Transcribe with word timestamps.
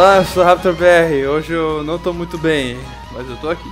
Olá, 0.00 0.16
eu 0.16 0.24
sou 0.24 0.42
o 0.42 0.46
Raptor 0.46 0.72
BR. 0.72 1.28
Hoje 1.28 1.52
eu 1.52 1.84
não 1.84 1.98
tô 1.98 2.10
muito 2.10 2.38
bem, 2.38 2.78
mas 3.12 3.28
eu 3.28 3.36
tô 3.36 3.50
aqui. 3.50 3.70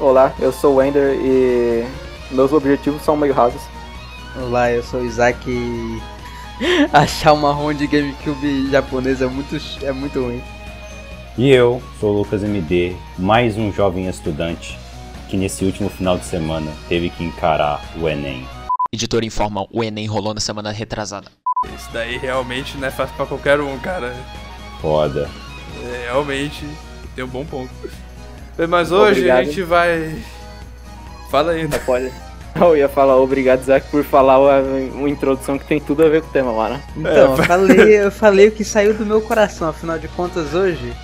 Olá, 0.00 0.34
eu 0.40 0.50
sou 0.50 0.72
o 0.72 0.76
Wender 0.78 1.14
e 1.14 1.86
meus 2.32 2.52
objetivos 2.52 3.00
são 3.02 3.16
meio 3.16 3.32
rasos. 3.32 3.62
Olá, 4.34 4.72
eu 4.72 4.82
sou 4.82 5.00
o 5.00 5.04
Isaac 5.06 5.48
e 5.48 6.02
achar 6.92 7.34
uma 7.34 7.52
ROM 7.52 7.72
de 7.72 7.86
GameCube 7.86 8.68
japonesa 8.68 9.26
é 9.26 9.28
muito, 9.28 9.56
é 9.80 9.92
muito 9.92 10.24
ruim. 10.24 10.42
E 11.38 11.50
eu 11.50 11.80
sou 12.00 12.12
o 12.12 12.18
Lucas 12.18 12.42
MD, 12.42 12.96
mais 13.16 13.56
um 13.56 13.72
jovem 13.72 14.08
estudante 14.08 14.76
que 15.28 15.36
nesse 15.36 15.64
último 15.64 15.88
final 15.88 16.18
de 16.18 16.24
semana 16.24 16.72
teve 16.88 17.10
que 17.10 17.22
encarar 17.22 17.80
o 17.96 18.08
Enem. 18.08 18.44
Editor 18.92 19.22
informa, 19.22 19.68
o 19.70 19.84
Enem 19.84 20.08
rolou 20.08 20.34
na 20.34 20.40
semana 20.40 20.72
retrasada. 20.72 21.28
Isso 21.72 21.88
daí 21.92 22.18
realmente 22.18 22.76
não 22.76 22.88
é 22.88 22.90
fácil 22.90 23.14
pra 23.14 23.24
qualquer 23.24 23.60
um, 23.60 23.78
cara. 23.78 24.16
Foda. 24.80 25.30
É, 25.82 26.04
realmente 26.04 26.66
tem 27.14 27.24
um 27.24 27.28
bom 27.28 27.44
ponto. 27.44 27.70
Mas 28.68 28.92
hoje 28.92 29.20
Obrigado. 29.20 29.38
a 29.38 29.44
gente 29.44 29.62
vai. 29.62 30.22
Fala 31.30 31.52
ainda. 31.52 31.78
Pode. 31.80 32.10
Eu 32.54 32.76
ia 32.76 32.88
falar 32.88 33.16
obrigado, 33.16 33.62
Isaac, 33.62 33.90
por 33.90 34.04
falar 34.04 34.38
uma, 34.38 34.60
uma 34.94 35.08
introdução 35.08 35.58
que 35.58 35.64
tem 35.66 35.80
tudo 35.80 36.04
a 36.04 36.08
ver 36.08 36.22
com 36.22 36.28
o 36.28 36.30
tema, 36.30 36.52
mano. 36.52 36.80
Então, 36.96 37.36
eu 37.36 37.36
falei, 37.36 37.98
eu 37.98 38.12
falei 38.12 38.46
o 38.46 38.52
que 38.52 38.62
saiu 38.62 38.94
do 38.94 39.04
meu 39.04 39.20
coração, 39.20 39.68
afinal 39.68 39.98
de 39.98 40.06
contas 40.06 40.54
hoje 40.54 40.94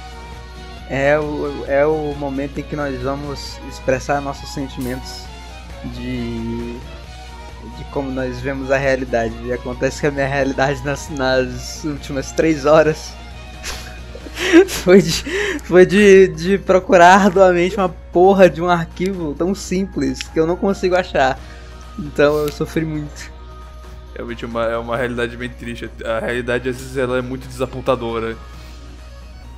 é 0.91 1.17
o, 1.19 1.65
é 1.69 1.87
o 1.87 2.15
momento 2.17 2.59
em 2.59 2.65
que 2.65 2.75
nós 2.75 3.01
vamos 3.01 3.59
expressar 3.69 4.21
nossos 4.21 4.53
sentimentos 4.53 5.23
de, 5.85 6.73
de 7.77 7.85
como 7.93 8.11
nós 8.11 8.41
vemos 8.41 8.73
a 8.73 8.77
realidade. 8.77 9.33
E 9.45 9.53
acontece 9.53 10.01
que 10.01 10.09
a 10.09 10.11
minha 10.11 10.27
realidade 10.27 10.85
nas, 10.85 11.09
nas 11.09 11.85
últimas 11.85 12.33
três 12.33 12.67
horas 12.67 13.13
foi, 14.69 15.03
de, 15.03 15.13
foi 15.65 15.87
de, 15.87 16.29
de 16.29 16.59
procurar 16.59 17.21
arduamente 17.27 17.77
uma 17.77 17.89
porra 17.89 18.49
de 18.49 18.61
um 18.63 18.69
arquivo 18.69 19.35
tão 19.35 19.55
simples 19.55 20.23
que 20.23 20.39
eu 20.39 20.47
não 20.47 20.57
consigo 20.57 20.95
achar. 20.97 21.39
Então 21.99 22.39
eu 22.39 22.53
sofri 22.53 22.85
muito. 22.85 23.31
Realmente 24.15 24.45
é 24.45 24.49
uma, 24.49 24.65
é 24.65 24.77
uma 24.77 24.97
realidade 24.97 25.37
bem 25.37 25.49
triste. 25.49 25.91
A 26.05 26.19
realidade 26.21 26.69
às 26.69 26.77
vezes 26.77 26.97
ela 26.97 27.19
é 27.19 27.23
muito 27.23 27.47
desapontadora. 27.47 28.37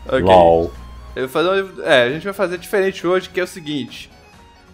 Ok. 0.07 0.21
LOL. 0.21 0.73
Eu 1.15 1.29
vou 1.29 1.31
fazer 1.31 1.63
uma- 1.63 1.85
é, 1.85 2.05
a 2.05 2.11
gente 2.11 2.25
vai 2.25 2.33
fazer 2.33 2.59
diferente 2.59 3.07
hoje, 3.07 3.29
que 3.29 3.39
é 3.41 3.45
o 3.45 3.47
seguinte. 3.47 4.11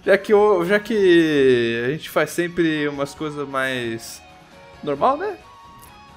Já 0.04 0.16
que, 0.16 0.32
já 0.66 0.80
que 0.80 1.82
a 1.86 1.90
gente 1.90 2.08
faz 2.08 2.30
sempre 2.30 2.88
umas 2.88 3.14
coisas 3.14 3.46
mais 3.48 4.22
normal, 4.82 5.16
né? 5.16 5.36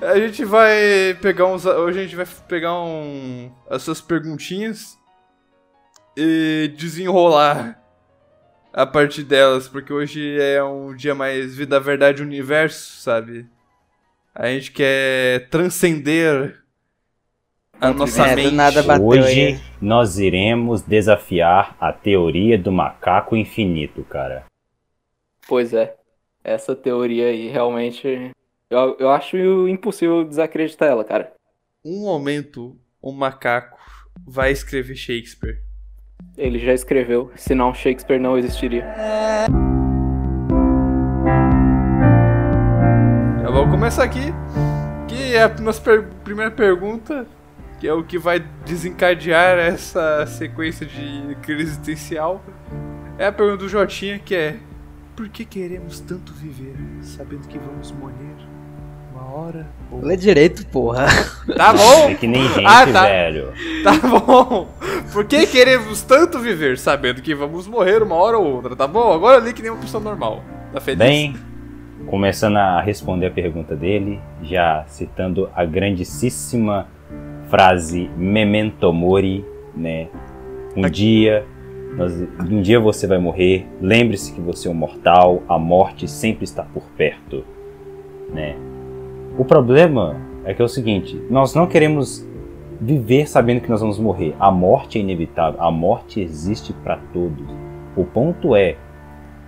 A 0.02 0.18
gente 0.20 0.44
vai 0.44 1.16
pegar 1.22 1.46
uns. 1.46 1.66
Hoje 1.66 2.00
a 2.00 2.04
gente 2.04 2.16
vai 2.16 2.26
pegar 2.48 2.74
um. 2.82 3.52
as 3.70 3.84
suas 3.84 4.02
perguntinhas 4.02 4.98
e 6.18 6.74
desenrolar 6.76 7.80
a 8.74 8.86
partir 8.86 9.24
delas, 9.24 9.68
porque 9.68 9.94
hoje 9.94 10.40
é 10.42 10.64
um 10.64 10.96
dia 10.96 11.14
mais 11.14 11.56
vida, 11.56 11.80
verdade, 11.80 12.22
universo, 12.24 13.02
sabe? 13.02 13.46
A 14.34 14.48
gente 14.48 14.72
quer 14.72 15.48
transcender 15.50 16.58
a 17.80 17.92
nossa 17.94 18.28
É, 18.28 18.36
mente. 18.36 18.56
nada 18.56 18.82
bateu 18.82 19.06
Hoje 19.06 19.42
aí. 19.48 19.60
nós 19.82 20.18
iremos 20.18 20.82
desafiar 20.82 21.76
a 21.80 21.92
teoria 21.92 22.58
do 22.58 22.72
macaco 22.72 23.36
infinito, 23.36 24.04
cara. 24.06 24.46
Pois 25.48 25.74
é. 25.74 25.96
Essa 26.44 26.76
teoria 26.76 27.28
aí 27.28 27.50
realmente. 27.50 28.32
Eu, 28.72 28.96
eu 29.00 29.10
acho 29.12 29.36
impossível 29.68 30.24
desacreditar 30.24 30.88
ela, 30.88 31.04
cara. 31.04 31.34
um 31.84 32.02
momento 32.06 32.78
um 33.04 33.12
macaco 33.12 33.78
vai 34.26 34.52
escrever 34.52 34.96
Shakespeare. 34.96 35.58
Ele 36.38 36.58
já 36.58 36.72
escreveu, 36.74 37.32
senão 37.36 37.74
Shakespeare 37.74 38.20
não 38.20 38.38
existiria. 38.38 38.86
Eu 43.44 43.52
vou 43.52 43.68
começar 43.70 44.04
aqui, 44.04 44.32
que 45.08 45.34
é 45.36 45.44
a 45.44 45.50
nossa 45.60 45.82
per- 45.82 46.08
primeira 46.24 46.52
pergunta, 46.52 47.26
que 47.80 47.88
é 47.88 47.94
o 47.94 48.04
que 48.04 48.18
vai 48.18 48.40
desencadear 48.66 49.58
essa 49.58 50.26
sequência 50.28 50.86
de 50.86 51.36
crise 51.42 51.64
existencial. 51.64 52.42
É 53.18 53.26
a 53.26 53.32
pergunta 53.32 53.58
do 53.58 53.68
Jotinha, 53.70 54.20
que 54.20 54.36
é: 54.36 54.58
Por 55.16 55.28
que 55.28 55.44
queremos 55.44 56.00
tanto 56.00 56.32
viver, 56.34 56.76
sabendo 57.02 57.48
que 57.48 57.58
vamos 57.58 57.92
morrer 57.92 58.36
uma 59.22 59.40
hora 59.40 59.68
ou 59.92 60.00
Lê 60.02 60.16
direito, 60.18 60.66
porra. 60.68 61.06
Tá 61.56 61.74
bom, 61.74 62.10
É 62.10 62.16
que 62.16 62.28
nem 62.28 62.48
gente, 62.50 62.66
Ah, 62.66 62.86
tá. 62.88 63.06
velho. 63.06 63.52
tá 63.84 63.92
bom. 64.08 64.68
Por 65.14 65.26
que 65.26 65.46
queremos 65.48 66.02
tanto 66.02 66.40
viver, 66.40 66.78
sabendo 66.78 67.22
que 67.22 67.36
vamos 67.36 67.68
morrer 67.68 68.02
uma 68.02 68.16
hora 68.16 68.38
ou 68.38 68.56
outra, 68.56 68.76
tá 68.76 68.88
bom? 68.88 69.12
Agora 69.12 69.38
li 69.40 69.54
que 69.54 69.62
nem 69.62 69.72
uma 69.72 69.82
pessoa 69.82 70.02
normal. 70.04 70.42
Tá 70.74 70.80
feliz? 70.80 71.00
Bem, 71.00 71.36
começando 72.08 72.58
a 72.58 72.82
responder 72.82 73.28
a 73.28 73.32
pergunta 73.32 73.76
dele, 73.76 74.20
já 74.42 74.84
citando 74.88 75.50
a 75.56 75.64
grandíssima 75.66 76.88
frase 77.50 78.10
Memento 78.16 78.92
Mori, 78.94 79.46
né? 79.76 80.08
Um 80.76 80.90
dia, 80.90 81.46
nós- 81.98 82.14
um 82.40 82.62
dia 82.62 82.80
você 82.80 83.06
vai 83.06 83.18
morrer. 83.18 83.68
Lembre-se 83.82 84.32
que 84.34 84.40
você 84.40 84.70
é 84.70 84.72
um 84.72 84.74
mortal. 84.74 85.44
A 85.50 85.60
morte 85.60 86.08
sempre 86.08 86.46
está 86.46 86.64
por 86.64 86.84
perto, 86.98 87.44
né? 88.34 88.56
O 89.38 89.46
problema 89.46 90.18
é 90.44 90.54
que 90.54 90.62
é 90.62 90.66
o 90.66 90.70
seguinte: 90.70 91.22
nós 91.30 91.56
não 91.56 91.68
queremos 91.68 92.28
viver 92.80 93.28
sabendo 93.28 93.62
que 93.62 93.70
nós 93.70 93.82
vamos 93.82 94.00
morrer. 94.00 94.36
A 94.40 94.52
morte 94.52 94.98
é 94.98 95.02
inevitável. 95.02 95.62
A 95.62 95.72
morte 95.72 96.20
existe 96.20 96.74
para 96.74 96.98
todos. 97.14 97.48
O 97.96 98.04
ponto 98.04 98.56
é 98.56 98.76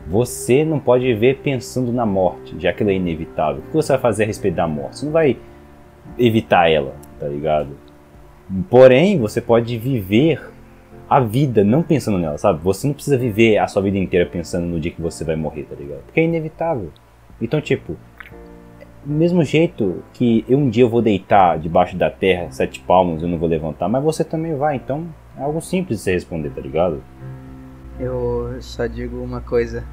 você 0.08 0.64
não 0.66 0.80
pode 0.80 1.06
viver 1.06 1.40
pensando 1.40 1.92
na 1.92 2.06
morte, 2.06 2.56
já 2.60 2.74
que 2.74 2.84
ela 2.84 2.92
é 2.92 2.96
inevitável. 2.96 3.62
O 3.62 3.70
que 3.70 3.74
você 3.74 3.94
vai 3.94 4.02
fazer 4.02 4.24
a 4.24 4.28
respeito 4.28 4.56
da 4.56 4.68
morte? 4.68 4.98
Você 4.98 5.06
não 5.06 5.14
vai 5.14 5.38
evitar 6.18 6.70
ela, 6.70 6.94
tá 7.20 7.28
ligado? 7.28 7.70
Porém, 8.70 9.18
você 9.18 9.40
pode 9.40 9.78
viver 9.78 10.52
a 11.10 11.20
vida 11.20 11.64
não 11.64 11.82
pensando 11.82 12.18
nela, 12.18 12.38
sabe? 12.38 12.62
Você 12.64 12.86
não 12.88 12.94
precisa 12.94 13.18
viver 13.18 13.58
a 13.58 13.68
sua 13.68 13.82
vida 13.82 13.98
inteira 13.98 14.26
pensando 14.26 14.66
no 14.66 14.80
dia 14.80 14.92
que 14.92 15.02
você 15.02 15.24
vai 15.24 15.36
morrer, 15.36 15.64
tá 15.64 15.76
ligado? 15.76 16.04
Porque 16.04 16.20
é 16.20 16.24
inevitável. 16.24 16.90
Então, 17.42 17.62
tipo, 17.62 17.96
do 19.06 19.14
mesmo 19.14 19.44
jeito 19.44 20.04
que 20.14 20.46
eu 20.48 20.58
um 20.58 20.70
dia 20.70 20.84
eu 20.84 20.90
vou 20.90 21.02
deitar 21.02 21.58
debaixo 21.60 21.96
da 21.98 22.10
terra, 22.10 22.52
sete 22.52 22.80
palmos, 22.80 23.22
eu 23.22 23.28
não 23.28 23.38
vou 23.38 23.50
levantar, 23.50 23.88
mas 23.90 24.04
você 24.04 24.24
também 24.24 24.56
vai. 24.56 24.76
Então, 24.76 25.08
é 25.38 25.44
algo 25.44 25.62
simples 25.62 26.00
de 26.00 26.04
você 26.04 26.12
responder, 26.14 26.50
tá 26.52 26.62
ligado? 26.62 27.04
Eu 28.00 28.58
só 28.62 28.88
digo 28.88 29.22
uma 29.24 29.42
coisa: 29.42 29.84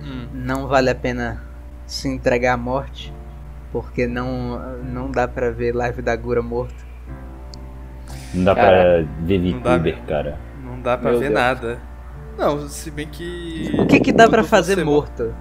Hum. 0.00 0.26
não 0.32 0.66
vale 0.66 0.90
a 0.90 0.94
pena 0.94 1.42
se 1.86 2.08
entregar 2.08 2.54
à 2.54 2.56
morte, 2.56 3.12
porque 3.72 4.06
não, 4.06 4.58
não 4.82 5.10
dá 5.10 5.26
pra 5.26 5.50
ver 5.50 5.74
live 5.74 6.02
da 6.02 6.14
Gura 6.16 6.42
morto. 6.42 6.86
Não 8.34 8.44
dá 8.44 8.54
Cara, 8.54 9.04
pra 9.06 9.24
ver 9.26 9.38
VTuber, 9.40 10.02
cara. 10.06 10.38
Não 10.62 10.80
dá 10.80 10.96
pra 10.96 11.10
Meu 11.10 11.20
ver 11.20 11.30
Deus. 11.30 11.40
nada. 11.40 11.78
Não, 12.36 12.68
se 12.68 12.90
bem 12.90 13.06
que. 13.08 13.72
O 13.78 13.86
que 13.86 13.98
que 14.00 14.12
dá 14.12 14.28
pra 14.28 14.42
quando 14.42 14.48
fazer 14.48 14.74
você 14.74 14.84
morto? 14.84 15.34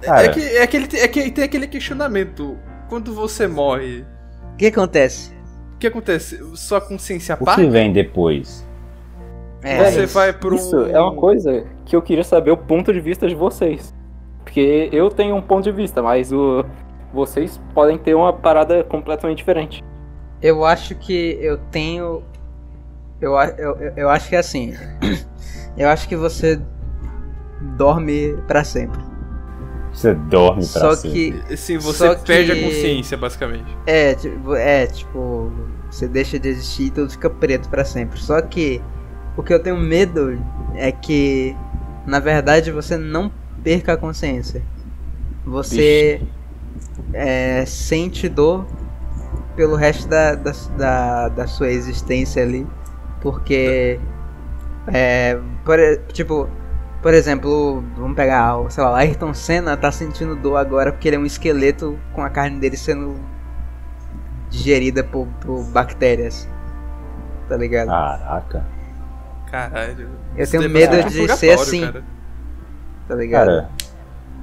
Cara, 0.00 0.24
É 0.26 0.28
que, 0.28 0.40
é, 0.40 0.62
aquele, 0.62 0.88
é 0.96 1.08
que 1.08 1.30
tem 1.30 1.44
aquele 1.44 1.66
questionamento. 1.66 2.56
Quando 2.88 3.12
você 3.14 3.46
morre, 3.46 4.04
O 4.54 4.56
que 4.56 4.66
acontece? 4.66 5.32
o 5.74 5.78
que 5.78 5.86
acontece? 5.86 6.40
Sua 6.56 6.80
consciência 6.80 7.34
o 7.34 7.38
que 7.38 7.42
apaga? 7.44 7.68
vem 7.70 7.92
depois? 7.92 8.66
É, 9.62 9.90
Você 9.90 10.06
vai 10.06 10.32
pro. 10.32 10.54
Isso 10.56 10.80
é 10.84 11.00
uma 11.00 11.14
coisa 11.14 11.64
que 11.84 11.94
eu 11.96 12.00
queria 12.02 12.24
saber 12.24 12.50
o 12.52 12.56
ponto 12.56 12.92
de 12.92 13.00
vista 13.00 13.26
de 13.28 13.34
vocês. 13.34 13.94
Porque 14.44 14.88
eu 14.92 15.10
tenho 15.10 15.34
um 15.36 15.42
ponto 15.42 15.64
de 15.64 15.72
vista, 15.72 16.00
mas 16.02 16.32
o... 16.32 16.64
vocês 17.12 17.60
podem 17.74 17.98
ter 17.98 18.14
uma 18.14 18.32
parada 18.32 18.82
completamente 18.84 19.38
diferente. 19.38 19.84
eu 20.40 20.64
acho 20.64 20.94
que 20.94 21.36
eu 21.40 21.58
tenho. 21.70 22.22
Eu, 23.20 23.32
eu, 23.36 23.76
eu- 23.76 23.92
eu 23.96 24.08
acho 24.08 24.28
que 24.28 24.36
é 24.36 24.38
assim. 24.38 24.74
Eu 25.76 25.88
acho 25.88 26.08
que 26.08 26.16
você 26.16 26.60
dorme 27.76 28.36
pra 28.48 28.64
sempre. 28.64 28.98
Você 29.98 30.14
dorme 30.14 30.60
pra 30.64 30.80
Só 30.80 30.94
sempre. 30.94 31.42
que 31.48 31.56
Sim, 31.56 31.76
você 31.78 31.98
Só 32.06 32.14
perde 32.14 32.52
que- 32.52 32.60
a 32.60 32.62
consciência, 32.64 33.16
basicamente. 33.16 33.76
É, 33.84 34.14
tipo, 34.14 34.54
é, 34.54 34.86
tipo, 34.86 35.50
você 35.90 36.06
deixa 36.06 36.38
de 36.38 36.48
existir 36.48 36.84
e 36.84 36.90
tudo 36.90 37.10
fica 37.10 37.28
preto 37.28 37.68
pra 37.68 37.84
sempre. 37.84 38.20
Só 38.20 38.40
que 38.40 38.80
o 39.36 39.42
que 39.42 39.52
eu 39.52 39.60
tenho 39.60 39.76
medo 39.76 40.40
é 40.76 40.92
que, 40.92 41.56
na 42.06 42.20
verdade, 42.20 42.70
você 42.70 42.96
não 42.96 43.28
perca 43.64 43.94
a 43.94 43.96
consciência. 43.96 44.62
Você 45.44 46.22
é, 47.12 47.64
sente 47.66 48.28
dor 48.28 48.66
pelo 49.56 49.74
resto 49.74 50.06
da, 50.08 50.36
da, 50.36 50.52
da, 50.76 51.28
da 51.28 51.46
sua 51.48 51.72
existência 51.72 52.40
ali. 52.40 52.64
Porque, 53.20 53.98
é, 54.92 55.36
por, 55.64 55.76
tipo, 56.12 56.48
por 57.02 57.14
exemplo, 57.14 57.82
vamos 57.96 58.16
pegar, 58.16 58.54
sei 58.70 58.82
lá, 58.84 58.98
Ayrton 58.98 59.32
Senna 59.34 59.76
tá 59.76 59.90
sentindo 59.92 60.34
dor 60.36 60.56
agora 60.56 60.92
porque 60.92 61.08
ele 61.08 61.16
é 61.16 61.18
um 61.18 61.26
esqueleto 61.26 61.98
com 62.12 62.22
a 62.22 62.30
carne 62.30 62.58
dele 62.58 62.76
sendo 62.76 63.14
digerida 64.50 65.04
por, 65.04 65.26
por 65.40 65.62
bactérias. 65.64 66.48
tá 67.48 67.56
ligado? 67.56 67.88
Caraca. 67.88 68.64
Caralho. 69.50 70.08
Eu 70.36 70.50
tenho 70.50 70.68
medo 70.68 71.02
de 71.08 71.28
ser 71.36 71.50
assim. 71.52 71.80
cara. 71.86 72.04
Tá 73.06 73.14
ligado? 73.14 73.46
Cara, 73.46 73.70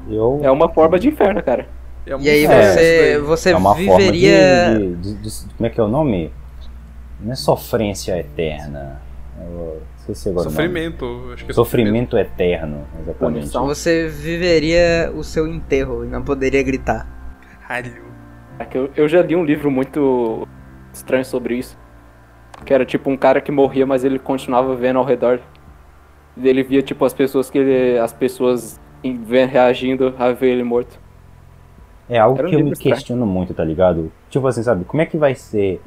eu. 0.09 0.39
É 0.43 0.49
uma 0.49 0.69
forma 0.73 0.97
de 0.99 1.07
inferno, 1.09 1.41
cara. 1.43 1.67
É 2.07 2.15
e 2.19 2.29
aí 2.29 2.45
você, 2.45 3.19
você 3.19 3.51
é 3.51 3.57
uma 3.57 3.73
viveria. 3.75 4.65
forma 4.71 4.79
de, 4.79 4.95
de- 4.95 5.13
de- 5.15 5.29
de- 5.45 5.53
Como 5.55 5.67
é 5.67 5.69
que 5.69 5.79
é 5.79 5.83
o 5.83 5.87
nome? 5.87 6.31
Não 7.19 7.31
é 7.31 7.35
sofrência 7.35 8.17
eterna. 8.19 9.01
Eu 9.39 9.81
esqueci 10.05 10.29
agora. 10.29 10.49
Sofrimento. 10.49 11.31
Acho 11.33 11.45
que 11.45 11.51
é 11.51 11.53
Sofrimento 11.53 12.17
eterno, 12.17 12.85
exatamente. 12.99 13.39
Punição. 13.39 13.65
Você 13.65 14.07
viveria 14.07 15.11
o 15.15 15.23
seu 15.23 15.47
enterro 15.47 16.05
e 16.05 16.07
não 16.07 16.21
poderia 16.21 16.61
gritar. 16.61 17.07
Caralho. 17.67 18.05
É 18.59 18.65
que 18.65 18.77
eu, 18.77 18.89
eu 18.95 19.07
já 19.07 19.21
li 19.21 19.35
um 19.35 19.43
livro 19.43 19.69
muito 19.71 20.47
estranho 20.93 21.25
sobre 21.25 21.57
isso. 21.57 21.77
Que 22.63 22.73
era 22.73 22.85
tipo 22.85 23.09
um 23.09 23.17
cara 23.17 23.41
que 23.41 23.51
morria, 23.51 23.85
mas 23.85 24.03
ele 24.03 24.19
continuava 24.19 24.75
vendo 24.75 24.99
ao 24.99 25.05
redor. 25.05 25.39
E 26.37 26.47
ele 26.47 26.63
via 26.63 26.81
tipo 26.81 27.03
as 27.03 27.13
pessoas 27.13 27.49
que 27.49 27.57
ele, 27.57 27.99
as 27.99 28.13
pessoas 28.13 28.79
reagindo 29.51 30.13
a 30.17 30.31
ver 30.31 30.51
ele 30.51 30.63
morto. 30.63 30.99
É 32.07 32.17
algo 32.17 32.41
um 32.41 32.49
que 32.49 32.55
eu 32.55 32.63
me 32.63 32.71
estranho. 32.71 32.95
questiono 32.95 33.25
muito, 33.25 33.53
tá 33.53 33.63
ligado? 33.63 34.11
Tipo 34.29 34.47
assim, 34.47 34.63
sabe? 34.63 34.85
Como 34.85 35.01
é 35.01 35.05
que 35.05 35.17
vai 35.17 35.35
ser 35.35 35.81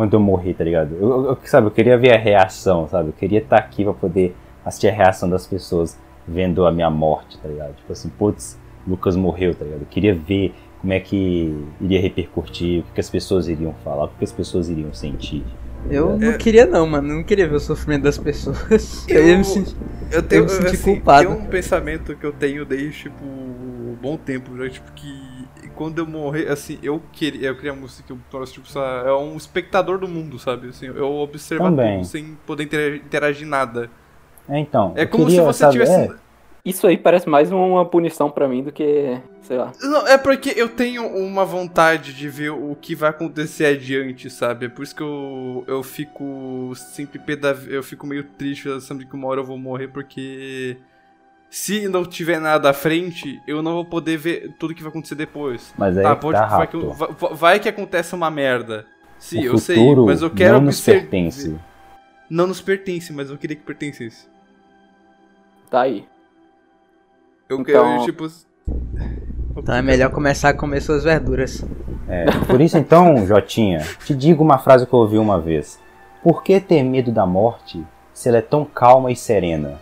quando 0.00 0.14
eu 0.14 0.20
morrer, 0.20 0.54
tá 0.54 0.64
ligado? 0.64 0.94
Eu, 0.98 1.26
eu- 1.26 1.38
sabe, 1.44 1.66
eu 1.66 1.70
queria 1.70 1.98
ver 1.98 2.14
a 2.14 2.18
reação, 2.18 2.88
sabe? 2.88 3.10
Eu 3.10 3.12
queria 3.12 3.38
estar 3.40 3.58
aqui 3.58 3.84
pra 3.84 3.92
poder 3.92 4.34
assistir 4.64 4.88
a 4.88 4.92
reação 4.92 5.28
das 5.28 5.46
pessoas 5.46 5.98
vendo 6.26 6.64
a 6.66 6.72
minha 6.72 6.88
morte, 6.88 7.36
tá 7.38 7.46
ligado? 7.48 7.74
Tipo 7.76 7.92
assim, 7.92 8.08
putz, 8.08 8.58
Lucas 8.88 9.14
morreu, 9.14 9.54
tá 9.54 9.62
ligado? 9.64 9.82
Eu 9.82 9.86
queria 9.90 10.14
ver 10.14 10.54
como 10.80 10.92
é 10.94 11.00
que 11.00 11.54
iria 11.78 12.00
repercutir, 12.00 12.80
o 12.80 12.94
que, 12.94 13.00
as 13.00 13.10
pessoas 13.10 13.46
iriam 13.46 13.74
falar, 13.84 14.04
o 14.04 14.08
que, 14.08 14.24
as 14.24 14.32
pessoas 14.32 14.70
iriam 14.70 14.92
sentir. 14.94 15.44
Eu 15.90 16.18
não 16.18 16.30
É. 16.30 16.36
queria 16.38 16.64
não, 16.64 16.86
mano. 16.86 17.08
Eu 17.10 17.16
não 17.16 17.22
queria 17.24 17.46
ver 17.46 17.56
o 17.56 17.60
sofrimento 17.60 18.02
das 18.04 18.16
pessoas. 18.16 19.06
Eu, 19.08 19.20
Eu- 19.20 19.28
ia 19.28 19.36
me 19.38 19.44
sentir. 19.44 19.76
Eu 20.10 20.22
tenho 20.22 20.40
Eu 20.40 20.44
me 20.44 20.50
senti 20.50 20.66
assim, 20.76 20.94
culpado. 20.94 21.28
tem 21.28 21.36
um 21.36 21.44
pensamento 21.46 22.16
que 22.16 22.24
eu 22.24 22.32
tenho 22.32 22.64
desde, 22.64 23.02
tipo, 23.02 23.22
um 23.24 23.94
bom 24.00 24.16
tempo, 24.16 24.56
já, 24.56 24.68
tipo, 24.70 24.90
que 24.92 25.29
quando 25.80 25.98
eu 25.98 26.06
morrer, 26.06 26.46
assim, 26.50 26.78
eu 26.82 27.00
queria, 27.10 27.48
eu 27.48 27.56
queria 27.56 27.72
música 27.72 28.02
que 28.06 28.12
eu 28.12 28.18
torço, 28.30 28.52
tipo, 28.52 28.68
sabe, 28.68 29.08
é 29.08 29.14
um 29.14 29.34
espectador 29.34 29.98
do 29.98 30.06
mundo, 30.06 30.38
sabe? 30.38 30.68
Assim, 30.68 30.84
eu 30.88 31.10
observar 31.10 31.70
Também. 31.70 32.00
tudo 32.00 32.06
sem 32.06 32.36
poder 32.46 32.64
inter- 32.64 32.96
interagir 32.96 33.48
nada. 33.48 33.90
É, 34.46 34.58
então. 34.58 34.92
É 34.94 35.06
como 35.06 35.30
se 35.30 35.40
você 35.40 35.60
sabe, 35.60 35.72
tivesse. 35.72 35.98
é, 35.98 36.10
Isso 36.66 36.86
aí 36.86 36.98
parece 36.98 37.26
mais 37.26 37.50
uma 37.50 37.82
punição 37.86 38.30
pra 38.30 38.46
mim 38.46 38.62
do 38.62 38.70
que, 38.70 39.18
sei 39.40 39.56
lá. 39.56 39.72
Não, 39.80 40.06
é 40.06 40.18
porque 40.18 40.52
eu 40.54 40.68
tenho 40.68 41.02
uma 41.16 41.46
vontade 41.46 42.12
de 42.12 42.28
ver 42.28 42.50
o 42.50 42.76
que 42.78 42.94
vai 42.94 43.08
acontecer 43.08 43.64
adiante, 43.64 44.28
sabe? 44.28 44.66
É 44.66 44.68
por 44.68 44.82
isso 44.82 44.94
que 44.94 45.02
eu, 45.02 45.64
eu 45.66 45.82
fico 45.82 46.74
sempre 46.76 47.18
peda... 47.18 47.58
eu 47.68 47.82
fico 47.82 48.06
meio 48.06 48.24
triste 48.36 48.68
sabendo 48.82 49.08
que 49.08 49.14
uma 49.14 49.28
hora 49.28 49.40
eu 49.40 49.44
vou 49.46 49.56
morrer, 49.56 49.88
porque 49.88 50.76
se 51.50 51.88
não 51.88 52.04
tiver 52.04 52.40
nada 52.40 52.70
à 52.70 52.72
frente, 52.72 53.40
eu 53.46 53.60
não 53.62 53.72
vou 53.74 53.84
poder 53.84 54.16
ver 54.16 54.54
tudo 54.58 54.74
que 54.74 54.82
vai 54.82 54.90
acontecer 54.90 55.14
depois. 55.16 55.74
mas 55.76 55.96
aí 55.98 56.04
Tá, 56.04 56.10
é 56.10 56.14
pode, 56.14 56.38
tá 56.38 56.46
vai, 56.46 56.66
que, 56.66 56.76
vai, 56.76 57.08
vai 57.34 57.60
que 57.60 57.68
acontece 57.68 58.14
uma 58.14 58.30
merda. 58.30 58.86
Sim, 59.18 59.40
o 59.40 59.44
eu 59.46 59.58
sei, 59.58 59.94
mas 59.96 60.22
eu 60.22 60.30
quero 60.30 60.54
não 60.54 60.60
nos 60.66 60.80
pertence. 60.80 61.56
Não 62.30 62.46
nos 62.46 62.60
pertence, 62.60 63.12
mas 63.12 63.28
eu 63.28 63.36
queria 63.36 63.56
que 63.56 63.62
pertencesse. 63.62 64.28
Tá 65.68 65.82
aí. 65.82 66.06
Eu 67.48 67.60
Então- 67.60 67.64
quero, 67.64 68.04
tipo. 68.04 68.26
Então 69.56 69.74
é 69.74 69.82
melhor 69.82 70.10
começar 70.10 70.50
a 70.50 70.54
comer 70.54 70.80
suas 70.80 71.04
verduras. 71.04 71.64
É, 72.08 72.24
por 72.46 72.60
isso 72.60 72.78
então, 72.78 73.24
Jotinha, 73.26 73.80
te 74.04 74.14
digo 74.14 74.42
uma 74.42 74.58
frase 74.58 74.86
que 74.86 74.92
eu 74.92 75.00
ouvi 75.00 75.18
uma 75.18 75.40
vez. 75.40 75.78
Por 76.22 76.42
que 76.42 76.60
ter 76.60 76.82
medo 76.82 77.10
da 77.12 77.26
morte 77.26 77.84
se 78.14 78.28
ela 78.28 78.38
é 78.38 78.42
tão 78.42 78.64
calma 78.64 79.10
e 79.10 79.16
serena? 79.16 79.80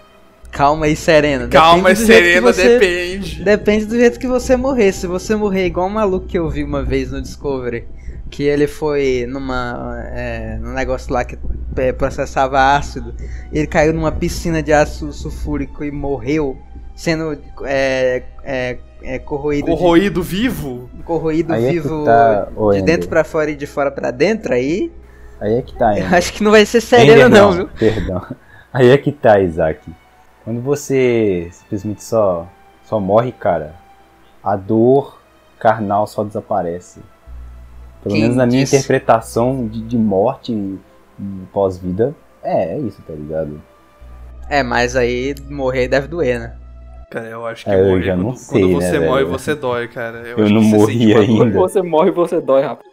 Calma 0.51 0.89
e 0.89 0.97
serena. 0.97 1.47
Calma 1.49 1.91
e 1.91 1.95
Depende 1.95 2.07
jeito 2.07 2.23
que 2.23 2.25
serena, 2.25 2.53
você- 2.53 2.79
depende. 2.79 3.43
Depende 3.45 3.85
do 3.87 3.97
jeito 3.97 4.19
que 4.19 4.27
você 4.27 4.57
morrer. 4.57 4.93
Se 4.93 5.07
você 5.07 5.37
morrer 5.37 5.67
igual 5.67 5.87
um 5.87 5.91
maluco 5.91 6.27
que 6.27 6.39
eu 6.39 6.49
vi 6.49 6.65
uma 6.65 6.83
vez 6.83 7.11
no 7.13 7.21
Discovery, 7.21 7.87
que 8.31 8.43
ele 8.43 8.67
foi 8.67 9.27
numa. 9.29 9.99
É, 10.15 10.59
num 10.61 10.73
negócio 10.73 11.13
lá 11.13 11.25
que 11.25 11.39
é, 11.77 11.93
processava 11.93 12.75
ácido, 12.77 13.15
ele 13.53 13.67
caiu 13.67 13.93
numa 13.93 14.11
piscina 14.11 14.63
de 14.63 14.73
ácido 14.73 15.13
sulfúrico 15.13 15.85
e 15.85 15.91
morreu, 15.91 16.59
sendo 16.97 17.39
é, 17.65 18.23
é, 18.43 18.79
é, 19.03 19.19
corroído, 19.19 19.67
de- 19.67 19.77
Corroído 19.77 20.23
vivo? 20.23 20.91
corroído 21.05 21.53
Aí 21.53 21.67
é 21.67 21.71
vivo 21.73 22.05
tá, 22.05 22.45
de 22.47 22.79
Ender. 22.79 22.83
dentro 22.85 23.09
pra 23.09 23.23
fora 23.23 23.51
e 23.51 23.55
de 23.55 23.67
fora 23.67 23.91
pra 23.91 24.11
dentro, 24.11 24.53
aí 24.53 24.91
Aí 25.41 25.55
é 25.59 25.63
que 25.63 25.77
tá, 25.79 25.93
Ender. 25.93 26.13
acho 26.15 26.33
que 26.33 26.43
não 26.43 26.51
vai 26.51 26.67
ser 26.67 26.81
sereno 26.81 27.13
Ender 27.13 27.29
não, 27.29 27.53
viu? 27.53 27.69
Perdão. 27.79 28.27
Aí 28.73 28.89
é 28.91 28.99
que 28.99 29.13
tá, 29.13 29.39
Isaac. 29.41 29.81
Quando 30.49 30.63
você 30.63 31.51
simplesmente 31.53 32.03
só, 32.03 32.49
só 32.83 32.99
morre, 32.99 33.33
cara, 33.33 33.77
a 34.43 34.57
dor 34.57 35.21
carnal 35.59 36.07
só 36.07 36.25
desaparece. 36.25 37.03
Pelo 38.03 38.15
Quem 38.15 38.23
menos 38.23 38.35
na 38.35 38.47
minha 38.47 38.65
disse? 38.65 38.77
interpretação 38.79 39.69
de, 39.69 39.83
de 39.83 39.99
morte 39.99 40.53
e 40.55 41.47
pós-vida, 41.53 42.17
é, 42.43 42.77
é 42.77 42.79
isso, 42.79 43.03
tá 43.03 43.13
ligado? 43.13 43.63
É, 44.49 44.63
mas 44.63 44.97
aí 44.97 45.35
morrer 45.49 45.89
deve 45.89 46.09
doer, 46.09 46.41
né? 46.41 46.59
Cara, 47.11 47.29
eu 47.29 47.47
acho 47.47 47.67
que 47.67 47.75
É, 47.75 47.81
eu 47.81 48.01
morrer, 48.01 48.03
já 48.03 48.17
não 48.17 48.33
quando, 48.33 48.37
sei, 48.37 48.61
quando 48.69 48.71
né, 48.77 48.87
você 48.87 48.99
morre, 49.01 49.25
velho? 49.25 49.27
você 49.27 49.55
dói, 49.55 49.89
cara. 49.89 50.27
Eu 50.27 50.41
acho 50.41 50.55
não 50.55 50.61
que 50.61 50.67
você 50.67 50.77
morri 50.77 50.85
sente 50.85 51.07
uma 51.07 51.25
dor. 51.25 51.49
ainda. 51.49 51.53
Você 51.53 51.83
morre, 51.83 52.11
você 52.11 52.41
dói 52.41 52.63
rápido. 52.63 52.91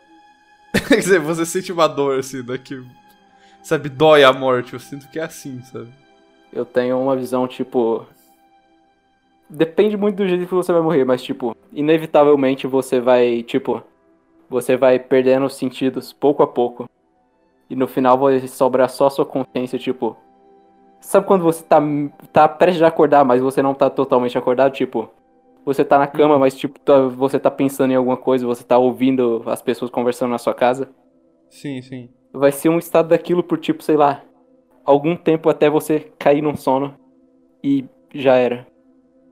Quer 0.87 0.97
dizer, 0.99 1.19
você 1.19 1.45
sente 1.45 1.71
uma 1.71 1.87
dor, 1.87 2.19
assim, 2.19 2.43
daqui. 2.43 2.75
Sabe, 3.63 3.89
dói 3.89 4.23
a 4.23 4.33
morte. 4.33 4.73
Eu 4.73 4.79
sinto 4.79 5.07
que 5.09 5.19
é 5.19 5.23
assim, 5.23 5.61
sabe? 5.63 5.91
Eu 6.55 6.65
tenho 6.65 6.99
uma 6.99 7.15
visão, 7.15 7.47
tipo. 7.47 8.05
Depende 9.49 9.95
muito 9.95 10.15
do 10.15 10.27
jeito 10.27 10.47
que 10.47 10.53
você 10.53 10.71
vai 10.73 10.81
morrer, 10.81 11.05
mas, 11.05 11.21
tipo, 11.21 11.55
inevitavelmente 11.71 12.65
você 12.65 12.99
vai, 12.99 13.43
tipo. 13.43 13.83
Você 14.49 14.77
vai 14.77 14.97
perdendo 14.99 15.45
os 15.45 15.55
sentidos 15.55 16.13
pouco 16.13 16.41
a 16.41 16.47
pouco. 16.47 16.89
E 17.69 17.75
no 17.75 17.87
final 17.87 18.17
vai 18.17 18.39
sobrar 18.47 18.89
só 18.89 19.09
sua 19.09 19.25
consciência, 19.25 19.77
tipo. 19.77 20.15
Sabe 21.01 21.27
quando 21.27 21.43
você 21.43 21.63
tá, 21.63 21.79
tá 22.31 22.47
prestes 22.47 22.81
a 22.81 22.87
acordar, 22.87 23.23
mas 23.25 23.41
você 23.41 23.61
não 23.61 23.73
tá 23.75 23.89
totalmente 23.89 24.37
acordado? 24.37 24.73
Tipo, 24.73 25.09
você 25.63 25.83
tá 25.85 25.99
na 25.99 26.07
cama, 26.07 26.39
mas, 26.39 26.55
tipo, 26.55 26.79
tá- 26.79 27.07
você 27.07 27.39
tá 27.39 27.51
pensando 27.51 27.91
em 27.91 27.95
alguma 27.95 28.17
coisa, 28.17 28.45
você 28.47 28.63
tá 28.63 28.77
ouvindo 28.77 29.43
as 29.47 29.61
pessoas 29.61 29.91
conversando 29.91 30.31
na 30.31 30.37
sua 30.39 30.53
casa. 30.53 30.89
Sim, 31.49 31.81
sim. 31.81 32.09
vai 32.33 32.51
ser 32.51 32.69
um 32.69 32.77
estado 32.79 33.09
daquilo 33.09 33.41
por 33.43 33.57
tipo, 33.57 33.81
sei 33.83 33.95
lá, 33.95 34.21
algum 34.85 35.15
tempo 35.15 35.49
até 35.49 35.69
você 35.69 36.11
cair 36.19 36.41
num 36.41 36.55
sono 36.55 36.93
e 37.63 37.85
já 38.13 38.35
era. 38.35 38.67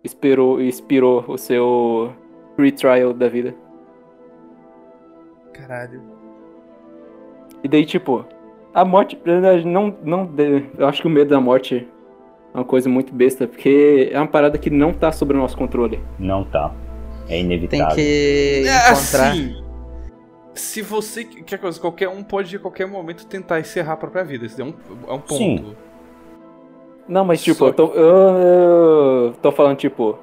Esperou, 0.04 0.60
expirou 0.62 1.24
o 1.28 1.38
seu 1.38 2.12
free 2.56 2.72
trial 2.72 3.14
da 3.14 3.30
vida. 3.30 3.56
Caralho. 5.54 6.02
E 7.64 7.68
daí, 7.68 7.86
tipo, 7.86 8.26
a 8.74 8.84
morte, 8.84 9.18
na 9.24 9.34
verdade, 9.40 9.66
não, 9.66 9.96
não, 10.04 10.30
eu 10.78 10.88
acho 10.88 11.02
que 11.02 11.08
o 11.08 11.12
medo 11.12 11.30
da 11.30 11.40
morte 11.40 11.88
é 12.54 12.58
uma 12.58 12.66
coisa 12.66 12.90
muito 12.90 13.14
besta, 13.14 13.48
porque 13.48 14.10
é 14.12 14.18
uma 14.18 14.28
parada 14.28 14.58
que 14.58 14.70
não 14.70 14.92
tá 14.92 15.12
sob 15.12 15.34
o 15.34 15.38
nosso 15.38 15.56
controle. 15.58 16.02
Não 16.20 16.44
tá. 16.44 16.74
É 17.26 17.28
Tem 17.30 17.42
inevitável. 17.46 17.96
que 17.96 18.64
É 18.66 18.92
encontrar. 18.92 18.92
assim. 19.32 19.63
Se 20.56 20.82
você. 20.82 21.24
Que 21.24 21.58
coisa, 21.58 21.80
qualquer 21.80 22.10
um 22.10 22.24
pode 22.24 22.56
a 22.56 22.60
qualquer 22.60 22.88
momento 22.88 23.26
tentar 23.26 23.60
encerrar 23.60 23.94
a 23.94 23.98
própria 23.98 24.24
vida. 24.24 24.46
Isso 24.46 24.62
é 24.62 24.66
um, 24.66 24.74
é 25.08 25.14
um 25.14 25.20
ponto. 25.20 25.38
Sim. 25.38 25.76
Não, 27.08 27.26
mas 27.26 27.42
tipo, 27.44 27.58
Só 27.60 27.68
eu 27.68 27.74
tô, 27.74 27.86
eu, 27.94 28.06
eu 28.08 29.34
tô 29.42 29.52
falando, 29.52 29.78
tipo, 29.78 30.18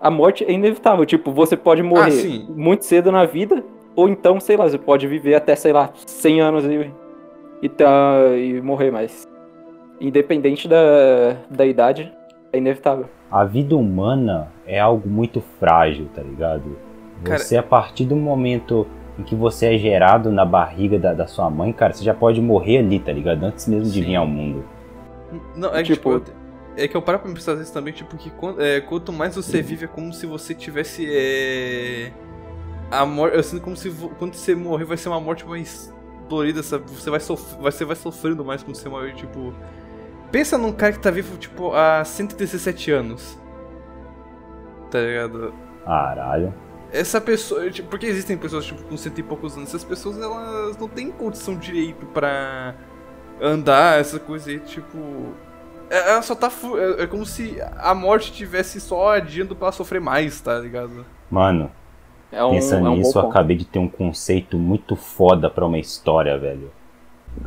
a 0.00 0.10
morte 0.10 0.44
é 0.44 0.52
inevitável. 0.52 1.04
Tipo, 1.04 1.32
você 1.32 1.56
pode 1.56 1.82
morrer 1.82 2.44
Ah, 2.48 2.52
muito 2.52 2.84
cedo 2.84 3.10
na 3.10 3.24
vida, 3.24 3.64
ou 3.96 4.08
então, 4.08 4.38
sei 4.38 4.56
lá, 4.56 4.68
você 4.68 4.78
pode 4.78 5.06
viver 5.08 5.34
até, 5.34 5.56
sei 5.56 5.72
lá, 5.72 5.90
100 6.06 6.40
anos 6.40 6.64
e, 6.64 6.90
e, 7.62 7.68
tá, 7.68 7.88
e 8.36 8.60
morrer, 8.60 8.90
mas 8.92 9.26
independente 10.00 10.68
da, 10.68 11.36
da 11.50 11.66
idade, 11.66 12.12
é 12.52 12.58
inevitável. 12.58 13.06
A 13.30 13.44
vida 13.44 13.76
humana 13.76 14.48
é 14.66 14.78
algo 14.78 15.08
muito 15.08 15.40
frágil, 15.58 16.08
tá 16.14 16.22
ligado? 16.22 16.76
Cara- 17.24 17.38
Você, 17.38 17.56
a 17.56 17.62
partir 17.62 18.04
do 18.06 18.16
momento 18.16 18.86
em 19.20 19.22
que 19.24 19.34
você 19.34 19.74
é 19.74 19.78
gerado 19.78 20.30
na 20.30 20.44
barriga 20.44 20.98
da, 20.98 21.12
da 21.14 21.26
sua 21.26 21.48
mãe, 21.50 21.72
cara, 21.72 21.92
você 21.92 22.02
já 22.04 22.14
pode 22.14 22.40
morrer 22.40 22.78
ali, 22.78 22.98
tá 22.98 23.12
ligado? 23.12 23.44
Antes 23.44 23.66
mesmo 23.68 23.84
de 23.84 24.00
Sim. 24.00 24.02
vir 24.06 24.16
ao 24.16 24.26
mundo. 24.26 24.64
Não, 25.54 25.68
é 25.74 25.82
que, 25.82 25.94
Tipo- 25.94 26.18
tipo. 26.20 26.30
eu- 26.32 26.40
É 26.76 26.86
que 26.88 26.96
eu 26.96 27.02
paro 27.02 27.18
pra 27.18 27.30
pensar 27.32 27.56
nisso 27.56 27.72
também, 27.74 27.92
tipo, 27.92 28.16
que 28.16 28.30
quan- 28.30 28.54
é, 28.58 28.80
quanto 28.80 29.12
mais 29.12 29.34
você 29.36 29.60
vive, 29.60 29.84
é 29.84 29.88
como 29.88 30.12
se 30.12 30.24
você 30.24 30.54
tivesse. 30.54 31.06
É... 31.10 32.10
A 32.90 33.04
morte. 33.04 33.36
Eu 33.36 33.42
sinto 33.42 33.60
como 33.62 33.76
se 33.76 33.90
quando 34.18 34.34
você 34.34 34.54
morrer 34.54 34.84
vai 34.84 34.96
ser 34.96 35.08
uma 35.08 35.20
morte 35.20 35.46
mais 35.46 35.92
dolorida, 36.28 36.62
sabe? 36.62 36.84
Você 36.90 37.10
vai, 37.10 37.20
sof... 37.20 37.56
você 37.60 37.84
vai 37.84 37.96
sofrendo 37.96 38.44
mais 38.44 38.62
quando 38.62 38.76
você 38.76 38.88
morrer, 38.88 39.14
tipo. 39.14 39.52
Pensa 40.32 40.56
num 40.56 40.72
cara 40.72 40.92
que 40.92 41.00
tá 41.00 41.10
vivo, 41.10 41.36
tipo, 41.36 41.72
há 41.74 42.04
117 42.04 42.90
anos. 42.92 43.36
Tá 44.90 45.00
ligado? 45.00 45.52
Caralho. 45.84 46.54
Essa 46.92 47.20
pessoa, 47.20 47.70
tipo, 47.70 47.88
porque 47.88 48.06
existem 48.06 48.36
pessoas 48.36 48.64
tipo 48.64 48.82
com 48.82 48.96
cento 48.96 49.18
e 49.18 49.22
poucos 49.22 49.56
anos, 49.56 49.68
essas 49.68 49.84
pessoas 49.84 50.18
elas 50.20 50.76
não 50.76 50.88
têm 50.88 51.10
condição 51.10 51.56
direito 51.56 52.04
pra 52.06 52.74
andar, 53.40 54.00
essa 54.00 54.18
coisa 54.18 54.50
aí, 54.50 54.58
tipo. 54.60 54.98
é- 55.88 56.10
Ela 56.10 56.22
só 56.22 56.34
tá. 56.34 56.50
É 56.98 57.04
é 57.04 57.06
como 57.06 57.24
se 57.24 57.58
a 57.78 57.94
morte 57.94 58.32
tivesse 58.32 58.80
só 58.80 59.12
adiando 59.14 59.54
pra 59.54 59.70
sofrer 59.72 60.00
mais, 60.00 60.40
tá 60.40 60.58
ligado? 60.58 61.06
Mano, 61.30 61.70
É 62.32 62.44
um, 62.44 62.50
pensando 62.50 62.86
é 62.86 62.90
um 62.90 62.96
nisso, 62.96 63.18
eu 63.18 63.28
acabei 63.28 63.56
de 63.56 63.64
ter 63.64 63.78
um 63.78 63.88
conceito 63.88 64.58
muito 64.58 64.96
foda 64.96 65.48
pra 65.48 65.64
uma 65.66 65.78
história, 65.78 66.36
velho. 66.38 66.72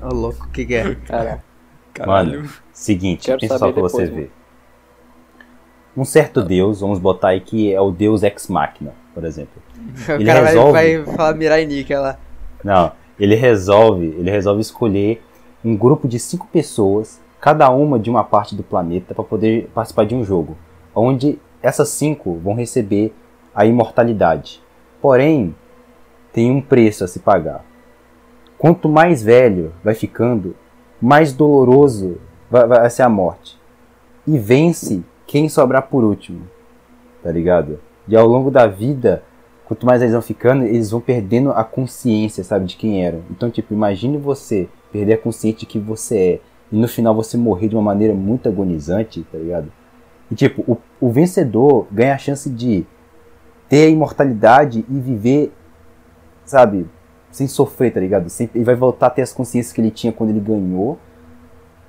Ô 0.01 0.13
louco, 0.13 0.45
o 0.45 0.49
que, 0.49 0.65
que 0.65 0.75
é? 0.75 0.95
Cara, 0.95 1.43
Caralho. 1.93 2.49
Seguinte, 2.71 3.25
Quero 3.25 3.39
pensa 3.39 3.57
só 3.57 3.71
pra 3.71 3.81
você 3.81 4.05
ver. 4.05 4.31
Um 5.95 6.05
certo 6.05 6.41
deus, 6.41 6.81
vamos 6.81 6.99
botar 6.99 7.29
aí 7.29 7.39
que 7.39 7.71
é 7.73 7.79
o 7.79 7.91
deus 7.91 8.23
ex 8.23 8.47
machina, 8.47 8.93
por 9.13 9.23
exemplo. 9.23 9.61
O 10.07 10.11
Ele 10.13 10.25
cara 10.25 10.41
vai, 10.41 10.49
resolve. 10.49 10.71
vai 10.71 11.15
falar 11.15 11.35
Mirai 11.35 11.65
Nikki 11.65 11.93
lá. 11.93 12.17
Não, 12.63 12.91
ele 13.19 13.35
resolve, 13.35 14.05
ele 14.17 14.31
resolve 14.31 14.61
escolher 14.61 15.21
um 15.63 15.75
grupo 15.75 16.07
de 16.07 16.17
cinco 16.19 16.47
pessoas, 16.51 17.21
cada 17.39 17.69
uma 17.69 17.99
de 17.99 18.09
uma 18.09 18.23
parte 18.23 18.55
do 18.55 18.63
planeta, 18.63 19.13
para 19.13 19.23
poder 19.23 19.69
participar 19.73 20.05
de 20.05 20.15
um 20.15 20.23
jogo, 20.23 20.57
onde 20.95 21.37
essas 21.61 21.89
cinco 21.89 22.39
vão 22.43 22.53
receber 22.55 23.13
a 23.53 23.65
imortalidade. 23.65 24.61
Porém, 25.01 25.53
tem 26.31 26.49
um 26.49 26.61
preço 26.61 27.03
a 27.03 27.07
se 27.07 27.19
pagar. 27.19 27.63
Quanto 28.57 28.87
mais 28.89 29.21
velho 29.21 29.73
vai 29.83 29.93
ficando, 29.93 30.55
mais 31.01 31.33
doloroso 31.33 32.17
vai, 32.49 32.65
vai 32.65 32.89
ser 32.89 33.03
a 33.03 33.09
morte. 33.09 33.59
E 34.25 34.37
vence 34.37 35.03
quem 35.33 35.49
sobrar 35.49 35.87
por 35.87 36.03
último, 36.03 36.41
tá 37.23 37.31
ligado? 37.31 37.79
E 38.07 38.15
ao 38.15 38.27
longo 38.27 38.51
da 38.51 38.67
vida, 38.67 39.23
quanto 39.65 39.83
mais 39.83 39.99
eles 39.99 40.13
vão 40.13 40.21
ficando, 40.21 40.63
eles 40.63 40.91
vão 40.91 41.01
perdendo 41.01 41.51
a 41.51 41.63
consciência, 41.63 42.43
sabe, 42.43 42.65
de 42.67 42.75
quem 42.75 43.03
eram. 43.03 43.23
Então, 43.31 43.49
tipo, 43.49 43.73
imagine 43.73 44.15
você 44.19 44.69
perder 44.91 45.13
a 45.13 45.17
consciência 45.17 45.61
de 45.61 45.65
que 45.65 45.79
você 45.79 46.17
é, 46.19 46.39
e 46.71 46.77
no 46.77 46.87
final 46.87 47.15
você 47.15 47.35
morrer 47.35 47.67
de 47.67 47.75
uma 47.75 47.81
maneira 47.81 48.13
muito 48.13 48.47
agonizante, 48.47 49.25
tá 49.31 49.39
ligado? 49.39 49.71
E, 50.29 50.35
tipo, 50.35 50.61
o, 50.71 50.77
o 51.01 51.09
vencedor 51.09 51.87
ganha 51.91 52.13
a 52.13 52.17
chance 52.19 52.47
de 52.47 52.85
ter 53.67 53.87
a 53.87 53.89
imortalidade 53.89 54.85
e 54.87 54.99
viver, 54.99 55.51
sabe, 56.45 56.85
sem 57.31 57.47
sofrer, 57.47 57.91
tá 57.91 57.99
ligado? 57.99 58.29
Sem, 58.29 58.47
ele 58.53 58.63
vai 58.63 58.75
voltar 58.75 59.07
a 59.07 59.09
ter 59.09 59.23
as 59.23 59.33
consciências 59.33 59.73
que 59.73 59.81
ele 59.81 59.89
tinha 59.89 60.13
quando 60.13 60.29
ele 60.29 60.39
ganhou. 60.39 60.99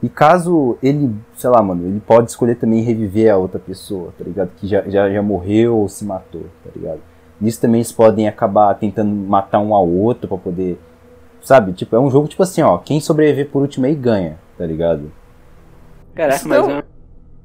E 0.04 0.08
caso 0.11 0.76
ele, 0.82 1.14
sei 1.34 1.49
lá, 1.49 1.62
mano, 1.62 1.87
ele 1.87 1.99
pode 2.00 2.28
escolher 2.30 2.56
também 2.56 2.82
reviver 2.82 3.32
a 3.32 3.38
outra 3.38 3.58
pessoa, 3.58 4.12
tá 4.18 4.23
ligado? 4.25 4.50
Que 4.56 4.66
já, 4.66 4.82
já, 4.82 5.08
já 5.11 5.23
morreu 5.23 5.78
ou 5.78 5.88
se 5.88 6.04
matou, 6.04 6.42
tá 6.62 6.70
ligado? 6.76 7.00
Nisso 7.40 7.58
também 7.61 7.78
eles 7.78 7.90
podem 7.92 8.28
acabar 8.28 8.75
tentando 8.75 9.11
matar 9.14 9.61
um 9.61 9.75
ao 9.75 9.88
outro 9.88 10.28
pra 10.28 10.37
poder. 10.37 10.78
Sabe? 11.40 11.73
Tipo, 11.73 11.96
é 11.96 11.99
um 12.00 12.11
jogo 12.11 12.28
tipo 12.28 12.42
assim, 12.42 12.61
ó. 12.61 12.76
Quem 12.78 13.00
sobreviver 13.00 13.49
por 13.50 13.62
último 13.62 13.87
aí 13.87 13.94
ganha, 13.94 14.38
tá 14.58 14.66
ligado? 14.66 15.11
caraca, 16.14 16.37
Isso 16.37 16.49
mas 16.49 16.58
não- 16.66 16.70
é 16.70 16.75
uma 16.75 16.84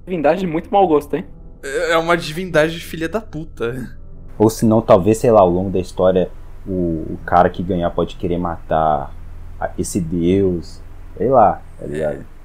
divindade 0.06 0.40
de 0.42 0.48
muito 0.48 0.70
mau 0.72 0.86
gosto, 0.88 1.16
hein? 1.16 1.26
É 1.64 1.98
uma 1.98 2.16
divindade 2.18 2.78
filha 2.80 3.08
da 3.08 3.22
puta. 3.22 3.90
Ou 4.38 4.50
se 4.50 4.66
não, 4.66 4.82
talvez, 4.82 5.18
sei 5.18 5.32
lá, 5.32 5.42
ao 5.42 5.50
longo 5.50 5.70
da 5.70 5.80
história, 5.80 6.30
o, 6.68 7.06
o 7.14 7.20
cara 7.26 7.50
que 7.50 7.64
ganhar 7.64 7.90
pode 7.92 8.16
querer 8.16 8.38
matar 8.38 9.14
a- 9.60 9.70
esse 9.78 10.00
deus. 10.02 10.82
Sei 11.18 11.30
lá, 11.30 11.62
tá 11.80 11.86
ligado? 11.86 12.20
É 12.22 12.39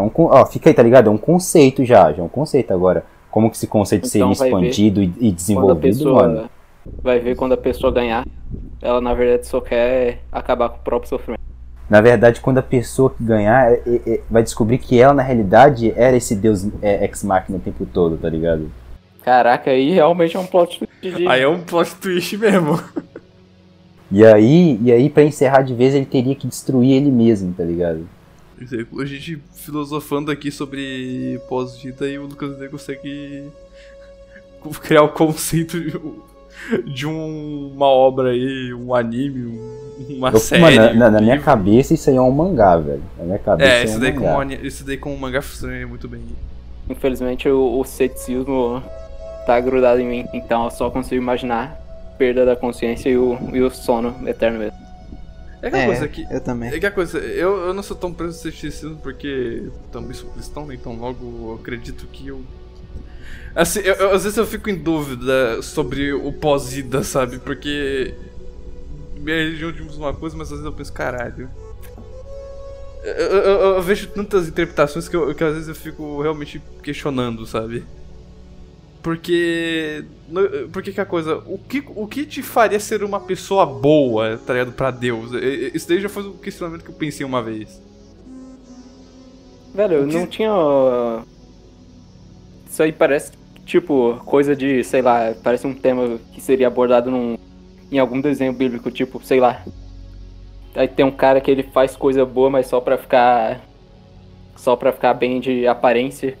um. 0.00 0.08
con- 0.08 0.28
Ó, 0.30 0.44
fica 0.46 0.68
aí, 0.70 0.74
tá 0.74 0.82
ligado? 0.82 1.08
É 1.08 1.10
um 1.10 1.18
conceito 1.18 1.84
já, 1.84 2.12
já 2.12 2.22
é 2.22 2.24
um 2.24 2.28
conceito 2.28 2.72
agora. 2.72 3.04
Como 3.30 3.50
que 3.50 3.56
esse 3.56 3.66
conceito 3.66 4.06
Então 4.06 4.32
seria 4.34 4.48
expandido 4.48 5.02
e, 5.02 5.12
e 5.20 5.30
desenvolvido, 5.30 5.80
pessoa 5.98 6.22
mano? 6.28 6.50
vai 7.02 7.18
ver 7.18 7.36
quando 7.36 7.52
a 7.52 7.56
pessoa 7.56 7.92
ganhar, 7.92 8.24
ela 8.80 9.00
na 9.00 9.12
verdade 9.12 9.46
só 9.46 9.60
quer 9.60 10.20
acabar 10.32 10.70
com 10.70 10.76
o 10.76 10.80
próprio 10.80 11.08
sofrimento. 11.08 11.38
Na 11.90 12.00
verdade, 12.00 12.40
quando 12.40 12.58
a 12.58 12.62
pessoa 12.62 13.10
que 13.10 13.22
ganhar 13.22 13.72
é- 13.72 13.82
é- 13.86 14.10
é- 14.14 14.20
vai 14.30 14.42
descobrir 14.42 14.78
que 14.78 15.00
ela, 15.00 15.14
na 15.14 15.22
realidade, 15.22 15.92
era 15.96 16.16
esse 16.16 16.34
deus 16.34 16.66
é, 16.82 17.04
ex-máquina 17.04 17.56
o 17.58 17.60
tempo 17.60 17.86
todo, 17.86 18.16
tá 18.18 18.28
ligado? 18.28 18.70
Caraca, 19.22 19.70
aí 19.70 19.92
realmente 19.92 20.36
é 20.36 20.40
um 20.40 20.46
plot 20.46 20.78
twist 20.78 21.16
de. 21.16 21.26
Aí 21.28 21.42
é 21.42 21.48
um 21.48 21.60
plot 21.60 21.94
twist 21.96 22.36
mesmo. 22.36 22.78
E 24.10 24.24
aí, 24.24 24.78
e 24.82 24.90
aí 24.90 25.10
para 25.10 25.22
encerrar 25.22 25.62
de 25.62 25.74
vez, 25.74 25.94
ele 25.94 26.06
teria 26.06 26.34
que 26.34 26.46
destruir 26.46 26.92
ele 26.92 27.10
mesmo, 27.10 27.52
tá 27.52 27.62
ligado? 27.62 28.08
A 29.00 29.04
gente 29.04 29.38
filosofando 29.54 30.30
aqui 30.30 30.50
sobre 30.50 31.40
pós-vida 31.48 32.08
e 32.08 32.18
o 32.18 32.26
Lucas 32.26 32.56
D 32.58 32.68
consegue 32.68 33.48
criar 34.82 35.02
o 35.02 35.08
conceito 35.10 35.78
de, 35.80 36.92
de 36.92 37.06
um- 37.06 37.72
uma 37.74 37.86
obra 37.86 38.30
aí, 38.30 38.74
um 38.74 38.94
anime, 38.94 39.46
um- 39.46 40.16
uma 40.16 40.30
Eu- 40.30 40.38
série. 40.38 40.60
mano, 40.62 40.76
na, 40.76 40.92
na- 40.94 41.10
na 41.12 41.18
um 41.18 41.22
minha 41.22 41.38
cabeça, 41.40 41.94
isso 41.94 42.10
aí 42.10 42.16
é 42.16 42.20
um 42.20 42.30
mangá, 42.30 42.76
velho. 42.76 43.02
Na 43.16 43.24
minha 43.24 43.38
cabeça 43.38 43.70
É, 43.70 43.80
é, 43.80 43.84
isso 43.84 43.96
um 43.96 44.00
daí, 44.00 44.12
com, 44.12 44.20
mangá. 44.24 44.36
o 44.36 44.40
ani- 44.40 44.58
isso 44.66 44.84
daí 44.84 44.96
com 44.96 45.14
o 45.14 45.18
mangá 45.20 45.40
funciona 45.42 45.86
muito 45.86 46.08
bem. 46.08 46.20
Infelizmente 46.90 47.48
o, 47.48 47.78
o 47.78 47.84
ceticismo 47.84 48.82
tá 49.46 49.58
grudado 49.60 50.00
em 50.00 50.06
mim, 50.06 50.26
então 50.32 50.64
eu 50.64 50.70
só 50.70 50.90
consigo 50.90 51.20
imaginar 51.22 51.80
a 52.12 52.16
perda 52.18 52.44
da 52.44 52.56
consciência 52.56 53.08
e 53.08 53.16
o, 53.16 53.38
e 53.52 53.60
o 53.60 53.70
sono 53.70 54.14
eterno 54.26 54.58
mesmo. 54.58 54.87
É 55.62 55.66
aquela 55.68 55.82
É, 55.82 55.86
coisa 55.86 56.08
que. 56.08 56.26
eu 56.30 56.40
também. 56.40 56.70
É 56.70 56.76
aquela 56.76 56.92
coisa, 56.94 57.18
eu, 57.18 57.56
eu 57.66 57.74
não 57.74 57.82
sou 57.82 57.96
tão 57.96 58.12
preso 58.12 58.36
no 58.36 58.42
ceticismo 58.42 58.96
porque 59.02 59.64
também 59.90 60.12
sou 60.14 60.30
cristão, 60.30 60.66
né? 60.66 60.74
Então 60.74 60.94
logo 60.96 61.50
eu 61.52 61.58
acredito 61.60 62.06
que 62.06 62.28
eu. 62.28 62.42
Assim, 63.54 63.80
eu- 63.80 63.94
eu- 63.94 64.10
às 64.12 64.22
vezes 64.22 64.38
eu 64.38 64.46
fico 64.46 64.70
em 64.70 64.76
dúvida 64.76 65.60
sobre 65.62 66.12
o 66.12 66.32
pós-ida, 66.32 67.02
sabe? 67.02 67.38
Porque. 67.38 68.14
Minha 69.16 69.36
religião 69.36 69.72
diz 69.72 69.96
uma 69.96 70.14
coisa, 70.14 70.36
mas 70.36 70.46
às 70.46 70.50
vezes 70.52 70.64
eu 70.64 70.72
penso, 70.72 70.92
caralho. 70.92 71.50
Eu, 73.02 73.12
eu- 73.14 73.60
eu- 73.76 73.82
vejo 73.82 74.08
tantas 74.08 74.48
interpretações 74.48 75.08
que, 75.08 75.34
que 75.34 75.44
às 75.44 75.54
vezes 75.54 75.68
eu 75.68 75.74
fico 75.74 76.20
realmente 76.22 76.60
questionando, 76.82 77.44
sabe? 77.46 77.84
Porque. 79.08 80.04
Porque 80.70 80.92
que 80.92 81.00
a 81.00 81.06
coisa. 81.06 81.38
O 81.46 81.56
que, 81.56 81.82
o 81.96 82.06
que 82.06 82.26
te 82.26 82.42
faria 82.42 82.78
ser 82.78 83.02
uma 83.02 83.18
pessoa 83.18 83.64
boa, 83.64 84.36
tá 84.36 84.52
ligado? 84.52 84.72
Pra 84.72 84.90
Deus? 84.90 85.30
Isso 85.72 85.88
daí 85.88 85.98
já 85.98 86.10
foi 86.10 86.24
um 86.24 86.32
questionamento 86.36 86.84
que 86.84 86.90
eu 86.90 86.94
pensei 86.94 87.24
uma 87.24 87.42
vez. 87.42 87.80
Velho, 89.74 90.06
que- 90.06 90.14
não 90.14 90.26
tinha. 90.26 90.50
Isso 92.68 92.82
aí 92.82 92.92
parece 92.92 93.32
tipo 93.64 94.20
coisa 94.26 94.54
de, 94.54 94.84
sei 94.84 95.00
lá, 95.00 95.34
parece 95.42 95.66
um 95.66 95.72
tema 95.72 96.18
que 96.34 96.40
seria 96.42 96.66
abordado 96.66 97.10
num, 97.10 97.38
em 97.90 97.98
algum 97.98 98.20
desenho 98.20 98.52
bíblico, 98.52 98.90
tipo, 98.90 99.24
sei 99.24 99.40
lá. 99.40 99.64
Aí 100.74 100.86
tem 100.86 101.06
um 101.06 101.10
cara 101.10 101.40
que 101.40 101.50
ele 101.50 101.62
faz 101.62 101.96
coisa 101.96 102.26
boa, 102.26 102.50
mas 102.50 102.66
só 102.66 102.78
pra 102.78 102.98
ficar. 102.98 103.62
Só 104.54 104.76
pra 104.76 104.92
ficar 104.92 105.14
bem 105.14 105.40
de 105.40 105.66
aparência. 105.66 106.36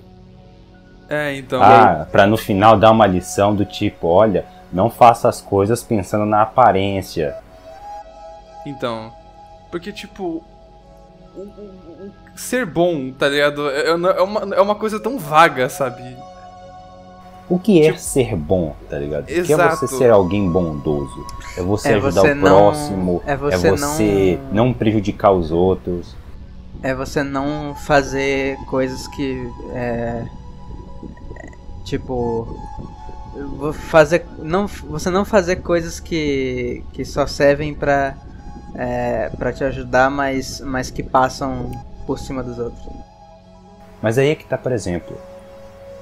É, 1.08 1.34
então. 1.36 1.62
Ah, 1.62 2.06
pra 2.10 2.26
no 2.26 2.36
final 2.36 2.78
dar 2.78 2.90
uma 2.90 3.06
lição 3.06 3.54
do 3.54 3.64
tipo, 3.64 4.08
olha, 4.08 4.44
não 4.72 4.90
faça 4.90 5.28
as 5.28 5.40
coisas 5.40 5.82
pensando 5.82 6.26
na 6.26 6.42
aparência. 6.42 7.34
Então. 8.66 9.12
Porque, 9.70 9.92
tipo. 9.92 10.44
O, 11.36 11.40
o- 11.40 12.06
o- 12.06 12.12
ser 12.36 12.66
bom, 12.66 13.12
tá 13.12 13.28
ligado? 13.28 13.68
É, 13.70 13.88
é 13.88 13.94
uma- 13.94 14.10
é 14.10 14.20
uma, 14.60 14.72
é 14.72 14.74
coisa 14.74 14.98
tão 15.00 15.18
vaga, 15.18 15.68
sabe? 15.68 16.16
O 17.48 17.58
que 17.58 17.80
é 17.80 17.86
Tipo- 17.86 17.98
ser 17.98 18.36
bom, 18.36 18.74
tá 18.90 18.98
ligado? 18.98 19.22
O 19.22 19.26
que 19.26 19.52
é 19.52 19.56
você 19.56 19.86
ser 19.88 20.10
alguém 20.10 20.50
bondoso? 20.50 21.26
É 21.56 21.62
você 21.62 21.88
É 21.90 21.94
ajudar 21.94 22.20
você 22.20 22.32
o 22.32 22.34
não- 22.34 22.42
próximo, 22.42 23.22
é 23.26 23.32
é 23.32 23.36
você 23.36 23.70
você, 23.70 24.38
não... 24.52 24.72
prejudicar 24.74 25.30
os 25.32 25.50
outros. 25.50 26.14
É 26.82 26.94
você 26.94 27.22
não 27.22 27.74
fazer 27.74 28.56
coisas 28.66 29.06
que. 29.08 29.50
É, 29.72 30.24
é, 30.24 30.26
tipo. 31.88 32.46
Fazer, 33.72 34.26
não, 34.38 34.66
você 34.66 35.10
não 35.10 35.24
fazer 35.24 35.56
coisas 35.56 36.00
que, 36.00 36.82
que 36.92 37.04
só 37.04 37.26
servem 37.26 37.72
pra, 37.72 38.16
é, 38.74 39.28
pra 39.30 39.52
te 39.52 39.62
ajudar, 39.62 40.10
mas, 40.10 40.60
mas 40.60 40.90
que 40.90 41.02
passam 41.02 41.70
por 42.06 42.18
cima 42.18 42.42
dos 42.42 42.58
outros. 42.58 42.82
Mas 44.02 44.18
aí 44.18 44.30
é 44.30 44.34
que 44.34 44.44
tá, 44.44 44.58
por 44.58 44.72
exemplo. 44.72 45.16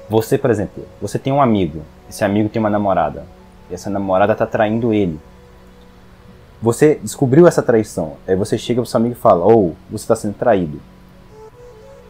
Você, 0.09 0.37
por 0.37 0.49
exemplo, 0.49 0.85
você 1.01 1.19
tem 1.19 1.33
um 1.33 1.41
amigo. 1.41 1.81
Esse 2.09 2.23
amigo 2.23 2.49
tem 2.49 2.59
uma 2.59 2.69
namorada. 2.69 3.25
E 3.69 3.73
essa 3.73 3.89
namorada 3.89 4.33
tá 4.33 4.45
traindo 4.45 4.93
ele. 4.93 5.19
Você 6.61 6.95
descobriu 6.95 7.45
essa 7.45 7.61
traição. 7.61 8.13
Aí 8.27 8.35
você 8.35 8.57
chega 8.57 8.81
pro 8.81 8.89
seu 8.89 8.99
amigo 8.99 9.15
e 9.15 9.19
fala: 9.19 9.45
Ou, 9.45 9.75
você 9.91 10.07
tá 10.07 10.15
sendo 10.15 10.33
traído. 10.33 10.79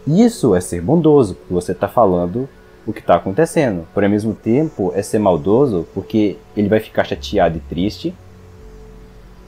Isso 0.05 0.55
é 0.55 0.61
ser 0.61 0.81
bondoso, 0.81 1.35
porque 1.35 1.53
você 1.53 1.73
tá 1.73 1.87
falando 1.87 2.47
o 2.87 2.93
que 2.93 3.03
tá 3.03 3.15
acontecendo. 3.15 3.85
Por 3.93 4.03
ao 4.03 4.09
mesmo 4.09 4.33
tempo, 4.33 4.91
é 4.95 5.01
ser 5.01 5.19
maldoso, 5.19 5.85
porque 5.93 6.37
ele 6.55 6.69
vai 6.69 6.79
ficar 6.79 7.03
chateado 7.03 7.57
e 7.57 7.59
triste. 7.59 8.15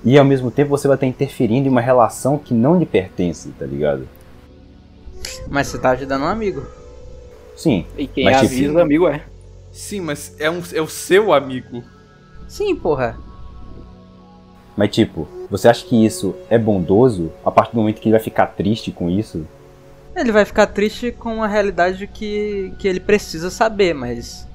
E 0.03 0.17
ao 0.17 0.25
mesmo 0.25 0.51
tempo 0.51 0.69
você 0.69 0.87
vai 0.87 0.95
estar 0.95 1.07
interferindo 1.07 1.67
em 1.67 1.71
uma 1.71 1.81
relação 1.81 2.37
que 2.37 2.53
não 2.53 2.77
lhe 2.77 2.85
pertence, 2.85 3.49
tá 3.57 3.65
ligado? 3.65 4.07
Mas 5.47 5.67
você 5.67 5.77
tá 5.77 5.91
ajudando 5.91 6.23
um 6.23 6.27
amigo. 6.27 6.65
Sim, 7.55 7.85
E 7.97 8.07
quem 8.07 8.25
Mas, 8.25 8.39
tipo, 8.41 8.53
avisa, 8.53 8.81
amigo 8.81 9.07
é. 9.07 9.23
Sim, 9.71 10.01
mas 10.01 10.35
é, 10.39 10.49
um, 10.49 10.61
é 10.73 10.81
o 10.81 10.87
seu 10.87 11.33
amigo. 11.33 11.83
Sim, 12.47 12.75
porra. 12.75 13.17
Mas 14.75 14.91
tipo, 14.91 15.27
você 15.49 15.67
acha 15.67 15.85
que 15.85 16.05
isso 16.05 16.35
é 16.49 16.57
bondoso 16.57 17.31
a 17.43 17.51
partir 17.51 17.73
do 17.73 17.81
momento 17.81 17.99
que 17.99 18.07
ele 18.07 18.15
vai 18.15 18.23
ficar 18.23 18.47
triste 18.47 18.91
com 18.91 19.09
isso? 19.09 19.45
Ele 20.19 20.33
vai 20.33 20.43
ficar 20.43 20.67
triste 20.67 21.13
com 21.13 21.41
a 21.41 21.47
realidade 21.47 22.05
que, 22.05 22.73
que 22.77 22.87
ele 22.87 22.99
precisa 22.99 23.49
saber, 23.49 23.93
mas. 23.93 24.45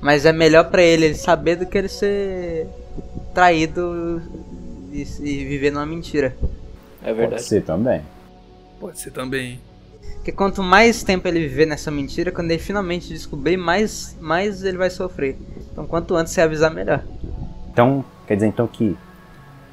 Mas 0.00 0.24
é 0.24 0.32
melhor 0.32 0.70
pra 0.70 0.80
ele 0.80 1.06
ele 1.06 1.14
saber 1.14 1.56
do 1.56 1.66
que 1.66 1.76
ele 1.76 1.88
ser 1.88 2.66
traído 3.34 4.22
e, 4.90 5.02
e 5.20 5.44
viver 5.44 5.70
numa 5.70 5.84
mentira. 5.84 6.34
É 7.02 7.06
Pode 7.06 7.18
verdade. 7.18 7.42
ser 7.42 7.62
também. 7.62 8.02
Pode 8.80 8.98
ser 8.98 9.10
também. 9.10 9.60
Porque 10.14 10.32
quanto 10.32 10.62
mais 10.62 11.02
tempo 11.02 11.28
ele 11.28 11.40
viver 11.40 11.66
nessa 11.66 11.90
mentira, 11.90 12.30
quando 12.32 12.50
ele 12.50 12.62
finalmente 12.62 13.08
descobrir, 13.08 13.56
mais, 13.56 14.16
mais 14.20 14.62
ele 14.64 14.78
vai 14.78 14.88
sofrer. 14.88 15.36
Então 15.70 15.86
quanto 15.86 16.14
antes 16.14 16.32
você 16.32 16.40
avisar, 16.40 16.72
melhor. 16.72 17.04
Então, 17.70 18.04
quer 18.26 18.36
dizer 18.36 18.46
então 18.46 18.66
que 18.66 18.96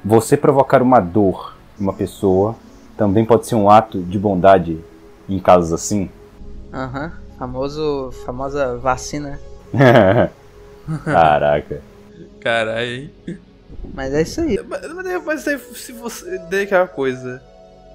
você 0.04 0.36
provocar 0.36 0.82
uma 0.82 1.00
dor 1.00 1.56
em 1.80 1.82
uma 1.82 1.92
pessoa 1.92 2.54
também 2.96 3.24
pode 3.24 3.46
ser 3.46 3.54
um 3.54 3.70
ato 3.70 4.02
de 4.02 4.18
bondade 4.18 4.78
em 5.28 5.38
casos 5.38 5.72
assim? 5.72 6.10
Aham. 6.72 7.12
Famoso. 7.38 8.10
Famosa 8.24 8.76
vacina. 8.78 9.38
Caraca. 11.04 11.82
Caralho? 12.40 13.10
Mas 13.94 14.14
é 14.14 14.22
isso 14.22 14.40
aí. 14.40 14.58
Mas, 14.66 14.92
mas, 14.94 15.24
mas 15.24 15.44
daí, 15.44 15.58
se 15.58 15.92
você. 15.92 16.38
Daí 16.50 16.62
aquela 16.64 16.86
coisa. 16.86 17.42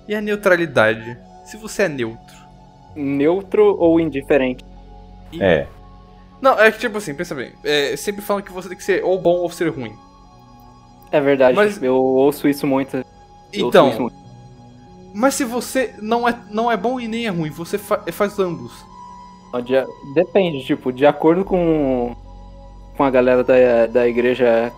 E 0.07 0.15
a 0.15 0.21
neutralidade? 0.21 1.17
Se 1.45 1.57
você 1.57 1.83
é 1.83 1.89
neutro. 1.89 2.35
Neutro 2.95 3.75
ou 3.79 3.99
indiferente? 3.99 4.65
É. 5.39 5.67
Não, 6.41 6.59
é 6.59 6.71
que 6.71 6.79
tipo 6.79 6.97
assim, 6.97 7.13
pensa 7.13 7.33
bem. 7.35 7.53
É, 7.63 7.95
sempre 7.95 8.21
falam 8.21 8.41
que 8.43 8.51
você 8.51 8.67
tem 8.67 8.77
que 8.77 8.83
ser 8.83 9.03
ou 9.03 9.19
bom 9.21 9.35
ou 9.37 9.49
ser 9.49 9.69
ruim. 9.69 9.95
É 11.11 11.21
verdade. 11.21 11.55
Mas- 11.55 11.81
Eu 11.81 11.95
ouço 11.95 12.47
isso 12.47 12.65
muito. 12.67 12.97
Eu 12.97 13.03
ouço 13.03 13.53
isso 13.53 13.67
Então, 13.67 13.85
muito. 13.99 14.15
Mas 15.13 15.35
se 15.35 15.43
você 15.43 15.93
não 16.01 16.27
é, 16.27 16.35
não 16.51 16.71
é 16.71 16.77
bom 16.77 16.99
e 16.99 17.07
nem 17.07 17.25
é 17.25 17.29
ruim, 17.29 17.49
você 17.49 17.77
fa- 17.77 18.03
faz 18.11 18.37
ambos. 18.39 18.71
De- 19.65 20.13
Depende, 20.13 20.63
tipo, 20.63 20.91
de 20.93 21.05
acordo 21.05 21.43
com, 21.43 22.15
com 22.95 23.03
a 23.03 23.09
galera 23.09 23.43
da, 23.43 23.85
da 23.87 24.07
igreja. 24.07 24.71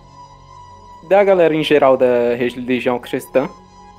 Da 1.08 1.22
galera 1.22 1.54
em 1.54 1.62
geral 1.62 1.96
da 1.96 2.34
religião 2.36 2.98
cristã. 2.98 3.48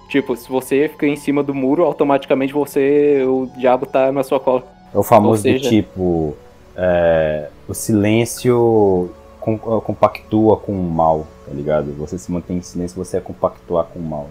Tipo, 0.10 0.36
se 0.36 0.50
você 0.50 0.90
fica 0.90 1.08
em 1.08 1.16
cima 1.16 1.42
do 1.44 1.54
muro, 1.54 1.84
automaticamente 1.84 2.52
você. 2.54 3.24
O 3.26 3.48
diabo 3.58 3.86
tá 3.86 4.12
na 4.12 4.24
sua 4.24 4.40
cola. 4.40 4.64
É 4.94 4.98
o 4.98 5.04
famoso 5.04 5.42
seja- 5.44 5.64
do 5.64 5.70
tipo. 5.70 6.36
é, 6.78 7.48
o 7.70 7.74
silêncio 7.74 9.10
com- 9.40 9.58
compactua 9.58 10.58
com 10.58 10.74
o 10.74 10.84
mal, 10.92 11.26
tá 11.48 11.54
ligado? 11.54 11.94
Você 11.94 12.18
se 12.18 12.30
mantém 12.32 12.58
em 12.58 12.62
silêncio, 12.62 12.98
você 12.98 13.18
é 13.18 13.22
compactuar 13.22 13.86
com 13.86 14.00
o 14.00 14.04
mal. 14.04 14.30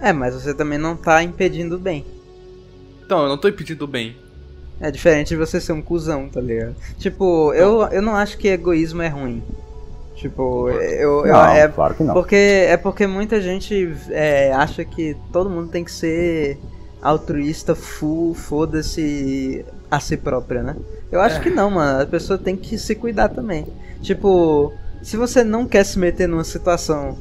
É, 0.00 0.12
mas 0.12 0.34
você 0.34 0.54
também 0.54 0.78
não 0.78 0.96
tá 0.96 1.22
impedindo 1.22 1.76
o 1.76 1.78
bem. 1.78 2.04
Então, 3.04 3.22
eu 3.22 3.28
não 3.28 3.36
tô 3.38 3.48
impedindo 3.48 3.84
o 3.84 3.88
bem. 3.88 4.16
É 4.80 4.90
diferente 4.90 5.28
de 5.30 5.36
você 5.36 5.60
ser 5.60 5.72
um 5.72 5.82
cuzão, 5.82 6.28
tá 6.28 6.40
ligado? 6.40 6.74
Tipo, 6.98 7.52
eu, 7.52 7.82
eu 7.88 8.00
não 8.00 8.16
acho 8.16 8.38
que 8.38 8.48
egoísmo 8.48 9.02
é 9.02 9.08
ruim. 9.08 9.42
Tipo, 10.16 10.68
eu, 10.70 11.26
eu- 11.26 11.32
Não, 11.32 11.46
é 11.50 11.68
claro 11.68 11.94
que 11.94 12.02
não. 12.02 12.14
porque 12.14 12.36
é 12.36 12.76
porque 12.76 13.06
muita 13.06 13.40
gente 13.40 13.90
é, 14.10 14.52
acha 14.52 14.84
que 14.84 15.16
todo 15.32 15.50
mundo 15.50 15.68
tem 15.70 15.84
que 15.84 15.92
ser 15.92 16.58
altruísta, 17.02 17.74
full, 17.74 18.34
foda-se 18.34 19.64
a 19.90 19.98
si 20.00 20.16
própria, 20.16 20.62
né? 20.62 20.76
Eu 21.10 21.20
acho 21.20 21.40
que 21.40 21.50
não, 21.50 21.70
mano. 21.70 22.02
A 22.02 22.06
pessoa 22.06 22.38
tem 22.38 22.56
que 22.56 22.78
se 22.78 22.94
cuidar 22.94 23.28
também. 23.30 23.66
Tipo, 24.02 24.72
se 25.02 25.16
você 25.16 25.42
não 25.42 25.66
quer 25.66 25.84
se 25.84 25.98
meter 25.98 26.28
numa 26.28 26.44
situação 26.44 27.18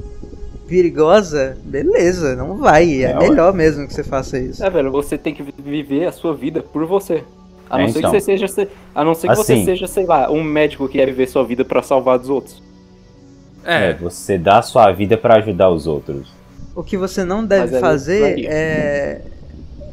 perigosa, 0.70 1.58
beleza, 1.64 2.36
não 2.36 2.58
vai. 2.58 3.04
É, 3.04 3.12
É, 3.12 3.18
melhor 3.18 3.54
mesmo 3.54 3.88
que 3.88 3.94
você 3.94 4.04
faça 4.04 4.38
isso. 4.38 4.64
É, 4.64 4.70
velho, 4.70 4.92
você 4.92 5.18
tem 5.18 5.34
que 5.34 5.42
vi- 5.44 5.54
viver 5.58 6.06
a 6.06 6.12
sua 6.12 6.34
vida 6.36 6.62
por 6.62 6.86
você. 6.86 7.24
A 7.70 7.78
não 7.78 7.86
É, 7.86 7.88
ser 7.90 8.00
então. 8.00 8.12
que 8.12 8.20
você 8.20 8.26
seja, 8.26 8.48
se- 8.48 8.68
a 8.96 9.04
não 9.04 9.14
ser 9.16 9.30
que 9.30 9.36
você 9.36 9.54
Assim. 9.54 9.66
seja, 9.66 9.88
sei 9.88 10.06
lá, 10.06 10.32
um 10.32 10.44
médico 10.44 10.88
que 10.88 10.98
quer 10.98 11.06
viver 11.08 11.28
sua 11.28 11.44
vida 11.44 11.66
pra 11.66 11.82
salvar 11.84 12.18
dos 12.20 12.30
outros. 12.30 12.62
É, 13.66 13.90
É, 13.90 13.94
você 13.94 14.38
dá 14.38 14.60
a 14.60 14.62
sua 14.62 14.92
vida 14.92 15.18
pra 15.18 15.36
ajudar 15.38 15.70
os 15.70 15.86
outros. 15.86 16.32
O 16.76 16.82
que 16.84 16.96
você 16.98 17.24
não 17.24 17.46
deve 17.46 17.76
é 17.76 17.80
fazer 17.80 18.22
varia. 18.22 18.50
é, 18.50 19.22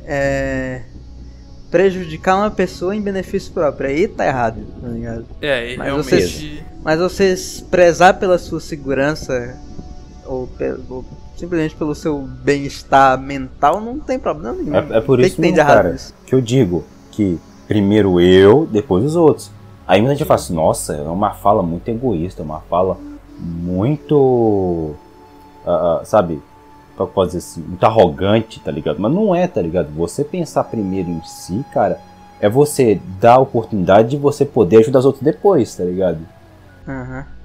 é 0.07 0.81
prejudicar 1.71 2.37
uma 2.37 2.51
pessoa 2.51 2.95
em 2.95 3.01
benefício 3.01 3.53
próprio. 3.53 3.89
Aí 3.91 4.07
tá 4.09 4.25
errado, 4.27 4.63
tá 4.81 4.89
ligado? 4.89 5.27
é, 5.43 5.73
e 5.73 5.77
Mas 5.77 5.87
realmente. 5.87 6.65
Mas 6.85 6.99
você 7.01 7.35
prezar 7.71 8.19
pela 8.19 8.39
sua 8.39 8.61
segurança 8.61 9.57
ou, 10.27 10.49
ou 10.89 11.05
simplesmente 11.37 11.75
pelo 11.77 11.95
seu 11.95 12.19
bem-estar 12.19 13.19
mental 13.21 13.81
não 13.81 13.99
tem 13.99 14.19
problema 14.19 14.57
nenhum. 14.57 14.75
É, 14.75 14.99
é 14.99 15.01
por 15.01 15.21
isso 15.21 15.37
que 15.37 15.43
tem 15.43 15.53
de 15.53 15.61
errado 15.61 15.77
cara, 15.77 15.93
nisso. 15.93 16.15
que 16.27 16.35
eu 16.35 16.41
digo 16.41 16.85
que 17.11 17.39
primeiro 17.67 18.21
eu, 18.21 18.67
depois 18.67 19.05
os 19.05 19.17
outros. 19.17 19.51
Aí 19.87 20.01
muita 20.01 20.17
gente 20.17 20.27
fala 20.27 20.41
assim, 20.41 20.55
nossa, 20.55 20.95
é 20.95 21.03
uma 21.03 21.31
fala 21.33 21.63
muito 21.63 21.89
egoísta, 21.89 22.43
uma 22.43 22.61
fala 22.61 22.99
muito. 23.39 24.95
ah, 25.67 26.01
sabe? 26.05 26.43
Como 26.97 27.09
eu 27.09 27.13
posso 27.13 27.27
dizer 27.29 27.39
assim? 27.39 27.61
Muito 27.61 27.85
arrogante, 27.85 28.59
tá 28.61 28.71
ligado? 28.71 28.99
Mas 28.99 29.13
não 29.13 29.35
é, 29.35 29.47
tá 29.47 29.61
ligado? 29.61 29.91
Você 29.95 30.25
pensar 30.25 30.65
primeiro 30.65 31.11
em 31.11 31.23
si, 31.23 31.65
cara, 31.73 32.01
é 32.41 32.49
você 32.49 33.01
dar 33.21 33.35
a 33.35 33.41
oportunidade 33.41 34.11
de 34.11 34.17
você 34.17 34.45
poder 34.45 34.79
ajudar 34.79 35.01
os 35.01 35.05
outros 35.05 35.23
depois, 35.23 35.75
tá 35.77 35.85
ligado? 35.85 36.19
Aham. 36.89 37.19
Não, 37.19 37.36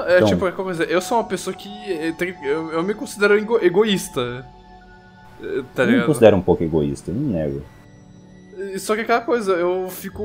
É 0.00 0.16
Então- 0.16 0.28
tipo, 0.28 0.46
é 0.46 0.52
como 0.52 0.70
dizer, 0.70 0.90
eu 0.90 1.00
sou 1.00 1.18
uma 1.18 1.24
pessoa 1.24 1.54
que. 1.54 1.68
eh, 1.68 2.14
Eu, 2.42 2.72
eu 2.72 2.82
me 2.82 2.94
considero 2.94 3.36
ego- 3.38 3.58
egoísta. 3.62 4.46
eh, 5.42 5.62
Tá 5.74 5.82
eu 5.82 5.86
me 5.86 5.92
ligado? 5.92 6.06
considero 6.06 6.36
um 6.36 6.42
pouco 6.42 6.62
egoísta, 6.64 7.12
não 7.12 7.20
nego. 7.20 7.62
Só 8.78 8.94
que 8.94 9.00
aquela 9.02 9.20
coisa, 9.20 9.52
eu 9.54 9.88
fico. 9.90 10.22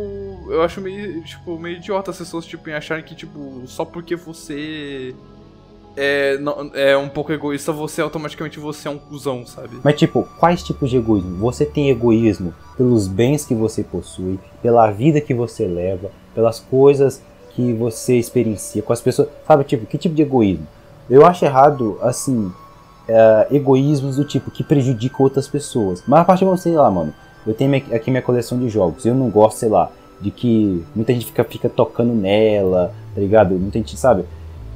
Eu 0.50 0.62
acho 0.62 0.80
meio, 0.80 1.22
tipo, 1.24 1.58
meio 1.58 1.78
idiota 1.78 2.12
as 2.12 2.18
pessoas, 2.18 2.46
tipo, 2.46 2.70
em 2.70 2.74
acharem 2.74 3.04
que, 3.04 3.16
tipo, 3.16 3.64
só 3.66 3.84
porque 3.84 4.16
você 4.16 5.16
é, 5.98 6.38
não- 6.38 6.70
é 6.76 6.96
um 6.96 7.10
pouco 7.10 7.34
egoísta, 7.34 7.72
você 7.74 8.02
automaticamente 8.02 8.60
você 8.60 8.88
é 8.88 8.92
um 8.92 8.98
cuzão, 9.00 9.46
sabe? 9.46 9.80
Mas 9.84 9.98
tipo, 10.00 10.24
quais 10.40 10.64
tipos 10.64 10.90
de 10.90 10.98
egoísmo? 10.98 11.38
Você 11.38 11.66
tem 11.66 11.90
egoísmo 11.90 12.54
pelos 12.78 13.08
bens 13.08 13.44
que 13.46 13.54
você 13.56 13.84
possui, 13.84 14.40
pela 14.62 14.90
vida 14.92 15.20
que 15.20 15.34
você 15.34 15.66
leva, 15.68 16.12
pelas 16.34 16.60
coisas 16.60 17.22
que 17.60 17.74
você 17.74 18.16
experiencia 18.18 18.82
com 18.82 18.94
as 18.94 19.02
pessoas. 19.02 19.28
Sabe, 19.46 19.64
tipo, 19.66 19.86
que 19.86 19.98
tipo 19.98 20.16
de 20.16 20.22
egoísmo? 20.22 20.66
Eu 21.10 21.26
acho 21.26 21.44
errado, 21.44 21.98
assim, 22.02 22.52
é, 23.08 23.48
egoísmos 23.52 24.16
do 24.16 24.24
tipo 24.24 24.50
que 24.50 24.64
prejudicam 24.64 25.22
outras 25.24 25.48
pessoas. 25.48 26.02
Mas 26.08 26.22
a 26.22 26.26
partir 26.26 26.42
do 26.42 26.46
momento, 26.48 26.62
sei 26.62 26.74
lá, 26.74 26.90
mano, 26.90 27.14
eu 27.46 27.54
tenho 27.54 27.76
aqui 27.76 28.10
minha 28.10 28.22
coleção 28.22 28.58
de 28.58 28.70
jogos. 28.70 29.06
Eu 29.06 29.14
não 29.16 29.30
gosto, 29.30 29.58
sei 29.58 29.70
lá, 29.70 29.90
de 30.22 30.32
que 30.32 30.84
muita 30.96 31.14
gente 31.14 31.26
fica, 31.26 31.44
fica 31.44 31.68
tocando 31.68 32.14
nela, 32.14 32.94
tá 33.14 33.20
ligado? 33.20 33.56
Muita 33.56 33.78
gente, 33.80 33.98
sabe? 33.98 34.24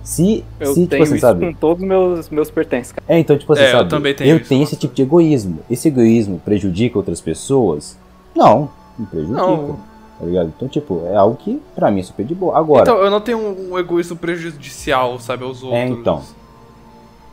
Se, 0.04 0.44
Eu 0.60 0.74
se 0.74 0.82
tipo 0.82 0.88
tenho 0.90 1.04
assim, 1.04 1.14
isso 1.16 1.22
sabe? 1.22 1.46
com 1.46 1.54
todos 1.54 1.82
os 1.82 1.88
meus, 1.88 2.30
meus 2.30 2.52
pertences, 2.52 2.92
cara. 2.92 3.06
É, 3.08 3.18
então, 3.20 3.38
tipo 3.38 3.54
assim, 3.54 3.62
É, 3.64 3.68
eu 3.70 3.78
sabe? 3.78 3.90
também 3.90 4.14
tenho 4.14 4.32
eu 4.32 4.38
isso, 4.38 4.50
tenho 4.50 4.64
esse 4.64 4.76
tipo 4.76 4.94
de 4.94 5.02
egoísmo. 5.02 5.60
Esse 5.72 5.88
egoísmo 5.88 6.42
prejudica 6.44 6.98
outras 6.98 7.22
pessoas? 7.22 7.98
Não, 8.36 8.70
não 9.00 9.06
prejudica. 9.06 9.40
Não. 9.40 9.93
Tá 10.20 10.26
ligado? 10.26 10.54
Então, 10.56 10.68
tipo, 10.68 11.06
é 11.08 11.16
algo 11.16 11.36
que 11.36 11.62
pra 11.76 11.90
mim 11.92 12.00
é 12.00 12.04
super 12.04 12.26
de 12.26 12.36
boa. 12.36 12.58
Agora, 12.58 12.84
Então, 12.84 12.98
eu 12.98 13.10
não 13.10 13.20
tenho 13.20 13.38
um 13.40 13.78
egoísmo 13.78 14.16
prejudicial, 14.16 15.20
sabe, 15.20 15.44
aos 15.44 15.64
outros. 15.64 15.80
É, 15.80 15.88
então. 15.88 16.22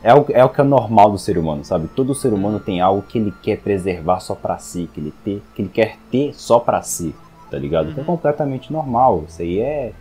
é, 0.02 0.14
o, 0.14 0.24
é 0.30 0.44
o 0.44 0.48
que 0.48 0.60
é 0.60 0.64
normal 0.64 1.10
do 1.12 1.18
ser 1.18 1.36
humano, 1.36 1.64
sabe? 1.64 1.88
Todo 1.94 2.14
ser 2.14 2.32
humano 2.32 2.58
tem 2.58 2.80
algo 2.80 3.02
que 3.02 3.18
ele 3.18 3.32
quer 3.42 3.58
preservar 3.58 4.20
só 4.20 4.34
pra 4.34 4.58
si, 4.58 4.88
que 4.92 5.00
ele, 5.00 5.12
ter, 5.24 5.42
que 5.54 5.62
ele 5.62 5.68
quer 5.68 5.98
ter 6.10 6.32
só 6.34 6.58
pra 6.58 6.80
si, 6.82 7.14
tá 7.50 7.58
ligado? 7.58 7.92
Que 7.92 7.98
é 7.98 8.02
Uhum. 8.02 8.06
completamente 8.06 8.72
normal. 8.72 9.24
Isso 9.28 9.42
aí 9.42 9.60
é, 9.60 9.92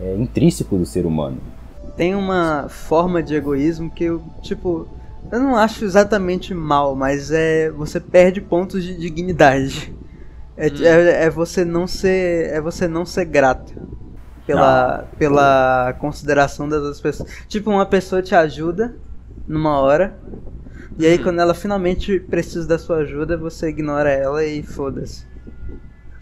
é 0.00 0.16
intrínseco 0.16 0.76
do 0.78 0.86
ser 0.86 1.04
humano. 1.04 1.38
Tem 1.96 2.14
uma 2.14 2.66
forma 2.68 3.22
de 3.22 3.34
egoísmo 3.34 3.90
que 3.90 4.04
eu, 4.04 4.22
tipo, 4.42 4.88
eu 5.30 5.38
não 5.38 5.54
acho 5.56 5.84
exatamente 5.84 6.52
mal, 6.54 6.96
mas 6.96 7.30
é 7.30 7.70
você 7.70 8.00
perde 8.00 8.40
pontos 8.40 8.82
de 8.82 8.96
dignidade. 8.98 9.94
É, 10.56 10.68
Hum. 10.68 10.72
é, 10.84 11.24
é 11.24 11.30
você 11.30 11.64
não 11.64 11.86
ser, 11.86 12.50
é 12.52 12.60
você 12.60 12.86
não 12.86 13.04
ser 13.04 13.24
grato 13.24 13.72
pela, 14.46 15.04
pela 15.18 15.94
consideração 15.98 16.68
das 16.68 16.80
outras 16.80 17.00
pessoas. 17.00 17.28
Tipo, 17.48 17.70
uma 17.70 17.86
pessoa 17.86 18.22
te 18.22 18.34
ajuda 18.34 18.94
numa 19.48 19.78
hora 19.80 20.16
e 20.98 21.06
aí 21.06 21.18
Hum. 21.18 21.22
quando 21.24 21.40
ela 21.40 21.54
finalmente 21.54 22.20
precisa 22.20 22.66
da 22.68 22.78
sua 22.78 22.98
ajuda, 22.98 23.36
você 23.36 23.68
ignora 23.68 24.10
ela 24.10 24.44
e 24.44 24.62
foda-se. 24.62 25.26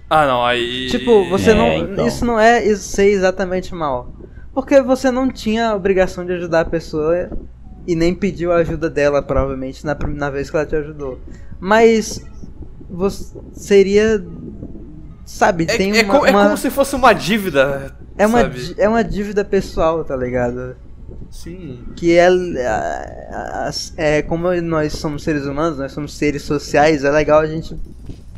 Ah, 0.09 0.27
não, 0.27 0.45
aí. 0.45 0.89
Tipo, 0.91 1.29
você 1.29 1.51
É, 1.51 1.55
não. 1.55 1.69
então. 1.93 2.07
Isso 2.07 2.25
não 2.25 2.39
é 2.39 2.63
ser 2.77 3.07
exatamente 3.07 3.75
mal. 3.75 4.13
Porque 4.55 4.81
você 4.83 5.11
não 5.11 5.31
tinha 5.31 5.71
a 5.71 5.75
obrigação 5.75 6.25
de 6.27 6.33
ajudar 6.33 6.61
a 6.61 6.65
pessoa 6.67 7.31
e 7.87 7.95
nem 7.97 8.15
pediu 8.15 8.53
a 8.53 8.57
ajuda 8.57 8.91
dela, 8.91 9.23
provavelmente, 9.23 9.85
na, 9.87 9.97
na 10.09 10.29
vez 10.31 10.51
que 10.51 10.57
ela 10.57 10.67
te 10.67 10.77
ajudou. 10.77 11.19
Mas 11.59 12.23
você 12.93 13.37
seria. 13.55 14.25
Sabe, 15.25 15.65
É, 15.69 15.77
tem 15.77 15.97
é 15.99 16.03
uma. 16.03 16.19
co- 16.19 16.27
é 16.27 16.31
uma- 16.31 16.45
como 16.45 16.57
se 16.57 16.69
fosse 16.71 16.95
uma 16.97 17.13
dívida. 17.13 17.93
é, 18.19 18.27
uma, 18.27 18.41
sabe? 18.43 18.75
é 18.79 18.89
uma 18.89 19.03
dívida 19.05 19.45
pessoal, 19.45 20.05
tá 20.05 20.17
ligado? 20.17 20.77
Sim. 21.31 21.79
que 21.97 22.19
é, 22.19 22.29
é 23.97 24.23
como 24.23 24.53
nós 24.61 24.93
somos 24.95 25.23
seres 25.23 25.47
humanos, 25.47 25.79
nós 25.79 25.93
somos 25.93 26.15
seres 26.15 26.43
sociais, 26.43 27.05
é 27.05 27.11
legal 27.11 27.41
a 27.41 27.47
gente 27.47 27.75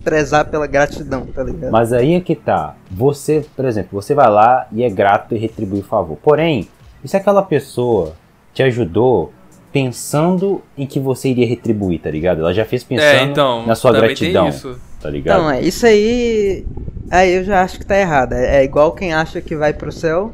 prezar 0.05 0.45
pela 0.47 0.67
gratidão, 0.67 1.27
tá 1.27 1.43
ligado? 1.43 1.73
Mas 1.73 1.93
aí 1.93 2.15
é 2.15 2.21
que 2.21 2.37
tá. 2.37 2.77
Você, 2.91 3.45
por 3.57 3.65
exemplo, 3.65 4.01
você 4.01 4.15
vai 4.15 4.29
lá 4.31 4.67
e 4.71 4.83
é 4.83 4.91
grato 4.91 5.35
e 5.35 5.39
retribui 5.39 5.81
o 5.81 5.85
favor. 5.85 6.17
Porém, 6.23 6.69
e 7.03 7.09
se 7.09 7.17
aquela 7.17 7.43
pessoa 7.43 8.15
te 8.53 8.63
ajudou 8.63 9.33
pensando 9.75 10.63
em 10.79 10.87
que 10.87 11.01
você 11.01 11.29
iria 11.31 11.45
retribuir, 11.49 12.01
tá 12.01 12.09
ligado? 12.09 12.43
Ela 12.43 12.55
já 12.55 12.65
fez 12.65 12.85
pensando 12.85 13.05
É, 13.07 13.23
então. 13.25 13.67
na 13.67 13.75
sua 13.75 13.91
gratidão, 13.93 14.45
Tem 14.45 14.55
isso. 14.55 14.79
tá 15.03 15.11
ligado? 15.11 15.41
Então, 15.41 15.51
é, 15.51 15.61
isso 15.63 15.85
aí. 15.85 16.65
Aí 17.11 17.35
eu 17.35 17.45
já 17.45 17.61
acho 17.61 17.81
que 17.81 17.85
tá 17.85 17.99
errado. 17.99 18.35
É, 18.35 18.61
é 18.61 18.65
igual 18.65 18.93
quem 18.93 19.13
acha 19.13 19.41
que 19.41 19.57
vai 19.57 19.73
pro 19.73 19.91
céu 19.91 20.33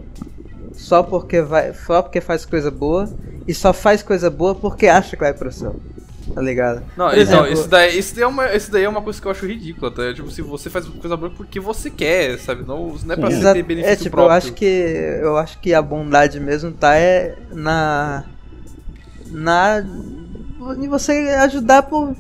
só 0.75 1.03
porque 1.03 1.41
vai. 1.41 1.73
Só 1.73 2.03
porque 2.03 2.21
faz 2.21 2.45
coisa 2.45 2.71
boa. 2.71 3.09
E 3.49 3.55
só 3.55 3.73
faz 3.73 4.03
coisa 4.03 4.29
boa 4.29 4.55
porque 4.55 4.87
acha 4.87 5.17
que 5.17 5.23
vai 5.23 5.33
pro 5.33 5.51
céu. 5.51 5.75
Tá 6.35 6.41
ligado? 6.43 6.83
Não, 6.97 7.11
exemplo- 7.11 7.49
isso 7.53 7.67
daí, 7.67 7.99
isso, 7.99 8.15
daí 8.15 8.23
é 8.23 8.27
uma, 8.27 8.55
isso 8.55 8.71
daí 8.71 8.85
é 8.85 8.89
uma 8.89 9.03
coisa 9.03 9.21
que 9.21 9.27
eu 9.27 9.33
acho 9.33 9.47
ridícula, 9.47 9.91
tá? 9.91 10.15
Tipo, 10.15 10.31
se 10.31 10.43
você 10.43 10.69
faz 10.71 10.85
coisa 10.87 11.17
boa 11.17 11.33
porque 11.37 11.59
você 11.59 11.91
quer, 11.91 12.39
sabe? 12.39 12.63
Não, 12.65 12.95
não 13.05 13.15
é 13.15 13.17
pra 13.17 13.31
Sim. 13.31 13.41
você 13.41 13.53
ter 13.55 13.63
benefício 13.65 13.93
é 13.93 13.97
tipo, 13.97 14.11
próprio. 14.11 14.31
eu 14.33 14.37
acho 14.37 14.53
que. 14.53 14.65
Eu 15.23 15.37
acho 15.39 15.59
que 15.61 15.73
a 15.75 15.81
bondade 15.83 16.39
mesmo 16.39 16.71
tá 16.71 16.95
é 16.97 17.35
na. 17.51 18.25
Na. 19.31 19.85
Em 20.79 20.89
você 20.89 21.13
ajudar 21.41 21.85
por. 21.85 22.15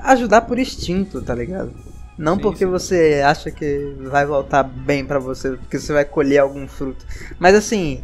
Ajudar 0.00 0.42
por 0.42 0.58
instinto, 0.58 1.22
tá 1.22 1.34
ligado? 1.34 1.72
Não 2.16 2.36
Sim, 2.36 2.42
porque 2.42 2.64
sim. 2.64 2.70
você 2.70 3.22
acha 3.24 3.50
que 3.50 3.94
vai 4.10 4.26
voltar 4.26 4.62
bem 4.62 5.04
pra 5.04 5.18
você, 5.18 5.52
porque 5.52 5.78
você 5.78 5.92
vai 5.92 6.04
colher 6.04 6.38
algum 6.38 6.66
fruto. 6.68 7.06
Mas 7.38 7.54
assim. 7.54 8.02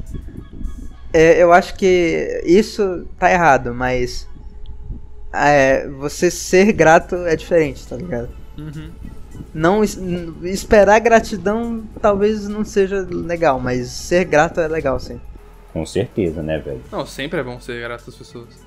é, 1.12 1.42
eu 1.42 1.52
acho 1.52 1.74
que 1.74 2.42
isso 2.44 3.06
tá 3.18 3.30
errado, 3.30 3.74
mas. 3.74 4.28
é, 5.32 5.88
você 5.88 6.30
ser 6.30 6.72
grato 6.72 7.16
é 7.16 7.34
diferente, 7.36 7.86
tá 7.86 7.96
ligado? 7.96 8.28
Uhum. 8.56 8.90
Não 9.52 9.82
esperar 10.44 10.98
gratidão 11.00 11.84
talvez 12.00 12.48
não 12.48 12.64
seja 12.64 13.06
legal, 13.10 13.60
mas 13.60 13.88
ser 13.88 14.24
grato 14.24 14.60
é 14.60 14.68
legal 14.68 14.98
sim. 14.98 15.20
Com 15.74 15.84
certeza, 15.84 16.42
né, 16.42 16.58
velho? 16.58 16.80
Não, 16.90 17.04
sempre 17.04 17.40
é 17.40 17.42
bom 17.42 17.60
ser 17.60 17.78
grato 17.82 18.08
às 18.08 18.14
pessoas. 18.16 18.64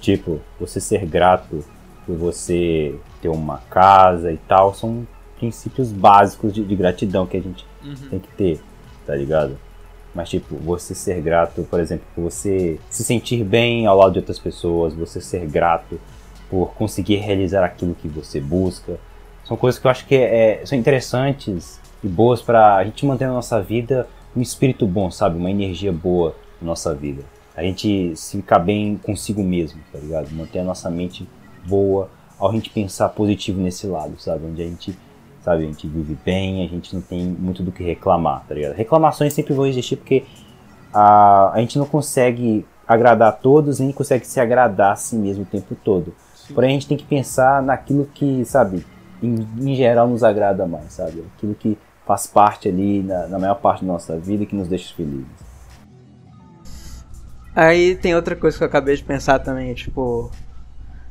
Tipo, 0.00 0.40
você 0.58 0.80
ser 0.80 1.04
grato 1.04 1.62
por 2.06 2.16
você 2.16 2.94
ter 3.20 3.28
uma 3.28 3.58
casa 3.68 4.32
e 4.32 4.36
tal, 4.38 4.72
são 4.72 5.06
princípios 5.38 5.90
básicos 5.92 6.52
de, 6.54 6.64
de 6.64 6.74
gratidão 6.76 7.26
que 7.26 7.36
a 7.36 7.40
gente 7.40 7.66
Uhum. 7.84 7.94
tem 8.10 8.18
que 8.18 8.28
ter, 8.28 8.60
tá 9.06 9.14
ligado? 9.14 9.58
Mas, 10.14 10.28
tipo, 10.30 10.56
você 10.56 10.94
ser 10.94 11.20
grato, 11.20 11.62
por 11.70 11.78
exemplo, 11.78 12.04
por 12.14 12.22
você 12.22 12.80
se 12.90 13.04
sentir 13.04 13.44
bem 13.44 13.86
ao 13.86 13.96
lado 13.96 14.12
de 14.14 14.18
outras 14.20 14.38
pessoas, 14.38 14.94
você 14.94 15.20
ser 15.20 15.46
grato 15.46 16.00
por 16.48 16.72
conseguir 16.74 17.16
realizar 17.16 17.64
aquilo 17.64 17.94
que 17.94 18.08
você 18.08 18.40
busca, 18.40 18.98
são 19.44 19.56
coisas 19.56 19.78
que 19.80 19.86
eu 19.86 19.90
acho 19.90 20.06
que 20.06 20.14
é- 20.14 20.62
são 20.64 20.76
interessantes 20.78 21.80
e 22.02 22.08
boas 22.08 22.40
pra 22.42 22.82
gente 22.84 23.04
manter 23.06 23.26
na 23.26 23.34
nossa 23.34 23.60
vida 23.60 24.08
um 24.36 24.42
espírito 24.42 24.86
bom, 24.86 25.10
sabe? 25.10 25.38
Uma 25.38 25.50
energia 25.50 25.92
boa 25.92 26.36
na 26.60 26.66
nossa 26.66 26.94
vida. 26.94 27.24
A 27.56 27.62
gente 27.62 28.14
se 28.16 28.36
ficar 28.36 28.58
bem 28.58 28.98
consigo 29.02 29.42
mesmo, 29.42 29.80
tá 29.90 29.98
ligado? 29.98 30.30
Manter 30.32 30.58
a 30.58 30.64
nossa 30.64 30.90
mente 30.90 31.26
boa 31.66 32.10
ao 32.38 32.50
a 32.50 32.52
gente 32.52 32.68
pensar 32.68 33.08
positivo 33.08 33.60
nesse 33.60 33.86
lado, 33.86 34.20
sabe? 34.20 34.44
Onde 34.46 34.62
a 34.62 34.66
gente 34.66 34.96
sabe? 35.46 35.62
A 35.62 35.66
gente 35.66 35.86
vive 35.86 36.18
bem, 36.24 36.64
a 36.64 36.68
gente 36.68 36.92
não 36.92 37.00
tem 37.00 37.24
muito 37.24 37.62
do 37.62 37.70
que 37.70 37.84
reclamar, 37.84 38.44
tá 38.48 38.54
ligado? 38.54 38.74
Reclamações 38.74 39.32
sempre 39.32 39.54
vão 39.54 39.64
existir 39.64 39.96
porque 39.96 40.24
a, 40.92 41.52
a 41.54 41.60
gente 41.60 41.78
não 41.78 41.86
consegue 41.86 42.66
agradar 42.86 43.28
a 43.28 43.32
todos, 43.32 43.78
nem 43.78 43.92
consegue 43.92 44.26
se 44.26 44.40
agradar 44.40 44.92
a 44.92 44.96
si 44.96 45.16
mesmo 45.16 45.44
o 45.44 45.46
tempo 45.46 45.76
todo. 45.76 46.12
Sim. 46.34 46.54
Porém, 46.54 46.70
a 46.70 46.72
gente 46.72 46.88
tem 46.88 46.96
que 46.96 47.04
pensar 47.04 47.62
naquilo 47.62 48.08
que, 48.12 48.44
sabe, 48.44 48.84
em, 49.22 49.46
em 49.58 49.74
geral 49.74 50.08
nos 50.08 50.24
agrada 50.24 50.66
mais, 50.66 50.92
sabe? 50.92 51.24
Aquilo 51.36 51.54
que 51.54 51.78
faz 52.06 52.26
parte 52.26 52.68
ali 52.68 53.02
na, 53.02 53.26
na 53.26 53.38
maior 53.38 53.56
parte 53.56 53.84
da 53.84 53.92
nossa 53.92 54.16
vida 54.16 54.44
e 54.44 54.46
que 54.46 54.54
nos 54.54 54.68
deixa 54.68 54.94
felizes. 54.94 55.26
Aí 57.54 57.96
tem 57.96 58.14
outra 58.14 58.36
coisa 58.36 58.56
que 58.56 58.62
eu 58.62 58.68
acabei 58.68 58.94
de 58.94 59.02
pensar 59.02 59.38
também, 59.40 59.74
tipo. 59.74 60.30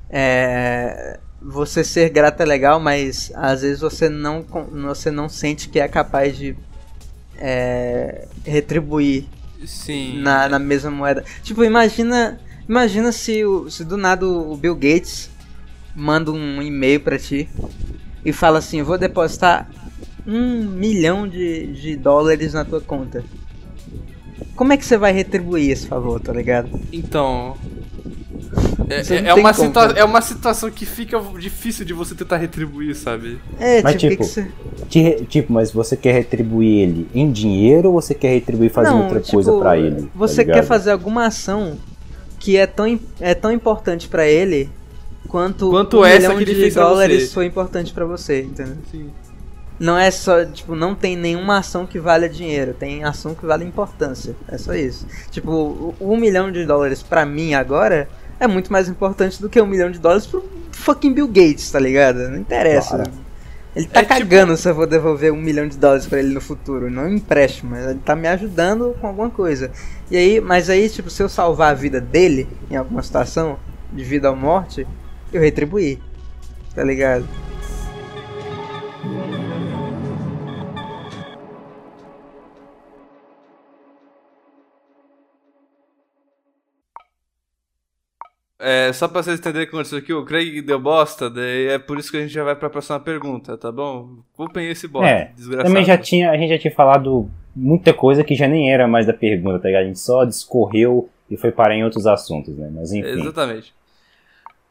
É. 0.09 1.19
Você 1.41 1.83
ser 1.83 2.09
grato 2.09 2.41
é 2.41 2.45
legal, 2.45 2.79
mas 2.79 3.31
às 3.35 3.61
vezes 3.61 3.81
você 3.81 4.09
não, 4.09 4.43
você 4.87 5.11
não 5.11 5.29
sente 5.29 5.69
que 5.69 5.79
é 5.79 5.87
capaz 5.87 6.35
de 6.35 6.55
é, 7.37 8.27
retribuir 8.43 9.25
Sim. 9.63 10.21
na, 10.21 10.47
na 10.49 10.57
mesma 10.57 10.89
moeda. 10.89 11.23
Tipo, 11.43 11.63
imagina. 11.63 12.39
Imagina 12.67 13.11
se, 13.11 13.45
o, 13.45 13.69
se 13.69 13.83
do 13.83 13.95
nada 13.95 14.25
o 14.25 14.57
Bill 14.57 14.73
Gates 14.73 15.29
manda 15.95 16.31
um 16.31 16.63
e-mail 16.63 16.99
pra 16.99 17.19
ti 17.19 17.47
e 18.23 18.33
fala 18.33 18.57
assim, 18.57 18.81
vou 18.81 18.97
depositar 18.97 19.69
um 20.27 20.63
milhão 20.63 21.27
de, 21.27 21.67
de 21.67 21.95
dólares 21.95 22.53
na 22.53 22.65
tua 22.65 22.81
conta. 22.81 23.23
Como 24.55 24.71
é 24.73 24.77
que 24.77 24.85
você 24.85 24.97
vai 24.97 25.11
retribuir 25.11 25.69
esse 25.71 25.87
favor, 25.87 26.19
tá 26.19 26.31
ligado? 26.33 26.69
Então. 26.91 27.55
É, 28.89 29.01
é- 29.15 29.27
é 29.29 29.33
uma 29.33 29.53
situa- 29.53 29.93
é 29.95 30.03
uma 30.03 30.21
situação 30.21 30.69
que 30.69 30.85
fica 30.85 31.19
difícil 31.39 31.83
de 31.85 31.93
você 31.93 32.13
tentar 32.13 32.37
retribuir, 32.37 32.95
sabe? 32.95 33.39
É, 33.59 33.81
Mas, 33.81 33.95
tipo, 33.95 34.13
o 34.13 34.17
que 34.17 34.23
tipo, 34.23 34.23
que 34.23 34.29
você... 34.29 34.51
Te 34.89 35.25
tipo, 35.25 35.51
mas 35.53 35.71
você 35.71 35.97
quer 35.97 36.13
retribuir 36.13 36.81
ele 36.83 37.07
em 37.13 37.31
dinheiro 37.31 37.89
ou 37.89 37.93
você 37.99 38.13
quer 38.13 38.33
retribuir 38.33 38.69
fazendo 38.69 38.95
Não, 38.97 39.03
outra 39.03 39.19
tipo, 39.19 39.33
coisa 39.33 39.51
pra 39.57 39.77
ele? 39.77 40.03
tá 40.03 40.07
Você 40.15 40.45
quer 40.45 40.51
ligado? 40.51 40.67
fazer 40.67 40.91
alguma 40.91 41.25
ação 41.25 41.77
que 42.39 42.57
é 42.57 42.67
tão, 42.67 42.99
é 43.19 43.33
tão 43.33 43.51
importante 43.51 44.07
pra 44.07 44.27
ele 44.27 44.69
quanto, 45.27 45.69
Quanto 45.71 45.99
um 46.01 46.05
essa 46.05 46.29
milhão 46.29 46.37
que 46.37 46.51
ele 46.51 46.69
de 46.69 46.75
dólares 46.75 47.33
foi 47.33 47.45
importante 47.47 47.91
pra 47.91 48.05
você, 48.05 48.43
entendeu? 48.43 48.75
Sim. 48.91 49.09
Não 49.79 49.97
é 49.97 50.09
só, 50.09 50.45
tipo, 50.45 50.73
não 50.75 50.95
tem 50.95 51.17
nenhuma 51.17 51.57
ação 51.57 51.85
que 51.85 51.99
valha 51.99 52.29
dinheiro, 52.29 52.73
tem 52.73 53.03
ação 53.03 53.35
que 53.35 53.45
vale 53.45 53.65
importância. 53.65 54.33
É 54.47 54.57
só 54.57 54.73
isso. 54.73 55.05
Tipo, 55.31 55.93
um 55.99 56.15
milhão 56.15 56.49
de 56.51 56.65
dólares 56.65 57.03
pra 57.03 57.25
mim 57.25 57.53
agora 57.53 58.07
é 58.39 58.47
muito 58.47 58.71
mais 58.71 58.87
importante 58.87 59.41
do 59.41 59.49
que 59.49 59.61
um 59.61 59.65
milhão 59.67 59.91
de 59.91 59.99
dólares 59.99 60.25
pro 60.25 60.43
fucking 60.71 61.13
Bill 61.13 61.27
Gates, 61.27 61.69
tá 61.71 61.79
ligado? 61.79 62.19
Não 62.29 62.37
interessa. 62.37 62.95
Claro. 62.95 63.11
Ele 63.75 63.85
tá 63.87 63.99
É 63.99 64.03
tipo- 64.03 64.15
cagando 64.17 64.55
se 64.55 64.69
eu 64.69 64.73
vou 64.73 64.87
devolver 64.87 65.33
um 65.33 65.41
milhão 65.41 65.67
de 65.67 65.77
dólares 65.77 66.05
pra 66.05 66.19
ele 66.19 66.33
no 66.33 66.39
futuro. 66.39 66.89
Não 66.89 67.09
empréstimo, 67.11 67.71
mas 67.71 67.85
ele 67.85 67.99
tá 67.99 68.15
me 68.15 68.29
ajudando 68.29 68.95
com 69.01 69.07
alguma 69.07 69.29
coisa. 69.29 69.69
E 70.09 70.15
aí, 70.15 70.39
mas 70.39 70.69
aí, 70.69 70.89
tipo, 70.89 71.09
se 71.09 71.21
eu 71.21 71.27
salvar 71.27 71.71
a 71.71 71.73
vida 71.73 71.99
dele 71.99 72.47
em 72.71 72.77
alguma 72.77 73.03
situação, 73.03 73.59
de 73.91 74.03
vida 74.05 74.29
ou 74.29 74.37
morte, 74.37 74.87
eu 75.33 75.41
retribuí. 75.41 75.99
Tá 76.73 76.83
ligado? 76.85 77.27
É, 88.57 88.91
só 88.93 89.07
pra 89.07 89.21
vocês 89.21 89.37
entenderem 89.39 89.67
o 89.67 89.69
que 89.69 89.75
aconteceu 89.75 89.99
aqui, 89.99 90.11
o 90.13 90.25
Craig 90.25 90.61
deu 90.61 90.79
bosta, 90.79 91.29
daí 91.29 91.67
é 91.67 91.77
por 91.77 91.99
isso 91.99 92.09
que 92.09 92.17
a 92.17 92.21
gente 92.21 92.33
já 92.33 92.43
vai 92.43 92.55
pra 92.55 92.67
próxima 92.67 92.99
pergunta, 92.99 93.55
tá 93.57 93.71
bom? 93.71 94.17
Culpem 94.33 94.69
esse 94.69 94.87
bosta, 94.87 95.07
É, 95.07 95.31
desgraçado. 95.35 95.67
Também 95.67 95.83
já 95.83 95.97
tinha, 95.97 96.31
a 96.31 96.37
gente 96.37 96.49
já 96.49 96.57
tinha 96.57 96.73
falado 96.73 97.29
muita 97.55 97.93
coisa 97.93 98.23
que 98.23 98.33
já 98.33 98.47
nem 98.47 98.73
era 98.73 98.87
mais 98.87 99.05
da 99.05 99.13
pergunta, 99.13 99.59
tá 99.59 99.67
ligado? 99.67 99.83
A 99.83 99.85
gente 99.87 99.99
só 99.99 100.25
discorreu 100.25 101.09
e 101.29 101.37
foi 101.37 101.51
parar 101.51 101.75
em 101.75 101.83
outros 101.83 102.07
assuntos, 102.07 102.57
né? 102.57 102.71
Mas 102.73 102.91
enfim. 102.91 103.21
Exatamente. 103.21 103.71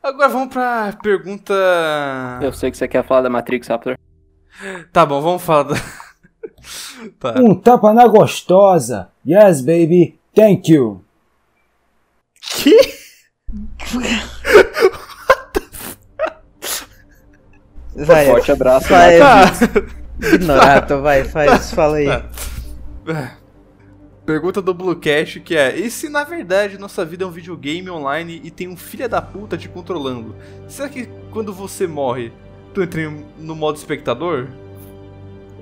Agora 0.03 0.29
vamos 0.29 0.53
pra 0.53 0.93
pergunta. 1.03 1.55
Eu 2.43 2.53
sei 2.53 2.71
que 2.73 2.77
você 2.77 2.89
quer 2.89 3.05
falar 3.05 3.23
da 3.23 3.31
Matrix, 3.31 3.69
Raptor. 3.69 3.97
Tá 4.93 5.05
bom, 5.05 5.21
vamos 5.21 5.43
falar 5.43 5.65
da. 5.65 5.75
tá. 7.19 7.35
Um 7.41 7.55
tapa 7.55 7.93
na 7.93 8.07
gostosa! 8.07 9.11
Yes, 9.27 9.61
baby! 9.61 10.19
Thank 10.35 10.73
you! 10.73 11.05
Que? 12.41 12.79
Vai, 17.97 18.27
Forte 18.27 18.51
abraço. 18.53 18.89
vai, 18.89 19.19
Tá. 19.19 19.45
ignorato, 20.35 21.01
vai, 21.01 21.25
faz, 21.25 21.71
fala 21.73 21.97
aí. 21.97 22.09
É. 22.09 22.25
Pergunta 24.27 24.63
do 24.63 24.73
Bluecast 24.75 25.39
que 25.41 25.57
é: 25.57 25.77
E 25.79 25.91
se 25.91 26.09
na 26.09 26.25
verdade 26.25 26.79
nossa 26.79 27.05
vida 27.05 27.25
é 27.25 27.27
um 27.27 27.31
videogame 27.31 27.91
online 27.91 28.41
e 28.43 28.51
tem 28.51 28.67
um 28.69 28.77
filho 28.77 29.09
da 29.09 29.21
puta 29.21 29.57
te 29.57 29.69
controlando? 29.69 30.35
Será 30.67 30.89
que 30.89 31.07
quando 31.31 31.53
você 31.53 31.87
morre, 31.87 32.33
tu 32.75 32.83
entra 32.83 33.13
no 33.39 33.55
modo 33.55 33.77
espectador? 33.77 34.49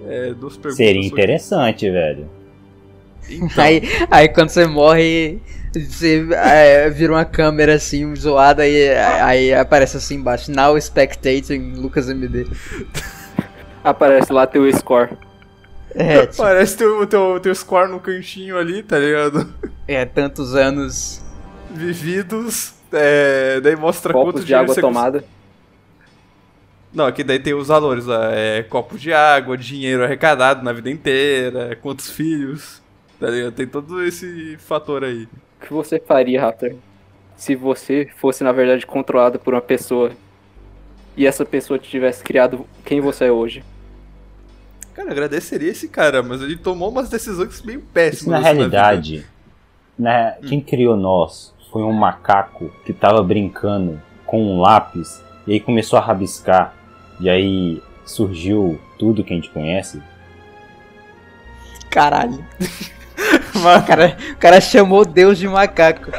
É, 0.07 0.35
duas 0.35 0.57
perguntas. 0.57 0.77
Seria 0.77 1.07
interessante, 1.07 1.89
velho. 1.91 2.29
Então, 3.29 3.65
Aí, 3.65 3.83
aí 4.11 4.29
quando 4.29 4.49
você 4.49 4.67
morre, 4.67 5.41
você 5.73 6.27
é, 6.33 6.91
vira 6.91 7.13
uma 7.13 7.25
câmera 7.25 7.75
assim, 7.75 8.15
zoada, 8.17 8.67
e 8.67 8.91
aí 8.91 9.55
aparece 9.55 9.97
assim 9.97 10.17
embaixo, 10.17 10.51
now 10.51 10.81
spectating 10.81 11.75
Lucas 11.77 12.09
MD. 12.09 12.47
Aparece 13.85 14.33
lá 14.33 14.47
teu 14.47 14.71
score. 14.73 15.11
É, 15.95 16.27
tipo, 16.27 16.37
parece 16.37 16.77
teu, 16.77 17.05
teu, 17.07 17.41
teu 17.41 17.55
score 17.55 17.91
no 17.91 17.99
cantinho 17.99 18.57
ali, 18.57 18.81
tá 18.81 18.97
ligado? 18.97 19.53
É, 19.89 20.05
tantos 20.05 20.55
anos. 20.55 21.21
vividos. 21.69 22.75
É, 22.93 23.61
daí 23.61 23.75
mostra 23.75 24.13
Copos 24.13 24.35
quanto 24.35 24.41
de 24.41 24.47
dinheiro 24.47 24.65
água 24.65 24.75
você 24.75 24.81
tomada. 24.81 25.25
Não, 26.95 27.07
aqui 27.07 27.25
daí 27.25 27.39
tem 27.39 27.55
os 27.55 27.69
valores, 27.69 28.07
ó, 28.07 28.25
é 28.31 28.63
copo 28.63 28.99
de 28.99 29.13
água, 29.13 29.57
dinheiro 29.57 30.05
arrecadado 30.05 30.63
na 30.63 30.73
vida 30.73 30.91
inteira, 30.91 31.77
quantos 31.81 32.11
filhos, 32.11 32.83
tá 33.19 33.29
ligado? 33.29 33.55
Tem 33.55 33.67
todo 33.67 34.05
esse 34.05 34.57
fator 34.59 35.03
aí. 35.03 35.27
O 35.61 35.67
que 35.67 35.73
você 35.73 35.99
faria, 35.99 36.41
Raptor, 36.41 36.75
se 37.35 37.55
você 37.55 38.11
fosse, 38.17 38.45
na 38.45 38.53
verdade, 38.53 38.85
controlado 38.85 39.39
por 39.39 39.55
uma 39.55 39.61
pessoa 39.61 40.13
e 41.17 41.27
essa 41.27 41.45
pessoa 41.45 41.79
te 41.79 41.89
tivesse 41.89 42.23
criado 42.23 42.67
quem 42.85 43.01
você 43.01 43.25
é 43.25 43.33
hoje? 43.33 43.65
Cara, 44.95 45.09
eu 45.09 45.13
agradeceria 45.13 45.71
esse 45.71 45.89
cara, 45.89 46.23
mas 46.23 46.43
ele 46.43 46.57
tomou 46.57 46.91
umas 46.91 47.09
decisões 47.09 47.63
meio 47.63 47.81
péssimas. 47.81 48.21
Isso, 48.21 48.31
na 48.31 48.39
vida. 48.39 48.53
realidade, 48.53 49.27
né, 49.99 50.37
quem 50.47 50.61
criou 50.61 50.97
nós 50.97 51.55
foi 51.73 51.83
um 51.83 51.93
macaco 51.93 52.71
que 52.85 52.93
tava 52.93 53.23
brincando 53.23 54.01
com 54.27 54.43
um 54.43 54.61
lápis 54.61 55.23
e 55.47 55.55
aí 55.55 55.61
começou 55.61 55.99
a 55.99 56.03
rabiscar. 56.03 56.75
E 57.23 57.31
aí 57.31 57.81
surgiu 58.05 58.81
tudo 58.99 59.23
que 59.23 59.33
a 59.33 59.37
gente 59.37 59.49
conhece. 59.51 60.03
Caralho. 61.89 62.45
o, 63.55 63.87
cara, 63.87 64.17
o 64.33 64.37
cara 64.37 64.61
chamou 64.61 65.05
Deus 65.05 65.39
de 65.39 65.47
macaco. 65.47 66.11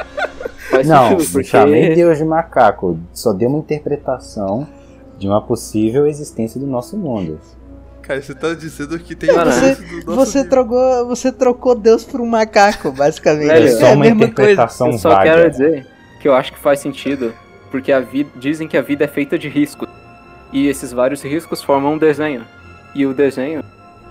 Faz 0.72 0.88
não, 0.88 1.10
sentido, 1.10 1.32
porque 1.34 1.48
chamei 1.50 1.94
Deus 1.94 2.18
de 2.18 2.24
macaco. 2.24 2.98
Só 3.12 3.34
deu 3.34 3.50
uma 3.50 3.60
interpretação 3.60 4.66
de 5.20 5.28
uma 5.28 5.42
possível 5.42 6.08
existência 6.08 6.58
do 6.58 6.66
nosso 6.66 6.96
mundo. 6.96 7.38
Cara, 8.02 8.22
você 8.22 8.34
tá 8.34 8.54
dizendo 8.54 8.98
que 8.98 9.14
tem 9.14 9.30
um 9.30 9.44
Você, 9.44 9.76
do 9.76 10.16
nosso 10.16 10.32
você, 10.32 10.44
trocou, 10.46 11.08
você 11.08 11.32
trocou 11.34 11.76
Deus 11.76 12.06
por 12.06 12.22
um 12.22 12.26
macaco, 12.26 12.94
basicamente. 12.94 13.52
É 13.52 13.64
é 13.64 13.68
só 13.72 13.88
a 13.88 13.92
uma 13.92 14.06
mesma 14.06 14.20
coisa. 14.20 14.32
interpretação 14.32 14.92
eu 14.92 14.98
só 14.98 15.10
vaga. 15.10 15.24
quero 15.24 15.52
dizer 15.52 15.88
que 16.22 16.30
eu 16.30 16.34
acho 16.34 16.54
que 16.54 16.60
faz 16.60 16.80
sentido, 16.80 17.34
porque 17.70 17.92
a 17.92 18.00
vida, 18.00 18.30
dizem 18.38 18.70
que 18.70 18.78
a 18.78 18.82
vida 18.82 19.04
é 19.04 19.08
feita 19.08 19.38
de 19.38 19.50
riscos. 19.50 19.90
E 20.54 20.68
esses 20.68 20.94
vários 20.94 21.22
riscos 21.24 21.62
formam 21.62 21.94
um 21.94 21.98
desenho. 21.98 22.46
E 22.94 23.06
o 23.06 23.14
desenho 23.14 23.64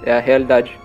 é 0.02 0.12
a 0.12 0.20
realidade. 0.20 0.78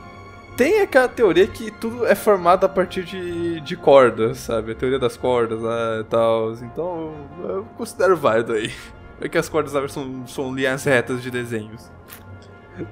Tem 0.56 0.82
aquela 0.82 1.08
teoria 1.08 1.48
que 1.48 1.72
tudo 1.72 2.06
é 2.06 2.16
formado 2.16 2.64
a 2.66 2.70
partir 2.70 3.04
de, 3.04 3.60
de 3.62 3.76
cordas, 3.76 4.38
sabe? 4.38 4.72
A 4.72 4.76
teoria 4.76 5.00
das 5.00 5.18
cordas 5.18 5.60
lá 5.60 6.00
e 6.02 6.04
tal. 6.06 6.54
Então, 6.54 7.14
eu 7.44 7.66
considero 7.76 8.16
válido 8.16 8.54
aí. 8.54 8.72
É 9.20 9.28
que 9.28 9.38
as 9.38 9.50
cordas 9.50 9.74
na 9.74 9.88
são, 9.88 10.28
são 10.28 10.54
linhas 10.54 10.84
retas 10.84 11.24
de 11.24 11.32
desenhos. 11.32 11.92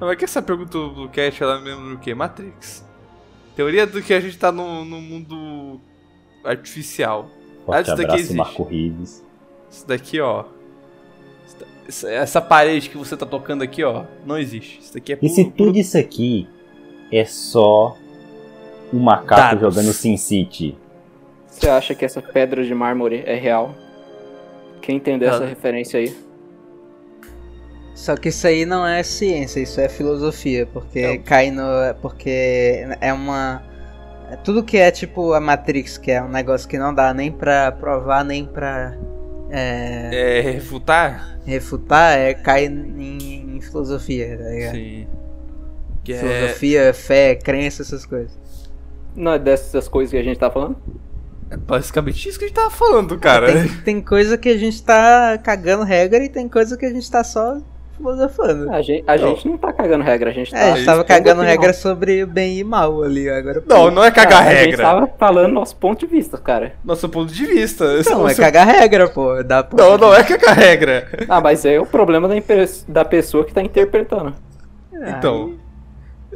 Não, 0.01 0.09
é 0.09 0.15
que 0.15 0.25
essa 0.25 0.41
pergunta 0.41 0.71
do 0.71 1.07
Cat, 1.09 1.41
ela 1.41 1.59
lembra 1.59 1.91
do 1.91 1.97
que? 1.99 2.13
Matrix. 2.15 2.83
Teoria 3.55 3.85
do 3.85 4.01
que 4.01 4.13
a 4.13 4.19
gente 4.19 4.37
tá 4.37 4.51
no, 4.51 4.83
no 4.83 4.99
mundo 4.99 5.79
artificial. 6.43 7.29
Ah, 7.31 7.65
Forte 7.65 7.87
isso 7.87 7.91
daqui 7.91 8.03
abraço, 8.03 8.19
existe. 8.19 8.37
Marco 8.37 8.63
Rives. 8.63 9.25
Isso 9.69 9.87
daqui, 9.87 10.19
ó. 10.19 10.45
Essa- 11.87 12.11
Essa 12.11 12.41
parede 12.41 12.89
que 12.89 12.97
você 12.97 13.15
tá 13.15 13.25
tocando 13.25 13.61
aqui, 13.63 13.83
ó, 13.83 14.03
não 14.25 14.37
existe. 14.37 14.79
Isso 14.79 14.93
daqui 14.93 15.13
é 15.13 15.17
E 15.21 15.29
se 15.29 15.43
puro- 15.43 15.55
puro- 15.55 15.69
tudo 15.69 15.79
isso 15.79 15.97
aqui 15.97 16.47
é 17.11 17.23
só 17.25 17.95
um 18.93 18.99
macaco 18.99 19.41
Dados. 19.59 19.75
jogando 19.75 19.93
Sin 19.93 20.17
City? 20.17 20.75
Você 21.47 21.69
acha 21.69 21.93
que 21.95 22.03
essa 22.03 22.21
pedra 22.21 22.63
de 22.65 22.73
mármore 22.73 23.23
é 23.25 23.35
real? 23.35 23.73
Quem 24.81 24.97
entendeu 24.97 25.29
essa 25.29 25.43
Ah. 25.43 25.47
referência 25.47 25.99
aí? 25.99 26.15
Só 27.93 28.15
que 28.17 28.27
isso 28.29 28.45
aí 28.45 28.65
não 28.65 28.85
é 28.85 29.01
ciência, 29.03 29.59
isso 29.61 29.79
é 29.79 29.87
filosofia, 29.87 30.67
porque 30.71 30.99
É. 30.99 31.17
cai 31.17 31.49
no. 31.49 31.63
Porque 32.01 32.85
é 32.99 33.13
uma. 33.13 33.63
Tudo 34.43 34.63
que 34.63 34.75
é 34.77 34.91
tipo 34.91 35.33
a 35.33 35.39
Matrix, 35.39 35.97
que 35.97 36.11
é 36.11 36.21
um 36.21 36.27
negócio 36.27 36.67
que 36.67 36.77
não 36.77 36.93
dá 36.93 37.13
nem 37.13 37.31
pra 37.31 37.71
provar, 37.71 38.25
nem 38.25 38.43
pra 38.45 38.97
é, 39.55 40.39
É, 40.39 40.41
refutar? 40.41 41.39
refutar, 41.45 42.17
é, 42.17 42.33
cai 42.33 42.65
em, 42.65 43.55
em 43.57 43.61
filosofia, 43.61 44.37
tá 44.37 44.49
ligado? 44.49 44.75
Sim. 44.75 45.07
Que 46.03 46.13
é... 46.13 46.17
Filosofia, 46.17 46.93
fé, 46.93 47.35
crença, 47.35 47.81
essas 47.81 48.05
coisas. 48.05 48.37
Não 49.15 49.33
é 49.33 49.39
dessas 49.39 49.87
coisas 49.87 50.11
que 50.11 50.17
a 50.17 50.23
gente 50.23 50.37
tá 50.37 50.51
falando? 50.51 50.77
é 51.49 51.57
basicamente 51.57 52.27
isso 52.27 52.39
que 52.39 52.45
a 52.45 52.47
gente 52.47 52.55
tava 52.55 52.71
falando, 52.71 53.17
cara. 53.19 53.51
Tem, 53.51 53.67
tem 53.81 54.01
coisa 54.01 54.37
que 54.37 54.49
a 54.49 54.57
gente 54.57 54.81
tá 54.83 55.37
cagando 55.37 55.83
regra 55.83 56.23
e 56.23 56.29
tem 56.29 56.49
coisa 56.49 56.75
que 56.77 56.85
a 56.85 56.91
gente 56.91 57.09
tá 57.09 57.23
só 57.23 57.61
filosofando. 57.95 58.71
A 58.71 58.81
gente, 58.81 59.03
a 59.07 59.17
Não. 59.17 59.27
gente 59.29 59.47
não 59.47 59.57
tá 59.57 59.71
cagando 59.73 60.03
regra, 60.03 60.29
a 60.29 60.33
gente 60.33 60.51
tá. 60.51 60.57
É, 60.59 60.71
a 60.71 60.75
gente 60.75 60.85
tava 60.85 61.03
cagando 61.03 61.41
regra 61.41 61.73
sobre 61.73 62.25
bem 62.25 62.57
e 62.59 62.63
mal 62.63 63.03
ali, 63.03 63.29
agora. 63.29 63.63
Não, 63.67 63.89
não 63.91 64.03
é 64.03 64.11
cagar 64.11 64.43
Ah, 64.43 64.47
A 64.47 64.51
gente 64.55 64.65
regra. 64.71 64.83
tava 64.83 65.07
falando 65.17 65.53
nosso 65.53 65.75
ponto 65.75 65.99
de 65.99 66.05
vista, 66.07 66.37
cara. 66.37 66.73
Nosso 66.83 67.07
ponto 67.09 67.31
de 67.33 67.45
vista. 67.45 67.85
Esse 67.99 68.09
Não, 68.09 68.23
o 68.23 68.27
é 68.27 68.33
seu- 68.33 68.43
cagar 68.43 68.67
regra, 68.67 69.07
pô. 69.09 69.41
Dá 69.43 69.63
pra... 69.63 69.83
Não, 69.83 69.97
não 69.97 70.13
é 70.13 70.23
cagar 70.23 70.55
regra. 70.57 71.07
Ah, 71.29 71.39
mas 71.41 71.63
é 71.65 71.79
o 71.79 71.85
problema 71.85 72.27
da, 72.27 72.35
da 72.87 73.05
pessoa 73.05 73.45
que 73.45 73.53
tá 73.53 73.61
interpretando. 73.61 74.33
Então, 75.07 75.53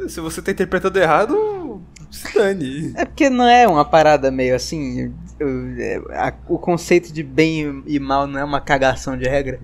se 0.08 0.20
você 0.20 0.40
tá 0.42 0.52
interpretando 0.52 0.98
errado, 0.98 1.80
se 2.10 2.34
dane. 2.34 2.92
É 2.96 3.04
porque 3.04 3.28
não 3.30 3.46
é 3.46 3.66
uma 3.68 3.84
parada 3.84 4.30
meio 4.30 4.54
assim. 4.54 5.12
o- 5.40 5.80
é, 5.80 5.96
a- 6.12 6.32
o 6.48 6.58
conceito 6.58 7.12
de 7.12 7.22
bem 7.22 7.82
e 7.86 7.98
mal 7.98 8.26
não 8.26 8.38
é 8.38 8.44
uma 8.44 8.60
cagação 8.60 9.16
de 9.16 9.28
regra. 9.28 9.58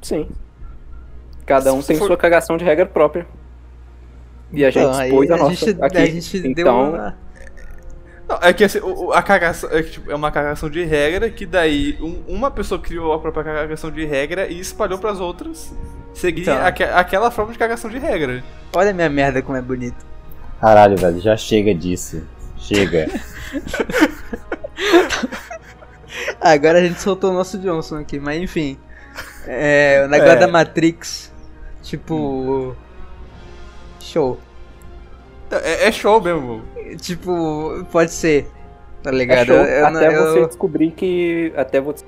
Sim. 0.00 0.28
Cada 1.46 1.72
um 1.72 1.82
tem 1.82 1.96
for- 1.96 2.06
sua 2.06 2.16
cagação 2.16 2.56
de 2.56 2.64
regra 2.64 2.86
própria. 2.86 3.26
E 4.52 4.64
a 4.64 4.70
gente 4.70 4.82
Então, 4.84 5.04
expôs 5.04 5.30
a, 5.30 5.36
nossa 5.36 5.54
gente, 5.66 5.82
aqui. 5.82 5.96
a 5.98 6.06
gente 6.06 6.40
deu 6.40 6.50
então, 6.50 6.90
uma. 6.90 7.16
Não, 8.28 8.38
é 8.42 8.52
que 8.52 8.64
assim, 8.64 8.78
a 9.12 9.22
cagação 9.22 9.70
é, 9.72 9.82
que, 9.82 9.90
tipo, 9.90 10.10
é 10.10 10.14
uma 10.14 10.30
cagação 10.30 10.70
de 10.70 10.84
regra 10.84 11.30
que 11.30 11.44
daí 11.46 11.98
um- 12.00 12.22
uma 12.28 12.50
pessoa 12.50 12.80
criou 12.80 13.12
a 13.12 13.18
própria 13.18 13.42
cagação 13.44 13.90
de 13.90 14.04
regra 14.04 14.46
e 14.46 14.60
espalhou 14.60 14.98
pras 14.98 15.20
outras 15.20 15.72
seguirem 16.14 16.52
Então. 16.54 16.64
aque- 16.66 16.84
aquela 16.84 17.30
forma 17.30 17.52
de 17.52 17.58
cagação 17.58 17.90
de 17.90 17.98
regra. 17.98 18.42
Olha 18.74 18.90
a 18.90 18.94
minha 18.94 19.08
merda 19.08 19.42
como 19.42 19.56
é 19.58 19.62
bonito. 19.62 20.04
Caralho, 20.60 20.96
velho, 20.96 21.20
já 21.20 21.36
chega 21.36 21.74
disso. 21.74 22.22
Chega. 22.58 23.08
Agora 26.40 26.78
a 26.78 26.82
gente 26.82 27.00
soltou 27.00 27.30
o 27.30 27.34
nosso 27.34 27.58
Johnson 27.58 27.96
aqui, 27.96 28.18
mas 28.18 28.40
enfim. 28.42 28.78
É, 29.46 30.02
o 30.04 30.08
negócio 30.08 30.34
É. 30.34 30.36
da 30.36 30.48
Matrix. 30.48 31.29
Tipo. 31.82 32.74
Show. 34.00 34.38
É, 35.50 35.88
é 35.88 35.92
show 35.92 36.20
mesmo. 36.20 36.62
Tipo, 37.00 37.84
pode 37.90 38.12
ser. 38.12 38.48
Tá 39.02 39.10
é 39.10 39.14
ligado? 39.14 39.46
show, 39.46 39.56
Eu- 39.56 39.64
eu 39.64 39.86
até 39.86 40.16
eu- 40.16 40.22
você 40.32 40.46
descobrir 40.46 40.90
que. 40.92 41.52
Até 41.56 41.80
você 41.80 42.04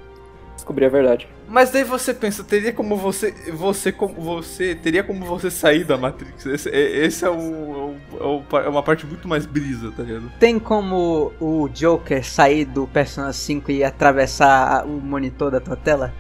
descobrir 0.55 0.87
a 0.87 0.89
verdade. 0.89 1.27
Mas 1.49 1.71
daí 1.71 1.85
você 1.85 2.15
pensa, 2.15 2.43
teria 2.45 2.73
como 2.73 2.97
você. 2.97 3.33
Você 3.53 3.91
como 3.93 4.15
você. 4.15 4.75
Teria 4.75 5.03
como 5.03 5.25
você 5.25 5.51
sair 5.51 5.85
da 5.85 5.99
Matrix. 5.99 6.47
Esse, 6.47 6.69
é- 6.71 7.05
esse 7.05 7.25
é, 7.25 7.31
o, 7.31 7.95
é 8.21 8.25
o- 8.25 8.43
é 8.59 8.69
uma 8.69 8.83
parte 8.83 9.05
muito 9.07 9.27
mais 9.27 9.45
brisa, 9.45 9.91
tá 9.95 10.03
ligado? 10.03 10.31
Tem 10.39 10.59
como 10.59 11.33
o 11.41 11.69
Joker 11.69 12.25
sair 12.25 12.65
do 12.65 12.87
Persona 12.87 13.33
5 13.33 13.71
e 13.71 13.83
atravessar 13.83 14.87
o 14.87 15.01
monitor 15.01 15.51
da 15.51 15.61
tua 15.61 15.77
tela? 15.77 16.13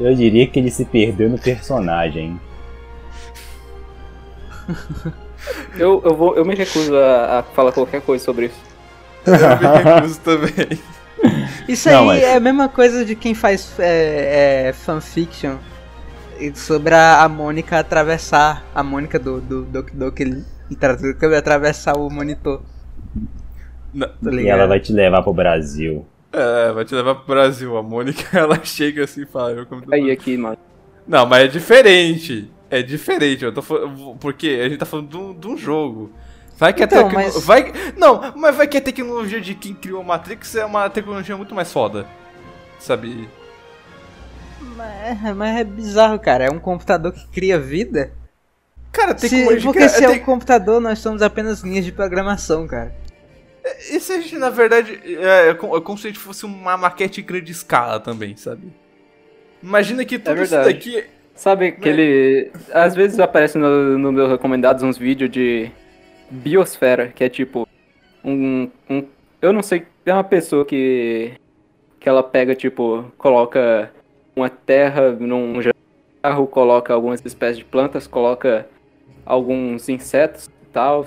Eu 0.00 0.14
diria 0.14 0.46
que 0.46 0.58
ele 0.58 0.70
se 0.70 0.84
perdeu 0.84 1.28
no 1.28 1.38
personagem. 1.38 2.40
Eu, 5.78 6.02
eu, 6.04 6.14
vou, 6.14 6.36
eu 6.36 6.44
me 6.44 6.54
recuso 6.54 6.94
a, 6.94 7.38
a 7.38 7.42
falar 7.42 7.72
qualquer 7.72 8.02
coisa 8.02 8.22
sobre 8.22 8.46
isso. 8.46 8.60
Eu 9.24 9.32
me 9.32 9.82
recuso 9.94 10.20
também. 10.20 10.78
Isso 11.68 11.88
Não, 11.88 12.00
aí 12.00 12.06
mas- 12.06 12.22
é 12.22 12.34
a 12.36 12.40
mesma 12.40 12.68
coisa 12.68 13.04
de 13.04 13.14
quem 13.14 13.34
faz 13.34 13.78
é, 13.78 14.68
é, 14.68 14.72
fanfiction 14.72 15.56
sobre 16.54 16.94
a, 16.94 17.22
a 17.22 17.28
Mônica 17.28 17.78
atravessar. 17.78 18.64
A 18.74 18.82
Mônica 18.82 19.18
do 19.18 19.40
do 19.40 19.62
Doki 19.64 19.94
Doki 19.96 20.44
Literatura 20.70 21.14
Club 21.14 21.34
atravessar 21.34 21.96
o 21.96 22.08
monitor. 22.10 22.62
Não. 23.92 24.08
Tá 24.08 24.32
E 24.32 24.48
ela 24.48 24.66
vai 24.66 24.80
te 24.80 24.92
levar 24.92 25.22
pro 25.22 25.32
Brasil. 25.32 26.06
É, 26.32 26.72
vai 26.72 26.84
te 26.84 26.94
levar 26.94 27.14
pro 27.16 27.26
Brasil. 27.34 27.76
A 27.76 27.82
Mônica, 27.82 28.22
ela 28.38 28.62
chega 28.64 29.04
assim 29.04 29.22
e 29.22 29.26
fala. 29.26 29.50
Eu 29.52 29.66
como 29.66 29.82
Aí 29.92 30.10
aqui, 30.10 30.36
mano. 30.36 30.58
Não, 31.06 31.26
mas 31.26 31.44
é 31.44 31.48
diferente. 31.48 32.50
É 32.70 32.82
diferente. 32.82 33.44
Eu 33.44 33.52
tô 33.52 33.62
falando, 33.62 34.16
porque 34.20 34.60
a 34.64 34.68
gente 34.68 34.78
tá 34.78 34.86
falando 34.86 35.08
de 35.08 35.16
um, 35.16 35.34
de 35.38 35.48
um 35.48 35.56
jogo. 35.56 36.12
Vai 36.56 36.72
que 36.72 36.84
Então, 36.84 37.00
a 37.00 37.04
tecnologia. 37.04 37.32
mas- 37.34 37.44
Vai... 37.44 37.72
Não, 37.96 38.32
mas 38.36 38.54
vai 38.54 38.68
que 38.68 38.76
a 38.76 38.80
tecnologia 38.80 39.40
de 39.40 39.54
quem 39.54 39.74
criou 39.74 40.02
a 40.02 40.04
Matrix 40.04 40.54
é 40.54 40.64
uma 40.64 40.88
tecnologia 40.90 41.36
muito 41.36 41.54
mais 41.54 41.72
foda. 41.72 42.06
Sabe? 42.78 43.28
Mas, 44.76 45.36
mas 45.36 45.58
é 45.60 45.64
bizarro, 45.64 46.18
cara. 46.18 46.44
É 46.44 46.50
um 46.50 46.58
computador 46.60 47.12
que 47.12 47.26
cria 47.28 47.58
vida. 47.58 48.12
Cara, 48.92 49.14
tem 49.14 49.30
Se- 49.30 49.60
porque 49.62 49.88
se 49.88 50.04
é 50.04 50.08
tem- 50.08 50.20
um 50.20 50.24
computador, 50.24 50.80
nós 50.80 50.98
somos 50.98 51.22
apenas 51.22 51.60
linhas 51.62 51.84
de 51.84 51.92
programação, 51.92 52.66
cara. 52.66 52.94
E 53.90 54.00
se 54.00 54.12
a 54.12 54.20
gente, 54.20 54.36
na 54.36 54.50
verdade, 54.50 55.00
é, 55.04 55.50
é 55.50 55.54
como 55.54 55.76
é 55.76 55.80
como 55.80 55.98
se 55.98 56.06
a 56.06 56.10
gente 56.10 56.20
fosse 56.20 56.44
uma 56.44 56.76
maquete 56.76 57.20
em 57.20 57.24
grande 57.24 57.52
escala 57.52 58.00
também, 58.00 58.36
sabe? 58.36 58.72
Imagina 59.62 60.04
que 60.04 60.18
tudo 60.18 60.42
isso 60.42 60.54
verdade. 60.54 60.74
daqui. 60.74 61.04
Sabe 61.34 61.68
aquele. 61.68 62.50
Às 62.72 62.94
vezes 62.94 63.18
aparece 63.18 63.56
no, 63.56 63.98
no 63.98 64.12
meus 64.12 64.30
recomendados 64.30 64.82
uns 64.82 64.98
vídeos 64.98 65.30
de 65.30 65.70
biosfera, 66.30 67.08
que 67.08 67.24
é 67.24 67.28
tipo 67.28 67.66
um, 68.24 68.70
um. 68.88 69.06
Eu 69.40 69.52
não 69.52 69.62
sei. 69.62 69.86
É 70.04 70.12
uma 70.12 70.24
pessoa 70.24 70.64
que. 70.64 71.32
Que 71.98 72.08
ela 72.08 72.22
pega, 72.22 72.54
tipo, 72.54 73.10
coloca 73.18 73.90
uma 74.34 74.48
terra 74.48 75.12
num 75.12 75.60
jarro, 75.60 76.46
coloca 76.46 76.94
algumas 76.94 77.24
espécies 77.24 77.58
de 77.58 77.64
plantas, 77.64 78.06
coloca 78.06 78.66
alguns 79.24 79.88
insetos 79.88 80.46
e 80.46 80.72
tal. 80.72 81.06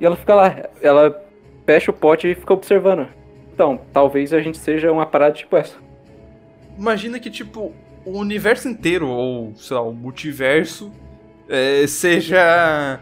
E 0.00 0.06
ela 0.06 0.16
fica 0.16 0.34
lá. 0.34 0.68
Ela 0.80 1.27
fecha 1.68 1.90
o 1.90 1.94
pote 1.94 2.26
e 2.26 2.34
fica 2.34 2.54
observando. 2.54 3.06
Então, 3.52 3.78
talvez 3.92 4.32
a 4.32 4.40
gente 4.40 4.56
seja 4.56 4.90
uma 4.90 5.04
parada 5.04 5.34
tipo 5.34 5.54
essa. 5.54 5.76
Imagina 6.78 7.20
que, 7.20 7.28
tipo, 7.28 7.74
o 8.06 8.12
universo 8.18 8.68
inteiro, 8.68 9.06
ou, 9.06 9.54
sei 9.54 9.76
lá, 9.76 9.82
o 9.82 9.92
multiverso, 9.92 10.90
é, 11.46 11.86
seja. 11.86 13.00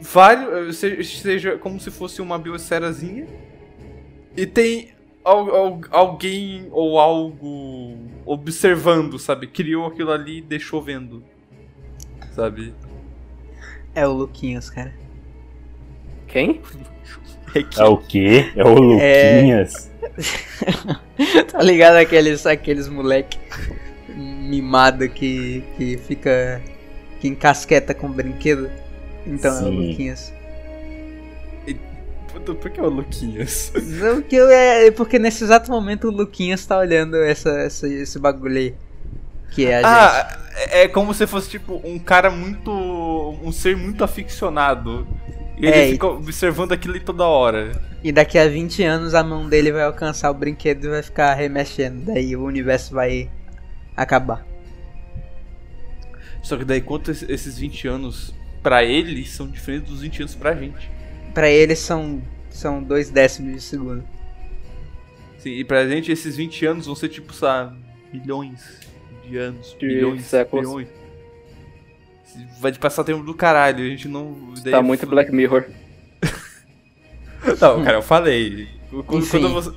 Vários. 0.00 0.76
Seja, 0.78 1.20
seja 1.20 1.58
como 1.58 1.78
se 1.78 1.88
fosse 1.92 2.20
uma 2.20 2.36
biosferazinha. 2.36 3.28
E 4.36 4.44
tem 4.44 4.90
al, 5.24 5.54
al, 5.54 5.80
alguém 5.92 6.66
ou 6.72 6.98
algo 6.98 7.96
observando, 8.26 9.20
sabe? 9.20 9.46
Criou 9.46 9.86
aquilo 9.86 10.10
ali 10.10 10.38
e 10.38 10.42
deixou 10.42 10.82
vendo. 10.82 11.22
Sabe? 12.32 12.74
É 13.94 14.04
o 14.04 14.12
Luquinhas, 14.12 14.68
cara. 14.68 14.92
Quem? 16.26 16.60
É 17.76 17.84
o 17.84 17.96
quê? 17.96 18.52
É 18.56 18.64
o 18.64 18.74
Luquinhas? 18.74 19.90
tá 21.52 21.62
ligado 21.62 21.96
aqueles, 21.96 22.46
aqueles 22.46 22.88
moleque 22.88 23.38
mimado 24.16 25.08
que, 25.08 25.62
que 25.76 25.96
fica. 25.98 26.60
que 27.20 27.28
encasqueta 27.28 27.94
com 27.94 28.10
brinquedo? 28.10 28.70
Então 29.26 29.50
é 29.50 29.60
o 29.60 29.64
Sim. 29.64 29.88
Luquinhas. 29.90 30.32
Por 32.44 32.70
que 32.70 32.80
é 32.80 32.82
o 32.82 32.88
Luquinhas? 32.88 33.72
Não, 33.74 34.20
porque, 34.20 34.36
eu- 34.36 34.48
é, 34.50 34.90
porque 34.90 35.18
nesse 35.18 35.44
exato 35.44 35.70
momento 35.70 36.08
o 36.08 36.10
Luquinhas 36.10 36.64
tá 36.64 36.78
olhando 36.78 37.16
essa, 37.16 37.50
essa, 37.50 37.86
esse 37.88 38.18
bagulho 38.18 38.56
aí. 38.56 38.74
Que 39.50 39.66
é 39.66 39.74
a 39.74 39.82
gente. 39.82 39.86
Ah, 39.86 40.38
é 40.72 40.82
é 40.84 40.88
como 40.88 41.12
se 41.12 41.26
fosse, 41.26 41.50
tipo, 41.50 41.80
um 41.84 41.98
cara 41.98 42.30
muito. 42.30 42.70
um 43.42 43.50
ser 43.52 43.76
muito 43.76 44.02
aficionado. 44.04 45.06
E 45.60 45.66
ele 45.66 45.74
É, 45.76 45.88
e- 45.88 45.92
fica 45.92 46.06
observando 46.06 46.72
aquilo 46.72 46.94
ali 46.94 47.02
toda 47.04 47.24
hora. 47.26 47.72
E 48.02 48.10
daqui 48.10 48.38
a 48.38 48.48
20 48.48 48.82
anos 48.82 49.14
a 49.14 49.22
mão 49.22 49.48
dele 49.48 49.70
vai 49.72 49.82
alcançar 49.84 50.30
o 50.30 50.34
brinquedo 50.34 50.84
e 50.86 50.88
vai 50.88 51.02
ficar 51.02 51.34
remexendo. 51.34 52.06
Daí 52.06 52.34
o 52.34 52.44
universo 52.44 52.94
vai 52.94 53.30
acabar. 53.96 54.46
Só 56.42 56.56
que 56.56 56.64
daí, 56.64 56.80
quanto 56.80 57.10
es- 57.10 57.22
esses 57.28 57.58
20 57.58 57.86
anos 57.86 58.34
pra 58.62 58.82
ele 58.82 59.24
são 59.26 59.46
diferentes 59.46 59.90
dos 59.90 60.00
20 60.00 60.20
anos 60.20 60.34
pra 60.34 60.54
gente. 60.54 60.90
Pra 61.34 61.50
ele 61.50 61.76
são, 61.76 62.22
são 62.48 62.82
dois 62.82 63.10
décimos 63.10 63.54
de 63.54 63.60
segundo. 63.60 64.02
Sim, 65.38 65.50
e 65.50 65.64
pra 65.64 65.86
gente 65.86 66.10
esses 66.10 66.36
20 66.36 66.64
anos 66.66 66.86
vão 66.86 66.94
ser 66.94 67.08
tipo, 67.08 67.32
sabe, 67.32 67.76
milhões 68.12 68.80
de 69.28 69.36
anos, 69.36 69.76
De 69.78 69.86
milhões, 69.86 70.22
séculos. 70.24 70.66
milhões. 70.66 70.88
Vai 72.60 72.70
de 72.72 72.78
passar 72.78 73.04
tempo 73.04 73.22
do 73.22 73.34
caralho, 73.34 73.84
a 73.84 73.88
gente 73.88 74.06
não. 74.08 74.52
daí- 74.62 74.72
Tá 74.72 74.82
muito 74.82 75.06
Black 75.06 75.32
Mirror. 75.32 75.64
Não, 77.60 77.82
cara, 77.82 77.96
eu 77.98 78.02
falei. 78.02 78.68
Quando, 79.06 79.26
quando 79.30 79.48
você, 79.48 79.70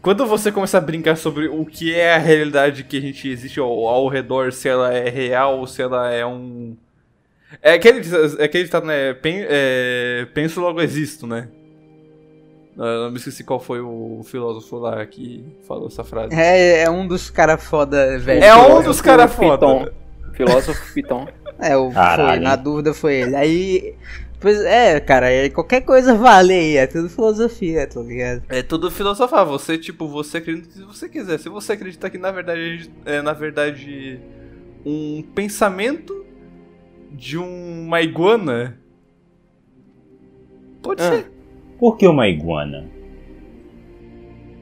quando 0.00 0.26
você 0.26 0.50
começar 0.52 0.78
a 0.78 0.80
brincar 0.80 1.16
sobre 1.16 1.48
o 1.48 1.66
que 1.66 1.94
é 1.94 2.14
a 2.14 2.18
realidade 2.18 2.84
que 2.84 2.96
a 2.96 3.00
gente 3.00 3.28
existe 3.28 3.60
ao, 3.60 3.86
ao 3.86 4.08
redor, 4.08 4.52
se 4.52 4.68
ela 4.68 4.92
é 4.94 5.08
real 5.10 5.58
ou 5.58 5.66
se 5.66 5.82
ela 5.82 6.10
é 6.10 6.24
um. 6.24 6.76
É 7.60 7.72
aquele, 7.74 8.00
é 8.38 8.44
aquele 8.44 8.64
ditado, 8.64 8.86
né? 8.86 9.12
Pen, 9.12 9.44
é, 9.48 10.26
penso 10.32 10.60
logo 10.60 10.80
existo, 10.80 11.26
né? 11.26 11.48
Eu 12.78 13.04
não 13.04 13.10
me 13.10 13.18
esqueci 13.18 13.44
qual 13.44 13.60
foi 13.60 13.80
o 13.80 14.22
filósofo 14.24 14.76
lá 14.78 15.04
que 15.04 15.44
falou 15.66 15.88
essa 15.88 16.02
frase. 16.04 16.34
É, 16.34 16.84
é 16.84 16.90
um 16.90 17.06
dos 17.06 17.28
caras 17.28 17.62
foda, 17.62 18.18
velho. 18.18 18.42
É 18.42 18.54
um 18.56 18.82
dos 18.82 19.00
caras 19.02 19.34
Piton. 19.34 19.48
foda. 19.80 19.92
Filósofo 20.32 20.94
Piton. 20.94 21.28
É, 21.60 21.76
o, 21.76 21.90
foi, 21.90 22.38
na 22.40 22.56
dúvida 22.56 22.94
foi 22.94 23.14
ele. 23.16 23.36
Aí. 23.36 23.94
Pois 24.40 24.58
é, 24.62 24.98
cara, 25.00 25.26
qualquer 25.52 25.82
coisa 25.82 26.14
vale 26.14 26.54
aí, 26.54 26.76
é 26.78 26.86
tudo 26.86 27.10
filosofia, 27.10 27.86
tá 27.86 28.00
ligado? 28.00 28.42
É 28.48 28.62
tudo 28.62 28.90
filosofar. 28.90 29.44
Você, 29.44 29.76
tipo, 29.76 30.08
você 30.08 30.38
acredita 30.38 30.70
se 30.72 30.82
você 30.82 31.08
quiser. 31.10 31.38
Se 31.38 31.50
você 31.50 31.74
acredita 31.74 32.08
que 32.08 32.16
na 32.16 32.30
verdade 32.30 32.90
é 33.04 33.20
na 33.20 33.34
verdade 33.34 34.18
um 34.86 35.22
pensamento 35.34 36.24
de 37.12 37.36
um- 37.36 37.82
uma 37.86 38.00
iguana, 38.00 38.80
pode 40.82 41.02
Ah. 41.02 41.10
ser, 41.10 41.30
Por 41.78 41.96
que 41.98 42.06
uma 42.06 42.26
iguana? 42.26 42.88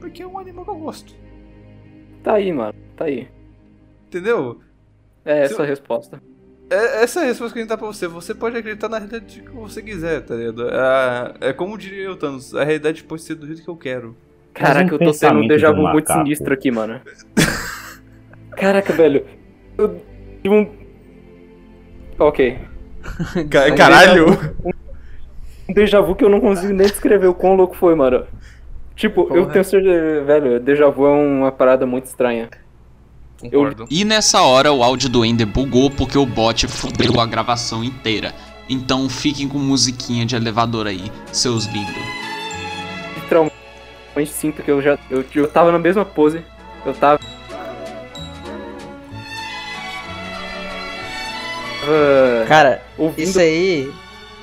porque 0.01 0.23
é 0.23 0.27
um 0.27 0.37
animal 0.39 0.65
que 0.65 0.71
eu 0.71 0.75
gosto. 0.75 1.13
Tá 2.23 2.33
aí, 2.33 2.51
mano. 2.51 2.73
Tá 2.97 3.05
aí. 3.05 3.27
Entendeu? 4.07 4.59
É 5.23 5.45
Se 5.47 5.53
essa 5.53 5.63
a 5.63 5.65
resposta. 5.65 6.21
É, 6.69 7.03
essa 7.03 7.21
é 7.21 7.23
a 7.23 7.25
resposta 7.27 7.53
que 7.53 7.59
a 7.59 7.61
gente 7.63 7.69
dá 7.69 7.77
pra 7.77 7.87
você. 7.87 8.07
Você 8.07 8.33
pode 8.35 8.57
acreditar 8.57 8.87
na 8.89 8.97
realidade 8.97 9.41
que 9.41 9.49
você 9.49 9.81
quiser, 9.81 10.21
tá 10.21 10.35
ligado? 10.35 10.69
É, 10.69 11.49
é 11.49 11.53
como 11.53 11.77
diria 11.77 12.03
eu, 12.03 12.15
Thanos, 12.15 12.53
a 12.55 12.63
realidade 12.63 13.03
pode 13.03 13.21
ser 13.23 13.35
do 13.35 13.47
jeito 13.47 13.63
que 13.63 13.69
eu 13.69 13.75
quero. 13.75 14.15
Caraca, 14.53 14.91
um 14.95 14.97
eu 14.99 14.99
tô 14.99 15.17
tendo 15.17 15.39
um 15.39 15.47
déjà 15.47 15.71
vu 15.71 15.87
muito 15.87 16.11
sinistro 16.11 16.53
aqui, 16.53 16.69
mano. 16.71 17.01
Caraca, 18.51 18.93
velho. 18.93 19.25
Eu 19.77 20.01
tive 20.43 20.55
um. 20.55 20.69
Ok. 22.19 22.59
Ca- 23.49 23.73
Caralho! 23.75 24.25
Um 25.69 25.73
déjà 25.73 26.01
vu 26.01 26.15
que 26.15 26.23
eu 26.25 26.29
não 26.29 26.41
consigo 26.41 26.73
nem 26.73 26.87
descrever 26.87 27.27
o 27.27 27.33
quão 27.33 27.55
louco 27.55 27.75
foi, 27.75 27.95
mano. 27.95 28.25
Tipo, 28.95 29.21
eu 29.33 29.43
Porra. 29.43 29.53
tenho 29.53 29.63
certeza. 29.65 30.23
Velho, 30.25 30.59
déjà 30.59 30.89
vu 30.89 31.05
é 31.05 31.09
uma 31.11 31.51
parada 31.51 31.85
muito 31.85 32.05
estranha. 32.05 32.49
Concordo. 33.39 33.85
E 33.89 34.03
nessa 34.03 34.41
hora 34.41 34.71
o 34.71 34.83
áudio 34.83 35.09
do 35.09 35.23
Ender 35.23 35.47
bugou 35.47 35.89
porque 35.89 36.17
o 36.17 36.25
bot 36.25 36.67
fudeu 36.67 37.19
a 37.19 37.25
gravação 37.25 37.83
inteira. 37.83 38.33
Então 38.69 39.09
fiquem 39.09 39.47
com 39.47 39.57
musiquinha 39.57 40.25
de 40.25 40.35
elevador 40.35 40.87
aí, 40.87 41.11
seus 41.31 41.65
lindos. 41.65 41.95
Literalmente 43.15 43.53
sinto 44.27 44.61
que 44.61 44.69
eu 44.69 44.81
já. 44.81 44.97
Eu, 45.09 45.23
eu 45.33 45.47
tava 45.47 45.71
na 45.71 45.79
mesma 45.79 46.03
pose. 46.03 46.43
Eu 46.85 46.93
tava. 46.93 47.19
tava 47.19 47.29
Cara, 52.47 52.81
ouvindo. 52.97 53.27
isso 53.27 53.39
aí. 53.39 53.91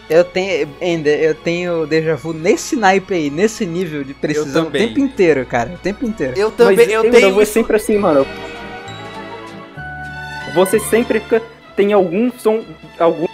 Eu 0.09 0.25
tenho. 0.25 0.69
Ainda, 0.81 1.11
eu 1.11 1.35
tenho 1.35 1.87
déjà 1.87 2.15
vu 2.15 2.33
nesse 2.33 2.77
naipe 2.77 3.15
aí, 3.15 3.31
nesse 3.31 3.67
nível 3.67 4.05
de 4.05 4.15
precisão 4.15 4.63
o 4.63 4.67
também. 4.67 4.89
tempo 4.89 5.01
inteiro, 5.01 5.45
cara. 5.45 5.73
O 5.75 5.79
tempo 5.79 6.07
inteiro. 6.07 6.35
Eu 6.37 6.49
Mas 6.49 6.57
também, 6.57 6.91
eu 6.91 7.03
ainda 7.03 7.17
tenho 7.19 7.35
vou 7.35 7.43
isso. 7.43 7.53
sempre 7.53 7.77
assim, 7.77 7.99
mano. 7.99 8.27
Você 10.57 10.81
sempre 10.81 11.21
fica. 11.21 11.43
Tem 11.77 11.93
algum 11.93 12.33
som. 12.33 12.65
Algum. 12.99 13.27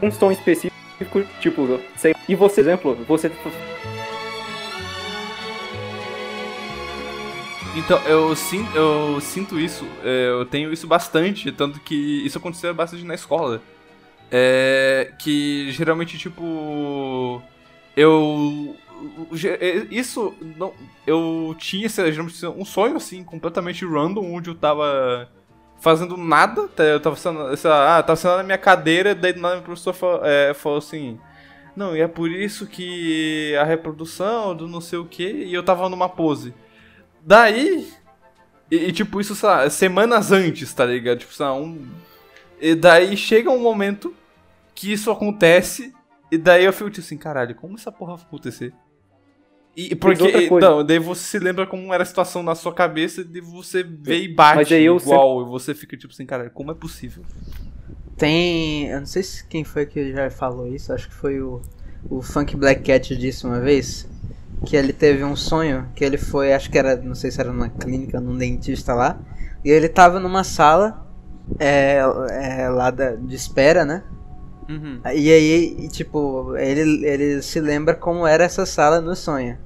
Um 0.00 0.10
som 0.10 0.32
específico, 0.32 1.22
tipo, 1.40 1.80
sei, 1.96 2.14
e 2.28 2.34
você, 2.34 2.60
exemplo, 2.60 2.94
você 3.06 3.30
Então, 7.76 8.00
eu 8.06 8.34
sinto, 8.34 8.74
eu 8.74 9.20
sinto 9.20 9.58
isso, 9.60 9.84
é, 10.02 10.30
eu 10.30 10.46
tenho 10.46 10.72
isso 10.72 10.86
bastante, 10.86 11.52
tanto 11.52 11.80
que 11.80 11.94
isso 12.24 12.38
acontecia 12.38 12.72
bastante 12.72 13.04
na 13.04 13.14
escola. 13.14 13.60
É, 14.30 15.12
que 15.18 15.70
geralmente, 15.72 16.16
tipo. 16.16 17.42
Eu. 17.94 18.76
É, 19.60 19.86
Isso. 19.90 20.34
Não, 20.56 20.72
eu 21.06 21.54
tinha 21.58 21.88
geralmente 21.88 22.46
um 22.46 22.64
sonho 22.64 22.96
assim, 22.96 23.24
completamente 23.24 23.84
random, 23.84 24.32
onde 24.32 24.50
eu 24.50 24.54
tava 24.54 25.28
fazendo 25.80 26.16
nada. 26.16 26.68
tá, 26.68 26.82
Eu 26.82 27.00
tava 27.00 27.16
sendo, 27.16 27.40
ah, 27.40 28.02
tava 28.02 28.16
sentado 28.16 28.38
na 28.38 28.44
minha 28.44 28.58
cadeira, 28.58 29.14
daí 29.14 29.34
nada 29.36 29.58
o 29.58 29.62
professor 29.62 29.92
falou, 29.92 30.20
é, 30.24 30.54
falou 30.54 30.78
assim. 30.78 31.18
Não, 31.76 31.96
e 31.96 32.00
é 32.00 32.08
por 32.08 32.30
isso 32.30 32.66
que 32.66 33.54
a 33.56 33.64
reprodução 33.64 34.54
do 34.54 34.66
não 34.66 34.80
sei 34.80 34.98
o 34.98 35.04
que, 35.04 35.28
e 35.28 35.54
eu 35.54 35.62
tava 35.62 35.88
numa 35.88 36.08
pose. 36.08 36.52
Daí. 37.20 37.88
E, 38.70 38.76
e, 38.76 38.92
tipo, 38.92 39.20
isso, 39.20 39.46
lá, 39.46 39.70
semanas 39.70 40.30
antes, 40.32 40.74
tá 40.74 40.84
ligado? 40.84 41.20
Tipo, 41.20 41.32
lá, 41.42 41.54
um. 41.54 41.86
E 42.60 42.74
daí 42.74 43.16
chega 43.16 43.50
um 43.50 43.60
momento 43.60 44.14
que 44.74 44.92
isso 44.92 45.10
acontece, 45.10 45.94
e 46.30 46.36
daí 46.36 46.64
eu 46.64 46.72
fico 46.72 46.90
tipo 46.90 47.04
assim, 47.04 47.16
caralho, 47.16 47.54
como 47.54 47.76
essa 47.76 47.90
porra 47.92 48.16
vai 48.16 48.26
acontecer? 48.26 48.74
E 49.78 49.94
porque. 49.94 50.50
Não, 50.50 50.84
daí 50.84 50.98
você 50.98 51.22
se 51.22 51.38
lembra 51.38 51.64
como 51.64 51.94
era 51.94 52.02
a 52.02 52.06
situação 52.06 52.42
na 52.42 52.56
sua 52.56 52.74
cabeça, 52.74 53.20
e 53.20 53.40
você 53.40 53.84
vê 53.84 54.22
e 54.22 54.28
bate 54.28 54.56
Mas 54.56 54.72
aí 54.72 54.84
eu 54.84 54.96
igual, 54.96 55.42
e 55.42 55.44
você 55.44 55.72
fica 55.72 55.96
tipo 55.96 56.12
assim, 56.12 56.26
caralho, 56.26 56.50
como 56.50 56.72
é 56.72 56.74
possível? 56.74 57.22
Tem. 58.16 58.88
Eu 58.88 58.98
não 58.98 59.06
sei 59.06 59.22
se 59.22 59.46
quem 59.46 59.62
foi 59.62 59.86
que 59.86 60.12
já 60.12 60.28
falou 60.30 60.66
isso, 60.66 60.92
acho 60.92 61.08
que 61.08 61.14
foi 61.14 61.40
o, 61.40 61.62
o 62.10 62.20
Funk 62.20 62.56
Black 62.56 62.82
Cat 62.82 63.16
disse 63.16 63.46
uma 63.46 63.60
vez. 63.60 64.08
Que 64.66 64.74
ele 64.76 64.92
teve 64.92 65.22
um 65.22 65.36
sonho, 65.36 65.86
que 65.94 66.04
ele 66.04 66.18
foi, 66.18 66.52
acho 66.52 66.68
que 66.68 66.76
era, 66.76 66.96
não 66.96 67.14
sei 67.14 67.30
se 67.30 67.40
era 67.40 67.52
numa 67.52 67.68
clínica, 67.68 68.20
num 68.20 68.36
dentista 68.36 68.92
lá. 68.92 69.16
E 69.64 69.70
ele 69.70 69.88
tava 69.88 70.18
numa 70.18 70.42
sala, 70.42 71.06
é, 71.60 72.00
é, 72.32 72.68
lá 72.68 72.90
da, 72.90 73.14
de 73.14 73.36
espera, 73.36 73.84
né? 73.84 74.02
Uhum. 74.68 75.00
E 75.14 75.30
aí, 75.30 75.76
e, 75.78 75.88
tipo, 75.88 76.56
ele, 76.56 77.06
ele 77.06 77.40
se 77.40 77.60
lembra 77.60 77.94
como 77.94 78.26
era 78.26 78.42
essa 78.42 78.66
sala 78.66 79.00
no 79.00 79.14
sonho. 79.14 79.56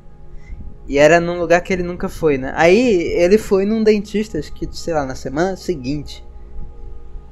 E 0.88 0.98
era 0.98 1.20
num 1.20 1.38
lugar 1.38 1.60
que 1.60 1.72
ele 1.72 1.82
nunca 1.82 2.08
foi, 2.08 2.36
né? 2.36 2.52
Aí 2.56 3.02
ele 3.14 3.38
foi 3.38 3.64
num 3.64 3.82
dentista, 3.82 4.38
acho 4.38 4.52
que, 4.52 4.68
sei 4.72 4.92
lá, 4.92 5.06
na 5.06 5.14
semana 5.14 5.56
seguinte. 5.56 6.24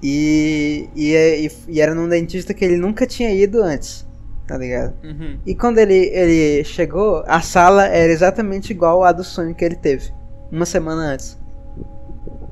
E, 0.02 0.88
e, 0.94 1.12
e, 1.14 1.50
e 1.68 1.80
era 1.80 1.94
num 1.94 2.08
dentista 2.08 2.54
que 2.54 2.64
ele 2.64 2.76
nunca 2.76 3.06
tinha 3.06 3.30
ido 3.32 3.62
antes, 3.62 4.06
tá 4.46 4.56
ligado? 4.56 4.94
Uhum. 5.04 5.38
E 5.44 5.54
quando 5.54 5.78
ele, 5.78 6.10
ele 6.12 6.64
chegou, 6.64 7.22
a 7.26 7.40
sala 7.40 7.86
era 7.86 8.10
exatamente 8.10 8.70
igual 8.70 9.04
à 9.04 9.12
do 9.12 9.24
sonho 9.24 9.54
que 9.54 9.64
ele 9.64 9.76
teve. 9.76 10.10
Uma 10.50 10.64
semana 10.64 11.02
antes. 11.12 11.38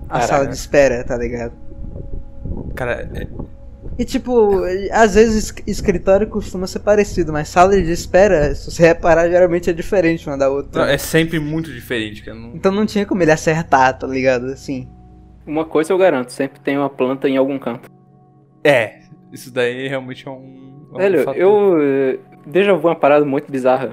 A 0.09 0.15
Caraca. 0.15 0.27
sala 0.27 0.47
de 0.47 0.55
espera, 0.55 1.05
tá 1.05 1.17
ligado? 1.17 1.53
Cara, 2.75 3.09
E 3.99 4.05
tipo, 4.05 4.63
às 4.93 5.15
vezes 5.17 5.45
es- 5.51 5.55
escritório 5.67 6.29
costuma 6.29 6.67
ser 6.69 6.79
parecido, 6.81 7.33
mas 7.33 7.49
sala 7.49 7.81
de 7.83 7.91
espera, 7.91 8.55
se 8.55 8.71
você 8.71 8.87
reparar, 8.87 9.29
geralmente 9.29 9.69
é 9.69 9.73
diferente 9.73 10.27
uma 10.29 10.39
da 10.39 10.49
outra. 10.49 10.83
não, 10.85 10.89
é 10.89 10.97
sempre 10.97 11.41
muito 11.41 11.73
diferente, 11.73 12.23
cara. 12.23 12.39
Não- 12.39 12.55
Então 12.55 12.71
não 12.71 12.87
tinha 12.87 13.05
como 13.05 13.23
ele 13.23 13.33
acertar, 13.33 13.99
tá 13.99 14.07
ligado? 14.07 14.47
Assim. 14.47 14.89
Uma 15.45 15.65
coisa 15.65 15.93
eu 15.93 15.99
garanto, 15.99 16.31
sempre 16.31 16.61
tem 16.61 16.79
uma 16.79 16.89
planta 16.89 17.29
em 17.29 17.37
algum 17.37 17.59
canto. 17.59 17.91
É, 18.63 19.01
isso 19.33 19.53
daí 19.53 19.89
realmente 19.89 20.29
é 20.29 20.31
um. 20.31 20.87
é 20.93 20.95
um 20.95 20.99
Velho, 20.99 21.25
fator. 21.25 21.41
eu. 21.41 21.77
eh, 21.83 22.19
vu 22.77 22.89
é 22.89 22.91
uma 22.93 22.95
parada 22.95 23.25
muito 23.25 23.51
bizarra. 23.51 23.91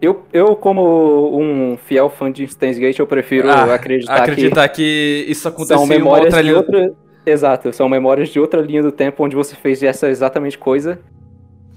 Eu, 0.00 0.24
eu 0.32 0.54
como 0.54 1.36
um 1.40 1.76
fiel 1.76 2.10
fã 2.10 2.30
de 2.30 2.46
Steins 2.46 2.78
Gate, 2.78 2.98
eu 2.98 3.06
prefiro 3.06 3.48
Ah, 3.48 3.74
acreditar, 3.74 4.14
acreditar 4.16 4.68
que, 4.68 5.24
isso 5.28 5.42
que 5.42 5.48
aconteceu 5.48 5.78
são 5.78 5.86
memórias 5.86 6.26
outra 6.26 6.42
de 6.42 6.48
linha. 6.48 6.56
outra. 6.58 6.92
Exato, 7.26 7.72
são 7.72 7.88
memórias 7.88 8.28
de 8.28 8.38
outra 8.38 8.60
linha 8.60 8.82
do 8.82 8.92
tempo 8.92 9.24
onde 9.24 9.34
você 9.34 9.56
fez 9.56 9.82
essa 9.82 10.08
exatamente 10.08 10.58
coisa 10.58 11.00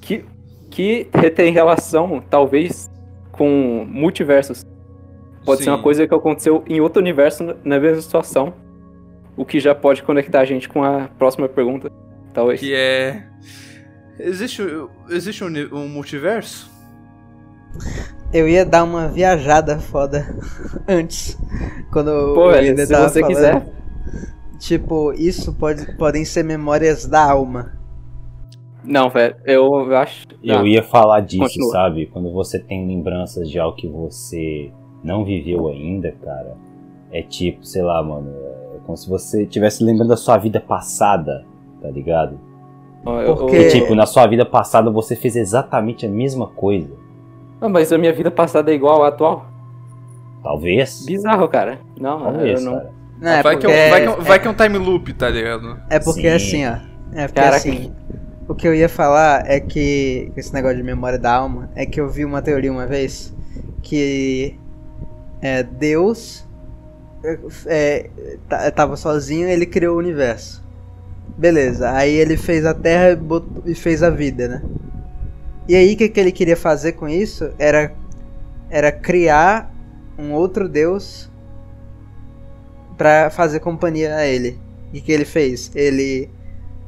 que, 0.01 0.25
que 0.69 1.07
tem 1.35 1.51
relação, 1.51 2.21
talvez, 2.29 2.91
com 3.31 3.85
multiversos. 3.87 4.65
Pode 5.45 5.59
ser 5.59 5.65
Sim. 5.65 5.69
uma 5.69 5.81
coisa 5.81 6.05
que 6.05 6.13
aconteceu 6.13 6.63
em 6.67 6.81
outro 6.81 7.01
universo 7.01 7.55
na 7.63 7.79
mesma 7.79 8.01
situação. 8.01 8.53
O 9.37 9.45
que 9.45 9.59
já 9.59 9.73
pode 9.73 10.03
conectar 10.03 10.41
a 10.41 10.45
gente 10.45 10.67
com 10.67 10.83
a 10.83 11.07
próxima 11.17 11.47
pergunta. 11.47 11.89
Talvez. 12.33 12.59
Que 12.59 12.73
é. 12.73 13.23
Existe, 14.19 14.61
existe 15.09 15.43
um, 15.43 15.47
um 15.73 15.87
multiverso? 15.87 16.69
Eu 18.33 18.49
ia 18.49 18.65
dar 18.65 18.83
uma 18.83 19.07
viajada 19.07 19.79
foda 19.79 20.27
antes. 20.87 21.37
Quando 21.91 22.33
Pô, 22.33 22.49
o 22.49 22.51
velho, 22.51 22.77
se 22.77 22.87
tava 22.91 23.07
você 23.07 23.21
falando. 23.21 23.35
quiser. 23.35 23.65
Tipo, 24.60 25.14
isso 25.14 25.53
pode, 25.53 25.95
podem 25.97 26.26
ser 26.26 26.43
memórias 26.43 27.05
da 27.05 27.32
alma. 27.32 27.74
Não, 28.84 29.10
velho, 29.10 29.36
eu 29.45 29.95
acho. 29.97 30.26
Eu 30.43 30.60
Ah, 30.60 30.68
ia 30.68 30.82
falar 30.82 31.20
disso, 31.22 31.41
continua. 31.43 31.72
sabe? 31.72 32.05
Quando 32.08 32.32
você 32.32 32.58
tem 32.58 32.88
lembranças 32.88 33.49
de 33.49 33.60
algo 33.60 33.76
que 33.76 33.88
você 33.88 34.72
não 35.03 35.26
viveu 35.26 35.68
ainda, 35.68 36.12
cara, 36.24 36.55
é 37.12 37.22
tipo, 37.22 37.66
sei 37.66 37.82
lá, 37.84 38.01
mano, 38.01 38.30
é 38.76 38.80
como 38.86 38.97
se 38.97 39.10
você 39.10 39.43
estivesse 39.43 39.84
lembrando 39.84 40.10
da 40.10 40.18
sua 40.18 40.38
vida 40.38 40.60
passada, 40.60 41.45
tá 41.82 41.89
ligado? 41.89 42.39
Porque- 43.03 43.58
E 43.58 43.68
tipo, 43.70 43.93
na 43.93 44.05
sua 44.05 44.26
vida 44.28 44.45
passada 44.45 44.89
você 44.89 45.16
fez 45.16 45.36
exatamente 45.36 46.05
a 46.05 46.10
mesma 46.10 46.47
coisa. 46.47 46.93
Ah, 47.62 47.70
mas 47.70 47.91
a 47.91 47.97
minha 47.97 48.14
vida 48.14 48.32
passada 48.32 48.72
é 48.72 48.76
igual 48.76 49.03
à 49.03 49.10
atual. 49.10 49.45
Talvez. 50.43 51.05
Bizarro, 51.05 51.47
cara. 51.47 51.80
Não, 51.99 52.20
Talvez, 52.22 52.64
eu 52.64 52.72
não. 52.72 52.78
cara. 52.78 52.96
Não, 53.20 53.32
é 53.32 53.41
vai, 53.43 53.55
porque, 53.55 53.68
que 53.68 53.74
é 53.74 53.88
um, 53.88 53.89
vai, 53.89 53.99
que 54.01 54.05
é, 54.07 54.09
é, 54.09 54.09
um- 54.11 54.22
vai 54.24 54.39
que 54.39 54.47
é 54.47 54.51
um 54.51 54.53
time 54.53 54.78
loop, 54.78 55.13
tá 55.13 55.30
ligado? 55.30 55.80
é 55.89 55.99
porque 55.99 56.22
Sim. 56.39 56.63
assim, 56.63 56.65
ó. 56.68 56.78
É 57.18 57.28
porque 57.28 57.41
Caraca. 57.41 57.55
assim. 57.57 57.91
O 58.47 58.55
que 58.55 58.68
eu 58.68 58.74
ia 58.74 58.88
falar 58.88 59.43
é 59.49 59.59
que. 59.59 60.32
Esse 60.38 60.53
negócio 60.53 60.78
de 60.78 60.84
memória 60.84 61.18
da 61.20 61.34
alma. 61.34 61.70
É 61.76 61.86
que 61.86 61.99
eu 61.99 62.09
vi 62.09 62.24
uma 62.24 62.41
teoria 62.41 62.72
uma 62.72 62.86
vez. 62.86 63.34
Que. 63.82 64.55
É, 65.41 65.63
Deus. 65.63 66.45
é, 67.24 67.38
é, 67.65 68.09
ta- 68.47 68.72
tava 68.72 68.95
sozinho 68.95 69.47
ele 69.49 69.65
criou 69.65 69.95
o 69.95 69.99
universo. 69.99 70.63
Beleza. 71.38 71.91
Aí 71.91 72.13
ele 72.15 72.38
fez 72.38 72.65
a 72.65 72.74
terra 72.74 73.11
e, 73.11 73.15
botou- 73.15 73.63
e 73.65 73.74
fez 73.76 74.01
a 74.01 74.09
vida, 74.09 74.47
né? 74.47 74.61
E 75.68 75.76
aí 75.76 75.93
o 75.93 75.97
que, 75.97 76.07
que 76.07 76.20
ele 76.20 76.32
queria 76.32 76.55
fazer 76.55 76.93
com 76.93 77.07
isso 77.09 77.51
era. 77.59 77.91
Era 78.70 78.91
criar 78.91 79.74
um 80.18 80.34
outro 80.34 80.68
Deus 80.68 81.30
pra 82.97 83.29
fazer 83.29 83.59
companhia 83.59 84.15
a 84.15 84.25
ele. 84.25 84.59
E 84.91 84.99
que 84.99 85.11
ele 85.11 85.25
fez? 85.25 85.71
Ele 85.75 86.29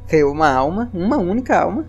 criou 0.08 0.32
uma 0.32 0.50
alma, 0.50 0.90
uma 0.94 1.18
única 1.18 1.60
alma. 1.60 1.86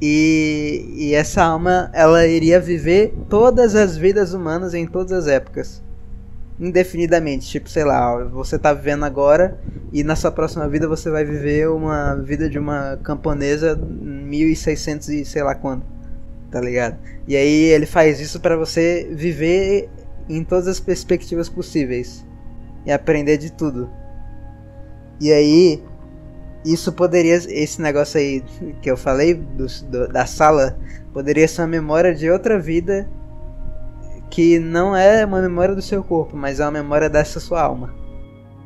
E, 0.00 0.94
e 0.96 1.14
essa 1.14 1.42
alma, 1.42 1.90
ela 1.92 2.26
iria 2.26 2.60
viver 2.60 3.14
todas 3.28 3.74
as 3.74 3.96
vidas 3.96 4.32
humanas 4.32 4.74
em 4.74 4.86
todas 4.86 5.12
as 5.12 5.26
épocas. 5.26 5.82
Indefinidamente, 6.58 7.48
tipo, 7.48 7.70
sei 7.70 7.84
lá, 7.84 8.24
você 8.24 8.58
tá 8.58 8.72
vivendo 8.72 9.04
agora 9.04 9.60
e 9.92 10.02
na 10.02 10.16
sua 10.16 10.32
próxima 10.32 10.68
vida 10.68 10.88
você 10.88 11.08
vai 11.08 11.24
viver 11.24 11.68
uma 11.68 12.16
vida 12.16 12.50
de 12.50 12.58
uma 12.58 12.98
camponesa 13.02 13.76
1600 13.76 15.08
e 15.08 15.24
sei 15.24 15.42
lá 15.42 15.54
quando. 15.54 15.84
Tá 16.50 16.60
ligado? 16.60 16.96
E 17.26 17.36
aí 17.36 17.64
ele 17.64 17.86
faz 17.86 18.20
isso 18.20 18.40
pra 18.40 18.56
você 18.56 19.08
viver 19.12 19.88
em 20.28 20.42
todas 20.42 20.66
as 20.66 20.80
perspectivas 20.80 21.48
possíveis 21.48 22.26
e 22.88 22.92
aprender 22.92 23.36
de 23.36 23.52
tudo. 23.52 23.90
E 25.20 25.30
aí, 25.30 25.82
isso 26.64 26.90
poderia, 26.92 27.34
esse 27.34 27.82
negócio 27.82 28.18
aí 28.18 28.42
que 28.80 28.90
eu 28.90 28.96
falei 28.96 29.34
do, 29.34 29.66
do- 29.90 30.08
da 30.08 30.24
sala, 30.24 30.78
poderia 31.12 31.46
ser 31.46 31.60
uma 31.60 31.68
memória 31.68 32.14
de 32.14 32.30
outra 32.30 32.58
vida 32.58 33.06
que 34.30 34.58
não 34.58 34.96
é 34.96 35.24
uma 35.26 35.42
memória 35.42 35.74
do 35.74 35.82
seu 35.82 36.02
corpo, 36.02 36.34
mas 36.36 36.60
é 36.60 36.64
uma 36.64 36.70
memória 36.82 37.10
dessa 37.10 37.38
sua 37.38 37.60
alma. 37.62 37.94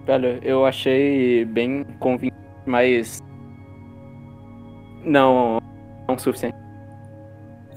Velho, 0.06 0.38
eu 0.42 0.64
achei 0.66 1.44
bem 1.44 1.84
convincente, 1.98 2.36
mas. 2.66 3.20
Não. 5.04 5.58
Não 6.08 6.14
o 6.14 6.18
suficiente. 6.18 6.56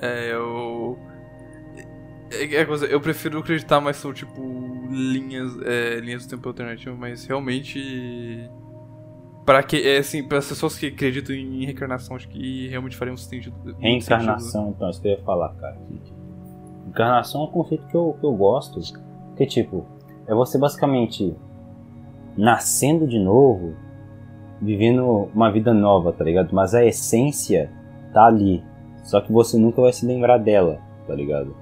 É, 0.01 0.31
eu. 0.33 0.97
É, 2.31 2.55
é 2.55 2.65
coisa, 2.65 2.85
eu 2.85 2.99
prefiro 2.99 3.39
acreditar 3.39 3.79
mais 3.79 3.97
são 3.97 4.13
tipo 4.13 4.41
linhas, 4.89 5.57
é, 5.63 5.99
linhas 5.99 6.25
do 6.25 6.29
tempo 6.29 6.47
alternativo, 6.47 6.95
mas 6.97 7.25
realmente 7.25 8.49
para 9.45 9.61
que 9.61 9.87
é 9.87 9.99
assim, 9.99 10.27
para 10.27 10.39
as 10.39 10.49
pessoas 10.49 10.77
que 10.77 10.87
acreditam 10.87 11.35
em 11.35 11.65
reencarnação, 11.65 12.15
acho 12.15 12.27
que 12.27 12.67
realmente 12.67 12.97
faria 12.97 13.13
um 13.13 13.17
sentido. 13.17 13.55
Reencarnação, 13.77 14.73
então, 14.75 14.89
isso 14.89 14.99
que 14.99 15.07
eu 15.07 15.11
ia 15.11 15.23
falar, 15.23 15.53
cara. 15.53 15.77
Encarnação 16.87 17.41
é 17.41 17.43
um 17.43 17.51
conceito 17.51 17.85
que 17.87 17.95
eu, 17.95 18.17
que 18.19 18.25
eu 18.25 18.33
gosto. 18.33 18.79
Que, 19.37 19.45
tipo, 19.45 19.85
é 20.27 20.33
você 20.33 20.57
basicamente 20.57 21.35
nascendo 22.35 23.07
de 23.07 23.19
novo, 23.19 23.75
vivendo 24.59 25.29
uma 25.33 25.51
vida 25.51 25.73
nova, 25.73 26.11
tá 26.11 26.23
ligado? 26.23 26.53
Mas 26.53 26.73
a 26.73 26.83
essência 26.83 27.71
tá 28.11 28.25
ali. 28.25 28.63
Só 29.03 29.21
que 29.21 29.31
você 29.31 29.57
nunca 29.59 29.79
vai 29.79 29.93
se 29.93 30.07
lembrar 30.07 30.39
dela, 30.39 30.79
tá 31.05 31.13
ligado? 31.13 31.55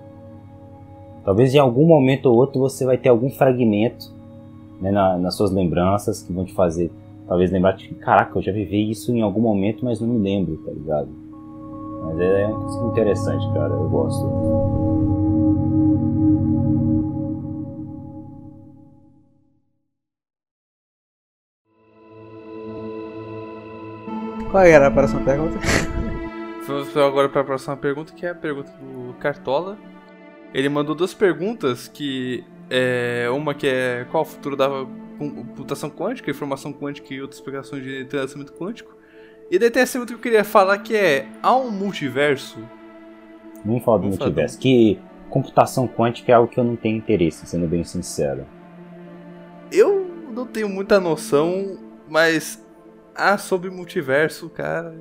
Talvez 1.24 1.53
em 1.55 1.59
algum 1.59 1.86
momento 1.86 2.26
ou 2.28 2.36
outro 2.36 2.59
você 2.59 2.86
vai 2.86 2.97
ter 2.97 3.09
algum 3.09 3.30
fragmento 3.30 4.13
né, 4.82 4.91
na- 4.91 5.17
nas 5.17 5.36
suas 5.36 5.51
lembranças 5.51 6.21
que 6.21 6.34
vão 6.34 6.43
te 6.45 6.53
fazer 6.53 6.91
talvez 7.28 7.51
lembrar 7.51 7.71
de 7.74 7.88
que, 7.88 7.95
caraca, 7.95 8.38
eu 8.38 8.41
já 8.41 8.51
vivi 8.51 8.89
isso 8.89 9.11
em 9.11 9.21
algum 9.21 9.41
momento, 9.41 9.84
mas 9.86 9.99
não 9.99 10.07
me 10.07 10.19
lembro, 10.19 10.57
tá 10.57 10.71
ligado? 10.71 11.07
Mas 12.05 12.19
é 12.19 12.47
coisa 12.51 12.86
interessante, 12.88 13.53
cara, 13.53 13.74
eu 13.74 13.89
gosto. 13.89 14.24
Qual 24.51 24.63
era 24.63 24.88
a 24.88 24.91
próxima 24.91 25.21
pergunta? 25.21 25.57
Vamos 26.67 26.95
agora 26.95 27.28
para 27.28 27.41
a 27.41 27.45
próxima 27.45 27.76
pergunta, 27.76 28.13
que 28.13 28.26
é 28.26 28.30
a 28.30 28.36
pergunta 28.36 28.71
do 28.80 29.13
Cartola. 29.15 29.78
Ele 30.54 30.70
mandou 30.70 30.93
duas 30.93 31.14
perguntas 31.14 31.88
que 31.88 32.43
é 32.70 33.28
uma 33.32 33.54
que 33.54 33.68
é 33.68 34.06
qual 34.12 34.24
o 34.24 34.26
futuro 34.26 34.56
da 34.56 34.68
computação 35.18 35.89
quântica, 35.89 36.30
informação 36.32 36.72
quântica 36.74 37.14
e 37.14 37.22
outras 37.22 37.39
explicações 37.39 37.84
de 37.84 38.01
entrelaçamento 38.01 38.54
quântico. 38.54 38.95
E 39.49 39.60
daí 39.60 39.70
tem 39.70 39.82
essa 39.84 39.99
outra 39.99 40.16
que 40.16 40.20
eu 40.20 40.24
queria 40.24 40.43
falar 40.43 40.78
que 40.80 40.95
é 40.95 41.28
há 41.41 41.56
um 41.56 41.70
multiverso? 41.72 42.60
Vamos 43.66 43.84
falar 43.84 43.97
do 43.97 44.04
Vamos 44.04 44.18
falar 44.18 44.30
do- 44.30 44.34
multiverso. 44.34 44.60
Que 44.60 44.99
computação 45.30 45.88
quântica 45.88 46.32
é 46.32 46.36
algo 46.36 46.51
que 46.51 46.60
eu 46.60 46.64
não 46.64 46.76
tenho 46.76 46.97
interesse, 46.97 47.45
sendo 47.45 47.68
bem 47.68 47.84
sincero. 47.84 48.45
Eu 49.72 50.06
não 50.34 50.45
tenho 50.45 50.70
muita 50.70 50.99
noção, 50.99 51.78
mas 52.08 52.64
ah, 53.16 53.38
sobre 53.38 53.70
multiverso, 53.70 54.49
cara, 54.49 54.95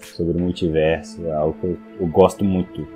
Sobre 0.00 0.36
o 0.36 0.40
multiverso, 0.40 1.24
é 1.26 1.32
algo 1.32 1.58
que 1.58 1.66
eu, 1.66 1.78
eu 2.00 2.06
gosto 2.06 2.44
muito. 2.44 2.86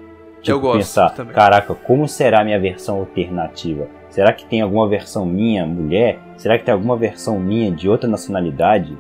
Tipo, 0.41 0.57
Eu 0.57 0.61
gosto 0.61 0.79
pensar, 0.79 1.11
também. 1.11 1.35
caraca, 1.35 1.75
como 1.75 2.09
será 2.09 2.41
a 2.41 2.45
minha 2.45 2.59
versão 2.59 2.97
alternativa? 2.99 3.87
Será 4.09 4.33
que 4.33 4.45
tem 4.47 4.61
alguma 4.61 4.89
versão 4.89 5.25
minha, 5.27 5.67
mulher? 5.67 6.19
Será 6.37 6.59
que 6.59 6.65
tem 6.65 6.73
alguma 6.73 6.97
versão 6.97 7.39
minha 7.39 7.71
de 7.71 7.89
outra 7.89 8.09
nacionalidade? 8.09 8.97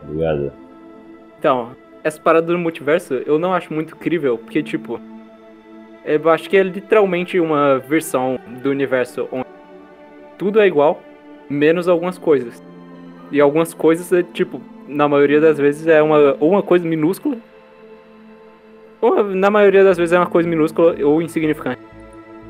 Tá 0.00 0.08
ligado? 0.08 0.52
Então, 1.38 1.70
essa 2.02 2.20
parada 2.20 2.46
do 2.48 2.58
multiverso 2.58 3.14
eu 3.14 3.38
não 3.38 3.54
acho 3.54 3.72
muito 3.72 3.96
crível, 3.96 4.36
porque, 4.36 4.62
tipo, 4.62 5.00
eu 6.04 6.28
acho 6.30 6.50
que 6.50 6.56
é 6.56 6.62
literalmente 6.62 7.38
uma 7.38 7.78
versão 7.78 8.38
do 8.62 8.70
universo 8.70 9.28
onde 9.30 9.46
tudo 10.36 10.60
é 10.60 10.66
igual, 10.66 11.00
menos 11.48 11.88
algumas 11.88 12.18
coisas. 12.18 12.62
E 13.30 13.40
algumas 13.40 13.72
coisas, 13.72 14.12
é, 14.12 14.22
tipo, 14.22 14.60
na 14.88 15.08
maioria 15.08 15.40
das 15.40 15.56
vezes 15.58 15.86
é 15.86 16.02
uma, 16.02 16.36
ou 16.40 16.50
uma 16.50 16.62
coisa 16.62 16.86
minúscula, 16.86 17.36
ou 19.00 19.24
na 19.34 19.50
maioria 19.50 19.82
das 19.84 19.96
vezes 19.96 20.12
é 20.12 20.18
uma 20.18 20.26
coisa 20.26 20.48
minúscula 20.48 20.94
ou 21.04 21.20
insignificante. 21.22 21.80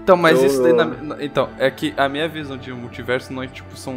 Então, 0.03 0.17
mas 0.17 0.41
Eu- 0.41 0.47
isso 0.47 0.63
daí 0.63 0.73
na- 0.73 1.17
Então, 1.23 1.49
é 1.59 1.71
que 1.71 1.93
a 1.97 2.09
minha 2.09 2.27
visão 2.29 2.57
de 2.57 2.73
multiverso 2.73 3.33
não 3.33 3.43
é 3.43 3.47
tipo, 3.47 3.77
são 3.77 3.97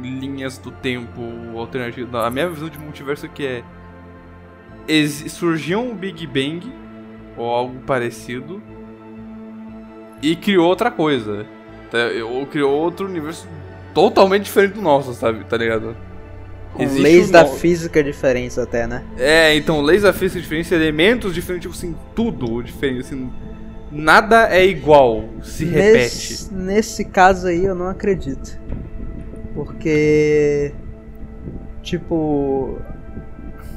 linhas 0.00 0.56
do 0.58 0.70
tempo 0.70 1.20
alternativas. 1.56 2.10
Não, 2.10 2.20
a 2.20 2.30
minha 2.30 2.48
visão 2.48 2.68
de 2.68 2.78
multiverso 2.78 3.26
é 3.26 3.28
que 3.28 3.44
é. 3.46 3.62
exi- 4.88 5.28
surgiu 5.28 5.80
um 5.80 5.94
Big 5.94 6.26
Bang, 6.26 6.72
ou 7.36 7.50
algo 7.50 7.80
parecido, 7.80 8.62
e 10.22 10.36
criou 10.36 10.66
outra 10.68 10.90
coisa. 10.90 11.44
tá? 11.90 11.98
Ou 12.28 12.44
criou 12.46 12.72
outro 12.72 13.06
universo 13.06 13.48
totalmente 13.94 14.44
diferente 14.44 14.74
do 14.74 14.82
nosso, 14.82 15.12
sabe? 15.14 15.44
Tá 15.44 15.56
ligado? 15.56 15.96
Com 16.74 16.82
Existe 16.82 17.02
leis 17.02 17.28
um 17.28 17.32
da 17.32 17.46
física 17.46 18.04
diferentes 18.04 18.58
até, 18.58 18.86
né? 18.86 19.02
É, 19.16 19.54
então, 19.54 19.80
leis 19.80 20.02
da 20.02 20.12
física 20.12 20.40
diferentes, 20.40 20.70
elementos 20.72 21.34
diferentes, 21.34 21.70
tipo 21.70 21.74
assim, 21.74 21.96
tudo 22.14 22.62
diferente, 22.62 23.00
assim. 23.00 23.30
Nada 23.90 24.48
é 24.54 24.66
igual, 24.66 25.24
se 25.42 25.64
repete. 25.64 25.92
Nesse, 25.92 26.54
nesse 26.54 27.04
caso 27.04 27.46
aí 27.46 27.64
eu 27.64 27.74
não 27.74 27.88
acredito. 27.88 28.58
Porque. 29.54 30.72
Tipo. 31.82 32.78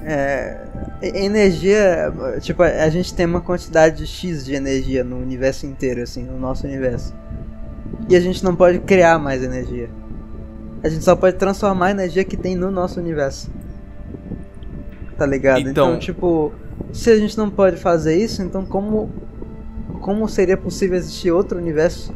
É, 0.04 0.58
energia. 1.02 2.12
Tipo, 2.42 2.64
a 2.64 2.90
gente 2.90 3.14
tem 3.14 3.26
uma 3.26 3.42
quantidade 3.42 4.06
X 4.06 4.44
de 4.44 4.56
energia 4.56 5.04
no 5.04 5.18
universo 5.18 5.66
inteiro, 5.66 6.02
assim, 6.02 6.24
no 6.24 6.38
nosso 6.38 6.66
universo. 6.68 7.16
E 8.10 8.16
a 8.16 8.20
gente 8.20 8.44
não 8.44 8.56
pode 8.56 8.80
criar 8.80 9.20
mais 9.20 9.44
energia. 9.44 9.90
A 10.84 10.89
gente 10.89 11.03
só 11.03 11.15
pode 11.15 11.36
transformar 11.38 11.88
a 11.88 11.91
energia 11.91 12.23
que 12.23 12.38
tem 12.38 12.55
no 12.55 12.71
nosso 12.71 12.99
universo. 12.99 13.51
Tá 15.17 15.25
ligado? 15.25 15.59
Então- 15.61 15.89
então 15.89 15.99
tipo, 15.99 16.51
se 16.93 17.09
a 17.11 17.17
gente 17.17 17.38
não 17.38 17.49
pode 17.49 17.77
fazer 17.77 18.15
isso, 18.15 18.41
então 18.41 18.65
como 18.65 19.11
como 20.01 20.27
seria 20.30 20.55
possível 20.55 20.97
existir 20.97 21.32
outro 21.32 21.57
universo? 21.57 22.13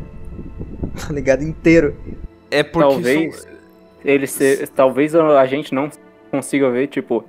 Tá 1.08 1.12
ligado? 1.14 1.44
Inteiro. 1.44 1.96
É 2.52 2.62
porque 2.64 2.88
Talvez. 2.88 3.36
são- 3.42 3.52
Ele 4.06 4.28
ser, 4.28 4.68
talvez 4.70 5.16
a 5.16 5.46
gente 5.46 5.74
não 5.74 5.90
consiga 6.30 6.70
ver, 6.70 6.88
tipo, 6.88 7.24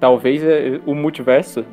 talvez 0.00 0.42
é, 0.42 0.80
o 0.86 0.94
multiverso 0.94 1.64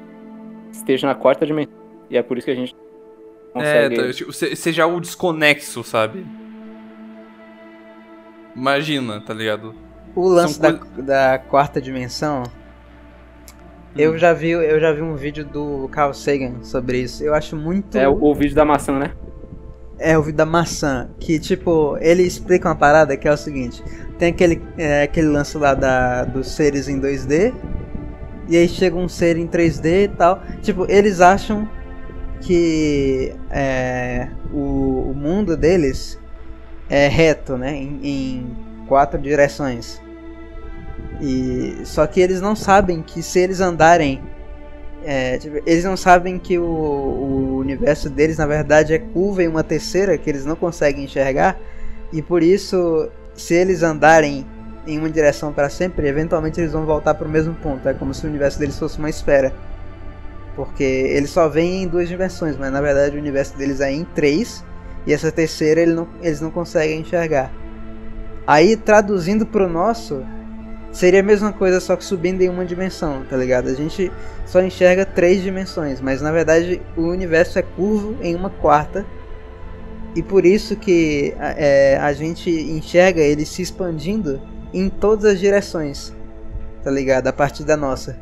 esteja 0.71 1.07
na 1.07 1.15
quarta 1.15 1.45
dimensão. 1.45 1.73
E 2.09 2.17
é 2.17 2.21
por 2.23 2.37
isso 2.37 2.45
que 2.45 2.51
a 2.51 2.55
gente 2.55 2.75
É, 2.75 3.53
consegue. 3.53 3.95
tá, 3.95 4.13
tipo, 4.13 4.33
se- 4.33 4.55
seja 4.55 4.83
algo 4.83 4.99
desconexo, 4.99 5.83
sabe? 5.83 6.25
Imagina, 8.55 9.21
tá 9.21 9.33
ligado? 9.33 9.73
O 10.15 10.27
lance 10.27 10.55
São 10.55 10.79
da, 10.97 11.01
da 11.01 11.39
quarta 11.39 11.81
dimensão. 11.81 12.43
Eu 13.95 14.17
já 14.17 14.33
vi, 14.33 14.51
eu 14.51 14.79
já 14.79 14.91
vi 14.93 15.01
um 15.01 15.15
vídeo 15.15 15.43
do 15.43 15.89
Carl 15.91 16.13
Sagan 16.13 16.63
sobre 16.63 16.99
isso. 16.99 17.23
Eu 17.23 17.33
acho 17.33 17.55
muito 17.55 17.97
É 17.97 18.07
o, 18.07 18.23
o 18.23 18.33
vídeo 18.33 18.55
da 18.55 18.63
maçã, 18.63 18.97
né? 18.97 19.13
É 19.99 20.17
o 20.17 20.21
vídeo 20.21 20.37
da 20.37 20.45
maçã, 20.45 21.09
que 21.19 21.37
tipo, 21.37 21.95
ele 21.99 22.23
explica 22.23 22.67
uma 22.67 22.75
parada 22.75 23.15
que 23.15 23.27
é 23.27 23.31
o 23.31 23.37
seguinte, 23.37 23.83
tem 24.17 24.29
aquele, 24.29 24.59
é, 24.75 25.03
aquele 25.03 25.27
lance 25.27 25.55
lá 25.57 25.75
da, 25.75 26.23
dos 26.23 26.47
seres 26.47 26.87
em 26.87 26.99
2D, 26.99 27.53
e 28.49 28.57
aí 28.57 28.67
chega 28.67 28.95
um 28.95 29.07
ser 29.07 29.37
em 29.37 29.47
3D 29.47 30.05
e 30.05 30.07
tal. 30.07 30.41
Tipo, 30.61 30.85
eles 30.89 31.21
acham 31.21 31.69
que 32.41 33.33
é, 33.49 34.29
o, 34.51 35.11
o 35.11 35.13
mundo 35.15 35.55
deles 35.55 36.20
é 36.91 37.07
reto, 37.07 37.57
né? 37.57 37.73
Em, 37.73 37.99
em 38.03 38.57
quatro 38.85 39.17
direções. 39.17 40.01
E 41.21 41.81
só 41.85 42.05
que 42.05 42.19
eles 42.19 42.41
não 42.41 42.55
sabem 42.55 43.01
que 43.01 43.23
se 43.23 43.39
eles 43.39 43.61
andarem 43.61 44.21
é, 45.03 45.37
tipo, 45.37 45.57
eles 45.65 45.83
não 45.83 45.97
sabem 45.97 46.37
que 46.37 46.59
o, 46.59 46.63
o 46.63 47.57
universo 47.57 48.09
deles, 48.09 48.37
na 48.37 48.45
verdade, 48.45 48.93
é 48.93 48.99
curva 48.99 49.41
em 49.41 49.47
uma 49.47 49.63
terceira 49.63 50.17
que 50.17 50.29
eles 50.29 50.45
não 50.45 50.55
conseguem 50.55 51.05
enxergar. 51.05 51.57
E 52.11 52.21
por 52.21 52.43
isso, 52.43 53.09
se 53.33 53.55
eles 53.55 53.81
andarem 53.81 54.45
em 54.85 54.99
uma 54.99 55.09
direção 55.09 55.53
para 55.53 55.69
sempre, 55.69 56.07
eventualmente 56.07 56.59
eles 56.59 56.73
vão 56.73 56.85
voltar 56.85 57.13
para 57.13 57.27
o 57.27 57.31
mesmo 57.31 57.53
ponto. 57.55 57.87
É 57.87 57.93
como 57.93 58.13
se 58.13 58.25
o 58.25 58.29
universo 58.29 58.59
deles 58.59 58.77
fosse 58.77 58.99
uma 58.99 59.09
esfera. 59.09 59.53
Porque 60.55 60.83
eles 60.83 61.29
só 61.29 61.47
veem 61.47 61.83
em 61.83 61.87
duas 61.87 62.09
dimensões, 62.09 62.57
mas 62.57 62.71
na 62.71 62.81
verdade 62.81 63.15
o 63.15 63.19
universo 63.19 63.57
deles 63.57 63.79
é 63.79 63.91
em 63.91 64.03
três. 64.03 64.63
E 65.05 65.13
essa 65.13 65.31
terceira 65.31 65.81
ele 65.81 65.93
não- 65.93 66.07
eles 66.21 66.41
não 66.41 66.51
conseguem 66.51 66.99
enxergar. 67.01 67.51
Aí, 68.45 68.75
traduzindo 68.75 69.45
para 69.45 69.65
o 69.65 69.69
nosso, 69.69 70.23
seria 70.91 71.21
a 71.21 71.23
mesma 71.23 71.53
coisa, 71.53 71.79
só 71.79 71.95
que 71.95 72.03
subindo 72.03 72.41
em 72.41 72.49
uma 72.49 72.65
dimensão, 72.65 73.23
tá 73.29 73.37
ligado? 73.37 73.69
A 73.69 73.73
gente 73.73 74.11
só 74.45 74.61
enxerga 74.61 75.05
três 75.05 75.41
dimensões, 75.41 76.01
mas 76.01 76.21
na 76.21 76.31
verdade 76.31 76.81
o 76.97 77.03
universo 77.03 77.57
é 77.57 77.61
curvo 77.61 78.17
em 78.21 78.35
uma 78.35 78.49
quarta. 78.49 79.05
E 80.15 80.21
por 80.21 80.45
isso 80.45 80.75
que 80.75 81.33
é, 81.39 81.97
a 81.97 82.11
gente 82.11 82.49
enxerga 82.49 83.21
ele 83.21 83.45
se 83.45 83.61
expandindo 83.61 84.41
em 84.73 84.89
todas 84.89 85.23
as 85.25 85.39
direções, 85.39 86.13
tá 86.83 86.91
ligado? 86.91 87.27
A 87.27 87.33
partir 87.33 87.63
da 87.63 87.77
nossa. 87.77 88.19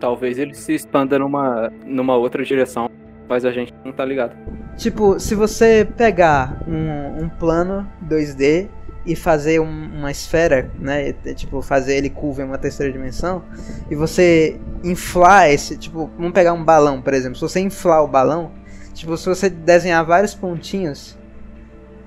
Talvez 0.00 0.38
ele 0.38 0.54
se 0.54 0.74
expanda 0.74 1.18
numa, 1.18 1.70
numa 1.84 2.16
outra 2.16 2.44
direção, 2.44 2.90
mas 3.28 3.44
a 3.44 3.52
gente 3.52 3.72
não 3.84 3.92
tá 3.92 4.04
ligado. 4.04 4.34
Tipo, 4.76 5.18
se 5.18 5.34
você 5.34 5.88
pegar 5.96 6.62
um, 6.68 7.24
um 7.24 7.28
plano 7.28 7.88
2D 8.00 8.68
e 9.06 9.16
fazer 9.16 9.60
um- 9.60 9.98
uma 9.98 10.10
esfera, 10.10 10.70
né? 10.78 11.12
Tipo, 11.34 11.62
fazer 11.62 11.96
ele 11.96 12.10
curvo 12.10 12.42
em 12.42 12.44
uma 12.44 12.58
terceira 12.58 12.92
dimensão, 12.92 13.42
e 13.90 13.94
você 13.94 14.60
inflar 14.84 15.48
esse, 15.48 15.76
tipo, 15.76 16.10
vamos 16.18 16.32
pegar 16.32 16.52
um 16.52 16.62
balão, 16.64 17.00
por 17.00 17.14
exemplo. 17.14 17.36
Se 17.36 17.42
você 17.42 17.60
inflar 17.60 18.02
o 18.04 18.08
balão, 18.08 18.50
tipo, 18.92 19.16
se 19.16 19.26
você 19.26 19.48
desenhar 19.48 20.04
vários 20.04 20.34
pontinhos 20.34 21.16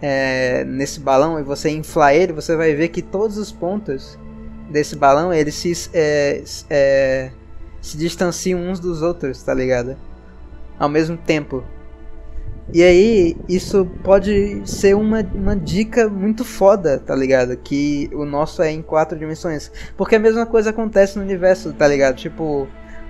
é, 0.02 0.64
nesse 0.66 1.00
balão 1.00 1.40
e 1.40 1.44
você 1.44 1.70
inflar 1.70 2.14
ele, 2.14 2.34
você 2.34 2.56
vai 2.56 2.74
ver 2.76 2.90
que 2.90 3.02
todos 3.02 3.38
os 3.38 3.52
pontos 3.52 4.18
desse 4.70 4.96
balão 4.96 5.34
eles 5.34 5.56
se, 5.56 5.74
é, 5.94 6.44
é, 6.70 7.32
se 7.82 7.98
distanciam 7.98 8.60
uns 8.62 8.80
dos 8.80 9.02
outros, 9.02 9.42
tá 9.42 9.54
ligado? 9.54 9.98
Ao 10.78 10.88
mesmo 10.88 11.18
tempo. 11.18 11.64
E 12.72 12.84
aí, 12.84 13.36
isso 13.48 13.84
pode 14.04 14.62
ser 14.64 14.96
uma, 14.96 15.22
uma 15.34 15.56
dica 15.56 16.08
muito 16.08 16.46
foda, 16.46 17.00
tá 17.00 17.16
ligado? 17.16 17.58
Que 17.58 18.08
o 18.14 18.26
nosso 18.26 18.62
é 18.62 18.70
em 18.70 18.82
quatro 18.82 19.18
dimensões. 19.18 19.72
Porque 19.98 20.16
a 20.16 20.20
mesma 20.20 20.46
coisa 20.46 20.70
acontece 20.70 21.18
no 21.18 21.24
universo, 21.24 21.74
tá 21.74 21.88
ligado? 21.88 22.18
Tipo, 22.18 22.68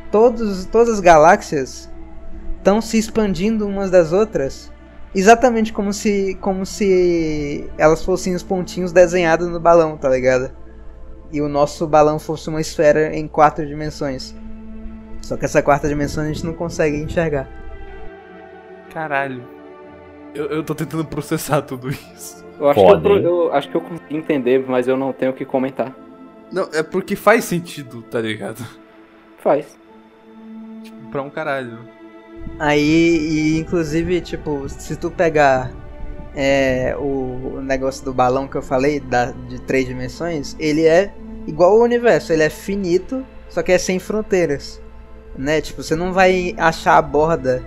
todos, 0.10 0.66
todas 0.66 0.94
as 0.94 1.00
galáxias 1.02 1.90
estão 2.58 2.80
se 2.80 2.98
expandindo 2.98 3.68
umas 3.68 3.92
das 3.92 4.14
outras. 4.14 4.72
Exatamente 5.14 5.74
como 5.74 5.92
se, 5.92 6.38
como 6.40 6.66
se 6.66 7.70
elas 7.78 8.04
fossem 8.04 8.36
os 8.36 8.44
pontinhos 8.44 8.94
desenhados 8.94 9.50
no 9.50 9.60
balão, 9.60 9.98
tá 9.98 10.08
ligado? 10.08 10.52
E 11.34 11.42
o 11.42 11.50
nosso 11.50 11.86
balão 11.86 12.18
fosse 12.18 12.48
uma 12.48 12.62
esfera 12.62 13.14
em 13.14 13.28
quatro 13.28 13.68
dimensões. 13.68 14.34
Só 15.22 15.36
que 15.36 15.44
essa 15.44 15.62
quarta 15.62 15.90
dimensão 15.90 16.24
a 16.24 16.28
gente 16.28 16.46
não 16.46 16.54
consegue 16.54 16.96
enxergar. 16.96 17.59
Caralho. 18.94 19.44
Eu, 20.34 20.46
eu 20.48 20.64
tô 20.64 20.76
tentando 20.76 21.06
processar 21.06 21.62
tudo 21.62 21.90
isso. 21.90 22.46
Eu 22.60 22.70
acho, 22.70 23.02
que 23.02 23.08
eu, 23.08 23.18
eu 23.18 23.54
acho 23.54 23.70
que 23.70 23.76
eu 23.76 23.82
consegui 23.82 24.18
entender, 24.18 24.66
mas 24.68 24.88
eu 24.88 24.98
não 24.98 25.14
tenho 25.14 25.32
o 25.32 25.34
que 25.34 25.46
comentar. 25.46 25.96
Não, 26.52 26.68
é 26.74 26.84
porque 26.84 27.16
faz 27.16 27.46
sentido, 27.46 28.02
tá 28.02 28.20
ligado? 28.20 28.66
Faz. 29.38 29.78
Tipo, 30.84 30.98
pra 31.10 31.22
um 31.22 31.30
caralho. 31.30 31.80
Aí, 32.58 32.82
e 32.82 33.60
inclusive, 33.60 34.20
tipo, 34.22 34.68
se 34.68 34.96
tu 34.96 35.10
pegar 35.10 35.72
é, 36.36 36.96
o, 36.98 37.56
o 37.56 37.62
negócio 37.62 38.04
do 38.04 38.14
balão 38.14 38.48
que 38.48 38.56
eu 38.56 38.62
falei, 38.62 39.00
da, 39.00 39.32
de 39.32 39.62
três 39.62 39.86
dimensões, 39.86 40.56
ele 40.60 40.86
é 40.86 41.14
igual 41.48 41.72
ao 41.72 41.82
universo, 41.82 42.34
ele 42.34 42.44
é 42.44 42.50
finito, 42.50 43.26
só 43.48 43.64
que 43.64 43.72
é 43.72 43.78
sem 43.78 44.00
fronteiras. 44.00 44.82
Né? 45.38 45.62
Tipo, 45.62 45.82
você 45.84 45.96
não 45.96 46.12
vai 46.12 46.54
achar 46.58 46.98
a 46.98 47.02
borda 47.02 47.64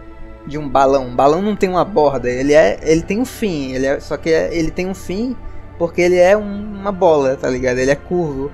de 0.46 0.58
um 0.58 0.68
balão. 0.68 1.06
Um 1.08 1.14
balão 1.16 1.40
não 1.42 1.54
tem 1.56 1.68
uma 1.68 1.84
borda, 1.84 2.28
ele 2.30 2.52
é. 2.52 2.78
Ele 2.82 3.02
tem 3.02 3.18
um 3.20 3.24
fim, 3.24 3.72
ele 3.72 3.86
é, 3.86 4.00
só 4.00 4.16
que 4.16 4.30
é- 4.30 4.54
ele 4.54 4.70
tem 4.70 4.86
um 4.86 4.94
fim 4.94 5.36
porque 5.78 6.00
ele 6.00 6.16
é 6.16 6.36
um- 6.36 6.74
uma 6.80 6.92
bola, 6.92 7.36
tá 7.36 7.48
ligado? 7.48 7.78
Ele 7.78 7.90
é 7.90 7.94
curvo. 7.96 8.50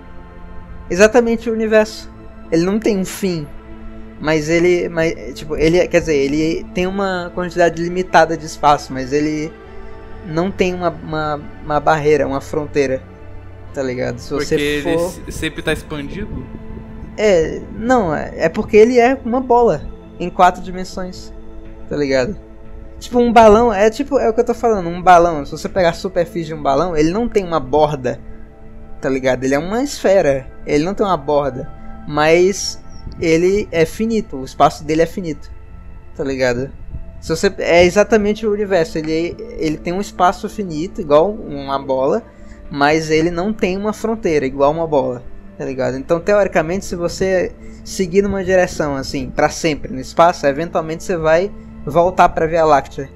Exatamente 0.91 1.49
o 1.51 1.53
universo. 1.53 2.11
Ele 2.51 2.65
não 2.65 2.79
tem 2.79 2.97
um 2.99 3.05
fim. 3.05 3.47
Mas 4.21 4.49
ele. 4.49 4.89
Mas, 4.89 5.15
tipo, 5.35 5.57
ele. 5.57 5.87
Quer 5.87 6.01
dizer, 6.01 6.17
ele 6.17 6.65
tem 6.75 6.87
uma 6.87 7.31
quantidade 7.35 7.81
limitada 7.83 8.37
de 8.37 8.47
espaço, 8.47 8.93
mas 8.93 9.13
ele 9.13 9.53
não 10.27 10.51
tem 10.51 10.75
uma, 10.75 10.91
uma, 10.91 11.41
uma 11.65 11.81
barreira, 11.81 12.27
uma 12.27 12.41
fronteira. 12.41 13.03
Tá 13.75 13.83
ligado? 13.83 14.19
Se 14.19 14.31
Porque 14.31 14.45
você 14.47 14.55
ele 14.57 14.83
for. 14.83 15.11
se- 15.27 15.33
sempre 15.33 15.63
tá 15.63 15.73
expandido. 15.73 16.45
É, 17.17 17.61
não, 17.79 18.15
é 18.15 18.33
é 18.37 18.49
porque 18.49 18.77
ele 18.77 18.99
é 18.99 19.17
uma 19.25 19.41
bola 19.41 19.83
em 20.19 20.31
quatro 20.31 20.63
dimensões. 20.63 21.33
Tá 21.89 21.97
ligado? 21.97 22.37
Tipo, 22.99 23.21
um 23.21 23.33
balão, 23.33 23.73
é 23.73 23.89
tipo, 23.91 24.19
é 24.19 24.29
o 24.29 24.35
que 24.35 24.41
eu 24.41 24.45
tô 24.45 24.55
falando, 24.55 24.89
um 24.89 25.01
balão, 25.01 25.45
se 25.45 25.53
você 25.53 25.69
pegar 25.69 25.91
a 25.91 25.93
superfície 25.93 26.47
de 26.47 26.55
um 26.55 26.63
balão, 26.63 26.97
ele 26.97 27.11
não 27.11 27.29
tem 27.29 27.45
uma 27.45 27.61
borda, 27.61 28.21
tá 29.01 29.09
ligado? 29.09 29.45
Ele 29.45 29.55
é 29.55 29.59
uma 29.59 29.85
esfera, 29.85 30.51
ele 30.67 30.85
não 30.85 30.95
tem 30.95 31.07
uma 31.07 31.17
borda, 31.17 31.71
mas 32.09 32.83
ele 33.21 33.69
é 33.71 33.85
finito, 33.85 34.39
o 34.39 34.45
espaço 34.45 34.83
dele 34.83 35.03
é 35.03 35.07
finito, 35.07 35.49
tá 36.17 36.25
ligado? 36.25 36.73
Se 37.21 37.29
você, 37.29 37.53
é 37.59 37.85
exatamente 37.85 38.45
o 38.45 38.53
universo, 38.53 38.99
ele, 38.99 39.37
ele 39.59 39.77
tem 39.77 39.93
um 39.93 40.01
espaço 40.01 40.49
finito, 40.49 41.01
igual 41.01 41.31
uma 41.31 41.79
bola, 41.79 42.25
mas 42.69 43.11
ele 43.11 43.31
não 43.31 43.53
tem 43.53 43.77
uma 43.77 43.93
fronteira, 43.93 44.45
igual 44.45 44.73
uma 44.73 44.89
bola, 44.89 45.23
tá 45.57 45.65
ligado? 45.65 45.97
Então, 45.97 46.19
teoricamente, 46.19 46.85
se 46.85 46.97
você 46.97 47.53
seguir 47.85 48.23
numa 48.23 48.43
direção 48.43 48.97
assim, 48.97 49.31
pra 49.31 49.49
sempre 49.49 49.93
no 49.93 50.01
espaço, 50.01 50.45
eventualmente 50.47 51.05
você 51.05 51.17
vai 51.17 51.53
voltar 51.85 52.29
pra 52.31 52.47
Via 52.47 52.65
Láctea. 52.65 53.11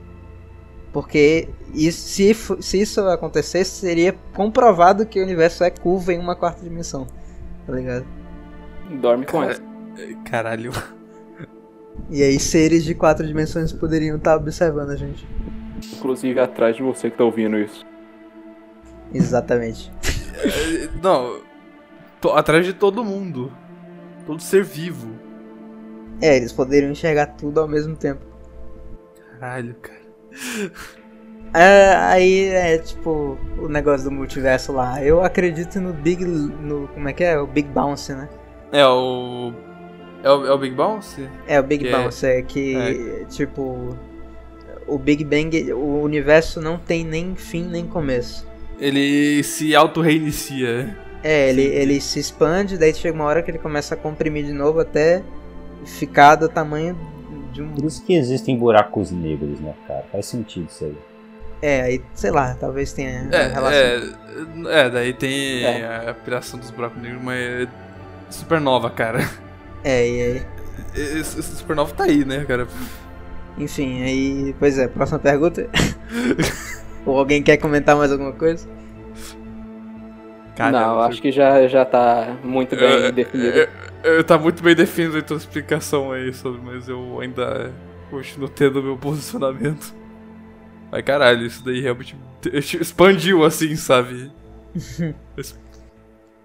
Porque 0.93 1.49
isso, 1.75 2.09
se, 2.09 2.35
se 2.61 2.81
isso 2.81 3.01
acontecesse, 3.09 3.71
seria 3.71 4.15
comprovado 4.35 5.07
que 5.07 5.19
o 5.19 5.23
universo 5.23 5.65
é 5.65 5.71
curvo 5.71 6.13
em 6.13 6.19
uma 6.19 6.37
quarta 6.37 6.63
dimensão, 6.63 7.07
tá 7.67 7.73
ligado? 7.73 8.05
Dorme 9.01 9.25
com 9.25 9.41
Cara, 9.41 9.53
essa. 9.53 9.63
Caralho. 10.25 10.73
E 12.11 12.23
aí 12.23 12.39
seres 12.39 12.85
de 12.85 12.95
quatro 12.95 13.27
dimensões 13.27 13.73
poderiam 13.73 14.17
estar 14.17 14.37
observando 14.37 14.91
a 14.91 14.97
gente. 14.97 15.27
Inclusive 15.95 16.39
atrás 16.41 16.77
de 16.77 16.83
você 16.83 17.11
que 17.11 17.17
tá 17.17 17.25
ouvindo 17.25 17.59
isso. 17.59 17.85
Exatamente. 19.13 19.93
Não, 21.03 21.41
tô 22.21 22.31
atrás 22.31 22.65
de 22.65 22.73
todo 22.73 23.05
mundo. 23.05 23.53
Todo 24.27 24.41
ser 24.41 24.63
vivo. 24.63 25.11
É, 26.21 26.37
eles 26.37 26.53
poderiam 26.53 26.93
enxergar 26.93 27.27
tudo 27.27 27.61
ao 27.61 27.69
mesmo 27.69 27.97
tempo. 27.97 28.32
Caralho, 29.43 29.75
cara. 29.83 30.01
É, 31.53 31.97
aí 31.97 32.45
é 32.45 32.79
tipo 32.79 33.37
o 33.59 33.69
negócio 33.69 34.09
do 34.09 34.15
multiverso 34.15 34.73
lá. 34.73 35.03
Eu 35.05 35.21
acredito 35.21 35.81
no 35.81 35.93
Big. 35.93 36.25
no 36.25 36.87
Como 36.95 37.09
é 37.09 37.13
que 37.13 37.25
é? 37.25 37.37
O 37.41 37.47
Big 37.49 37.69
Bounce, 37.69 38.15
né? 38.15 38.29
É 38.71 38.87
o. 38.87 39.53
É 40.23 40.31
o, 40.31 40.47
é 40.47 40.53
o 40.53 40.59
Big 40.59 40.77
Bounce? 40.77 41.29
É, 41.49 41.59
o 41.59 41.63
Big 41.65 41.83
Que 41.83 41.91
é- 41.91 41.99
Bounce. 41.99 42.25
É 42.25 42.41
que, 42.43 43.27
tipo. 43.31 43.99
O 44.87 44.97
Big 44.97 45.25
Bang. 45.25 45.73
O 45.73 46.03
universo 46.03 46.61
não 46.61 46.79
tem 46.79 47.05
nem 47.05 47.35
fim 47.35 47.65
nem 47.65 47.85
começo. 47.85 48.47
Ele 48.79 49.43
se 49.43 49.75
auto-reinicia. 49.75 50.97
É, 51.25 51.49
ele, 51.51 51.63
ele 51.63 52.01
se 52.01 52.21
expande, 52.21 52.79
daí 52.79 52.95
chega 52.95 53.15
uma 53.15 53.25
hora 53.25 53.43
que 53.43 53.51
ele 53.51 53.59
começa 53.59 53.95
a 53.95 53.97
comprimir 53.99 54.45
de 54.45 54.53
novo 54.53 54.79
até 54.79 55.23
ficar 55.85 56.37
do 56.37 56.49
tamanho 56.49 56.97
de 57.53 57.63
um. 57.63 57.69
Por 57.75 57.85
isso 57.85 58.05
que 58.05 58.15
existem 58.15 58.57
buracos 58.57 59.11
negros, 59.11 59.61
né, 59.61 59.75
cara? 59.87 60.05
Faz 60.11 60.27
sentido 60.27 60.67
isso 60.71 60.85
aí. 60.85 60.97
É, 61.61 61.81
aí, 61.83 62.03
sei 62.15 62.31
lá, 62.33 62.57
talvez 62.59 62.93
tenha 62.93 63.29
É, 63.31 63.47
relação. 63.49 63.73
é, 63.73 64.81
é, 64.81 64.91
daí 64.91 65.13
tem 65.15 65.65
É. 65.65 66.09
a 66.09 66.15
piração 66.15 66.59
dos 66.59 66.71
buracos 66.71 67.01
negros, 67.01 67.23
mas 67.23 67.39
é 67.39 67.69
supernova, 68.31 68.91
cara. 68.91 69.21
É, 69.85 70.09
e 70.09 70.23
aí. 70.23 70.43
Esse, 70.95 71.39
esse 71.41 71.57
supernova 71.57 71.93
tá 71.95 72.05
aí, 72.05 72.25
né, 72.25 72.45
cara? 72.45 72.67
Enfim, 73.59 74.03
aí. 74.03 74.55
Pois 74.59 74.79
é, 74.79 74.89
próxima 74.89 75.19
pergunta. 75.19 75.69
Ou 77.07 77.19
alguém 77.19 77.43
quer 77.43 77.57
comentar 77.59 77.97
mais 77.97 78.11
alguma 78.13 78.33
coisa? 78.33 78.69
não, 80.71 81.01
acho 81.01 81.21
que 81.21 81.33
já, 81.33 81.67
já 81.67 81.85
tá 81.85 82.37
muito 82.45 82.77
bem 82.77 83.13
definido. 83.13 83.69
Tá 84.27 84.37
muito 84.39 84.63
bem 84.63 84.75
definido 84.75 85.19
a 85.19 85.23
tua 85.23 85.37
explicação 85.37 86.13
aí, 86.13 86.33
sobre, 86.33 86.61
mas 86.61 86.89
eu 86.89 87.21
ainda 87.21 87.73
continuo 88.11 88.49
tendo 88.49 88.83
meu 88.83 88.97
posicionamento. 88.99 89.95
Mas 90.91 91.03
caralho, 91.03 91.47
isso 91.47 91.65
daí 91.65 91.81
realmente 91.81 92.17
expandiu 92.53 93.45
assim, 93.45 93.77
sabe? 93.77 94.31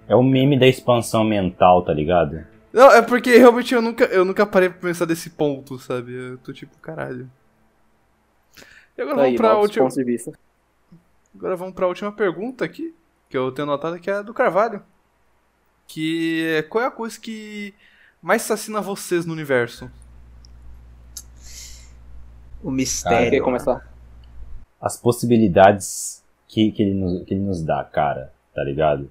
É 0.08 0.16
o 0.16 0.24
meme 0.24 0.58
da 0.58 0.68
expansão 0.68 1.24
mental, 1.24 1.84
tá 1.84 1.93
ligado? 1.93 2.45
Não, 2.72 2.91
é 2.91 3.01
porque 3.01 3.38
realmente 3.38 3.74
eu 3.74 3.82
nunca, 3.82 4.05
eu 4.05 4.24
nunca 4.24 4.45
parei 4.45 4.70
pra 4.70 4.80
pensar 4.80 5.05
desse 5.05 5.32
ponto, 5.32 5.80
sabe? 5.80 6.14
Eu 6.14 6.38
tô 6.38 6.53
tipo, 6.53 6.78
caralho. 6.78 7.30
E 8.97 9.01
agora 9.01 9.18
Tá 9.18 9.24
aí, 9.24 9.30
vamos 9.30 9.38
pra 9.38 9.49
novos 9.49 9.64
última. 9.64 9.86
pontos 9.86 9.97
de 9.97 10.03
vista. 10.03 10.32
Agora 11.36 11.55
vamos 11.55 11.74
pra 11.74 11.88
última 11.88 12.12
pergunta 12.12 12.64
aqui, 12.64 12.93
que 13.30 13.38
eu 13.38 13.51
tenho 13.51 13.66
notado 13.66 13.99
que 13.99 14.10
é 14.10 14.14
a 14.14 14.22
do 14.22 14.34
Carvalho. 14.34 14.82
Que 15.88 16.45
é 16.57 16.61
qual 16.61 16.83
é 16.83 16.88
a 16.88 16.91
coisa 16.91 17.19
que 17.19 17.73
mais 18.21 18.43
assassina 18.43 18.81
vocês 18.81 19.25
no 19.25 19.33
universo? 19.33 19.89
O 22.61 22.67
Quem 22.67 22.71
mistério. 22.71 23.31
quer 23.31 23.41
começar? 23.41 23.91
As 24.79 24.97
possibilidades 24.97 26.23
que, 26.47 26.71
que, 26.71 26.83
ele 26.83 26.93
nos, 26.93 27.23
que 27.23 27.33
ele 27.33 27.41
nos 27.41 27.63
dá, 27.63 27.83
cara, 27.83 28.33
tá 28.53 28.63
ligado? 28.63 29.09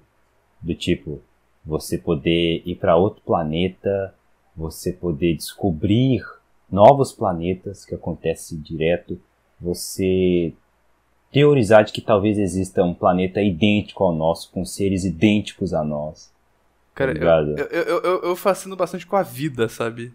Do 0.61 0.73
tipo, 0.73 1.21
você 1.65 1.97
poder 1.97 2.61
ir 2.65 2.75
pra 2.75 2.95
outro 2.95 3.21
planeta, 3.25 4.13
você 4.55 4.91
poder 4.93 5.35
descobrir 5.35 6.23
novos 6.69 7.11
planetas 7.11 7.85
que 7.85 7.95
acontece 7.95 8.57
direto, 8.57 9.19
você 9.59 10.53
teorizar 11.31 11.83
de 11.83 11.91
que 11.91 12.01
talvez 12.01 12.37
exista 12.37 12.83
um 12.83 12.93
planeta 12.93 13.41
idêntico 13.41 14.03
ao 14.03 14.13
nosso, 14.13 14.51
com 14.51 14.65
seres 14.65 15.03
idênticos 15.03 15.73
a 15.73 15.83
nós. 15.83 16.31
Cara, 16.97 17.13
Tá 17.13 17.19
eu, 17.19 17.19
ligado? 17.19 17.57
eu, 17.59 17.65
eu, 17.67 18.01
eu, 18.03 18.21
eu 18.29 18.35
fascino 18.35 18.75
bastante 18.75 19.05
com 19.05 19.15
a 19.15 19.23
vida, 19.23 19.69
sabe? 19.69 20.13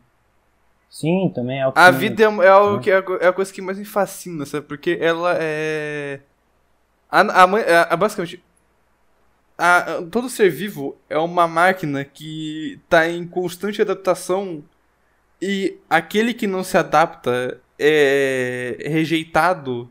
Sim, 0.90 1.32
também 1.34 1.60
é 1.60 1.66
o 1.66 1.72
que 1.72 1.78
A 1.78 1.90
vida 1.90 2.22
é, 2.22 2.26
é 2.26 2.48
algo 2.48 2.80
que 2.80 2.90
é 2.90 2.96
a, 2.98 3.04
é 3.20 3.28
a 3.28 3.32
coisa 3.32 3.52
que 3.52 3.62
mais 3.62 3.78
me 3.78 3.84
fascina, 3.84 4.44
sabe? 4.44 4.66
Porque 4.66 4.98
ela 5.00 5.36
é. 5.40 6.20
A, 7.10 7.20
a, 7.20 7.44
a- 7.44 7.94
a- 7.94 7.96
basicamente. 7.96 8.42
a- 9.56 9.94
a- 9.98 10.02
todo 10.02 10.28
ser 10.28 10.50
vivo 10.50 10.96
é 11.08 11.18
uma 11.18 11.46
máquina 11.46 12.04
que 12.04 12.80
tá 12.88 13.08
em 13.08 13.26
constante 13.26 13.80
adaptação 13.82 14.62
e 15.40 15.78
aquele 15.90 16.34
que 16.34 16.46
não 16.46 16.64
se 16.64 16.76
adapta 16.78 17.60
é 17.78 18.76
rejeitado 18.88 19.90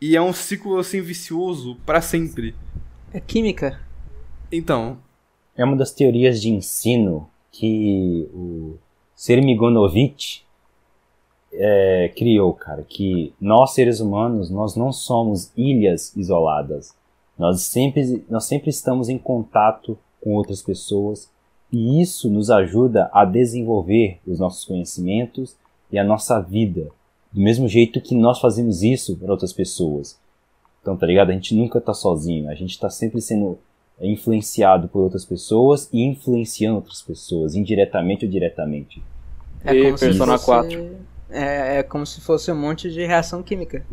e 0.00 0.16
é 0.16 0.22
um 0.22 0.32
ciclo 0.32 0.78
assim 0.78 1.00
vicioso 1.02 1.76
pra 1.86 2.00
sempre. 2.02 2.54
É 3.12 3.20
química. 3.20 3.80
Então, 4.50 4.98
É 5.60 5.64
uma 5.64 5.76
das 5.76 5.92
teorias 5.92 6.40
de 6.40 6.48
ensino 6.48 7.28
que 7.52 8.26
o 8.32 8.78
Sermigonovich 9.14 10.42
é, 11.52 12.10
criou, 12.16 12.54
cara, 12.54 12.82
que 12.82 13.34
nós 13.38 13.74
seres 13.74 14.00
humanos, 14.00 14.48
nós 14.48 14.74
não 14.74 14.90
somos 14.90 15.52
ilhas 15.54 16.16
isoladas. 16.16 16.94
Nós 17.38 17.60
sempre, 17.60 18.24
nós 18.30 18.44
sempre 18.44 18.70
estamos 18.70 19.10
em 19.10 19.18
contato 19.18 19.98
com 20.22 20.34
outras 20.34 20.62
pessoas 20.62 21.30
e 21.70 22.00
isso 22.00 22.30
nos 22.30 22.50
ajuda 22.50 23.10
a 23.12 23.26
desenvolver 23.26 24.18
os 24.26 24.38
nossos 24.38 24.64
conhecimentos 24.64 25.54
e 25.92 25.98
a 25.98 26.04
nossa 26.04 26.40
vida. 26.40 26.88
Do 27.30 27.42
mesmo 27.42 27.68
jeito 27.68 28.00
que 28.00 28.14
nós 28.14 28.40
fazemos 28.40 28.82
isso 28.82 29.14
para 29.14 29.30
outras 29.30 29.52
pessoas. 29.52 30.18
Então, 30.80 30.96
tá 30.96 31.04
ligado? 31.04 31.28
A 31.28 31.34
gente 31.34 31.54
nunca 31.54 31.82
tá 31.82 31.92
sozinho, 31.92 32.48
a 32.48 32.54
gente 32.54 32.80
tá 32.80 32.88
sempre 32.88 33.20
sendo 33.20 33.58
influenciado 34.08 34.88
por 34.88 35.00
outras 35.00 35.24
pessoas 35.24 35.88
e 35.92 36.02
influenciando 36.02 36.76
outras 36.76 37.02
pessoas, 37.02 37.54
indiretamente 37.54 38.24
ou 38.24 38.30
diretamente. 38.30 39.02
É 39.64 39.74
E 39.74 39.82
como 39.84 39.98
se 39.98 40.04
Persona 40.06 40.32
fosse... 40.38 40.44
4? 40.46 40.96
É, 41.30 41.78
é 41.78 41.82
como 41.82 42.06
se 42.06 42.20
fosse 42.20 42.50
um 42.50 42.56
monte 42.56 42.90
de 42.90 43.04
reação 43.06 43.42
química. 43.42 43.84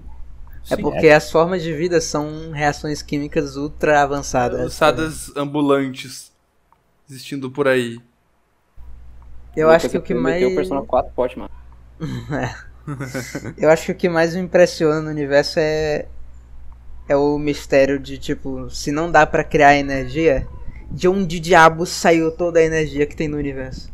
É 0.70 0.76
Sim, 0.76 0.82
porque 0.82 1.10
as 1.10 1.32
formas 1.32 1.62
de 1.62 1.74
vida 1.74 2.01
são 2.01 2.51
reações 2.51 3.01
químicas 3.01 3.55
ultra 3.55 4.01
avançadas. 4.01 4.60
Lançadas 4.60 5.32
ambulantes 5.36 6.32
existindo 7.10 7.49
por 7.49 7.68
aí. 7.68 7.99
Eu 9.55 9.70
acho 9.70 9.89
que 9.89 9.97
o 9.97 10.01
que 10.01 10.14
mais. 10.14 10.43
Tem 10.43 10.51
o 10.51 10.55
Persona 10.55 10.82
4 10.84 11.14
forte, 11.14 11.39
mano. 11.39 11.51
Eu 13.58 13.70
acho 13.70 13.86
que 13.88 13.91
o 13.91 13.95
que 13.95 14.08
mais 14.08 14.36
me 14.36 14.41
impressiona 14.41 15.01
no 15.01 15.10
universo 15.10 15.60
é. 15.60 16.08
É 17.08 17.16
o 17.16 17.38
mistério 17.38 17.97
de, 17.99 18.18
tipo, 18.18 18.70
se 18.70 18.91
não 18.91 19.10
dá 19.12 19.26
pra 19.26 19.43
criar 19.43 19.76
energia, 19.78 20.45
de 20.91 21.08
onde 21.08 21.39
diabo 21.39 21.86
saiu 21.86 22.32
toda 22.32 22.60
a 22.60 22.64
energia 22.64 23.05
que 23.05 23.16
tem 23.16 23.28
no 23.28 23.38
universo? 23.38 23.89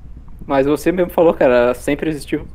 Mas 0.46 0.66
você 0.66 0.92
mesmo 0.92 1.12
falou, 1.12 1.34
cara, 1.34 1.56
ela 1.56 1.74
sempre 1.74 2.10
existiu. 2.10 2.46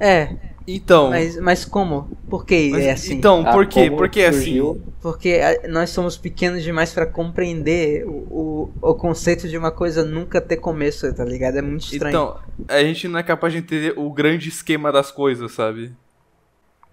É, 0.00 0.36
Então. 0.66 1.10
mas, 1.10 1.36
mas 1.38 1.64
como? 1.64 2.08
Por 2.30 2.44
que 2.46 2.70
mas- 2.70 2.84
é 2.84 2.92
assim? 2.92 3.14
Então, 3.14 3.42
Ah, 3.46 3.52
por 3.52 3.66
quê? 3.66 3.86
como 3.86 3.96
Porque 3.98 4.22
assim. 4.22 4.38
surgiu- 4.38 4.82
Porque 5.00 5.40
a- 5.42 5.68
nós 5.68 5.90
somos 5.90 6.16
pequenos 6.16 6.62
demais 6.62 6.92
pra 6.92 7.06
compreender 7.06 8.04
o, 8.06 8.70
o, 8.82 8.90
o 8.90 8.94
conceito 8.94 9.48
de 9.48 9.56
uma 9.56 9.70
coisa 9.70 10.04
nunca 10.04 10.40
ter 10.40 10.56
começo, 10.56 11.12
tá 11.14 11.24
ligado? 11.24 11.56
É 11.58 11.62
muito 11.62 11.82
estranho. 11.84 12.08
Então, 12.10 12.36
a 12.68 12.80
gente 12.82 13.06
não 13.06 13.18
é 13.18 13.22
capaz 13.22 13.52
de 13.52 13.60
entender 13.60 13.94
o 13.96 14.10
grande 14.12 14.48
esquema 14.48 14.90
das 14.90 15.10
coisas, 15.12 15.52
sabe? 15.52 15.92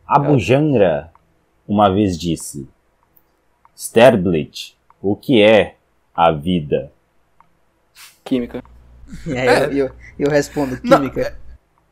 Abu 0.07 0.38
Janra 0.38 1.11
uma 1.68 1.89
vez 1.93 2.18
disse: 2.18 2.68
Sterblit, 3.76 4.78
o 5.01 5.16
que 5.16 5.41
é 5.41 5.76
a 6.16 6.32
vida? 6.32 6.91
Química. 8.24 8.63
E 9.26 9.38
aí 9.38 9.47
É. 9.47 9.66
eu, 9.66 9.72
eu, 9.88 9.91
eu 10.20 10.30
respondo 10.32 10.80
Não, 10.84 10.97
química. 10.97 11.38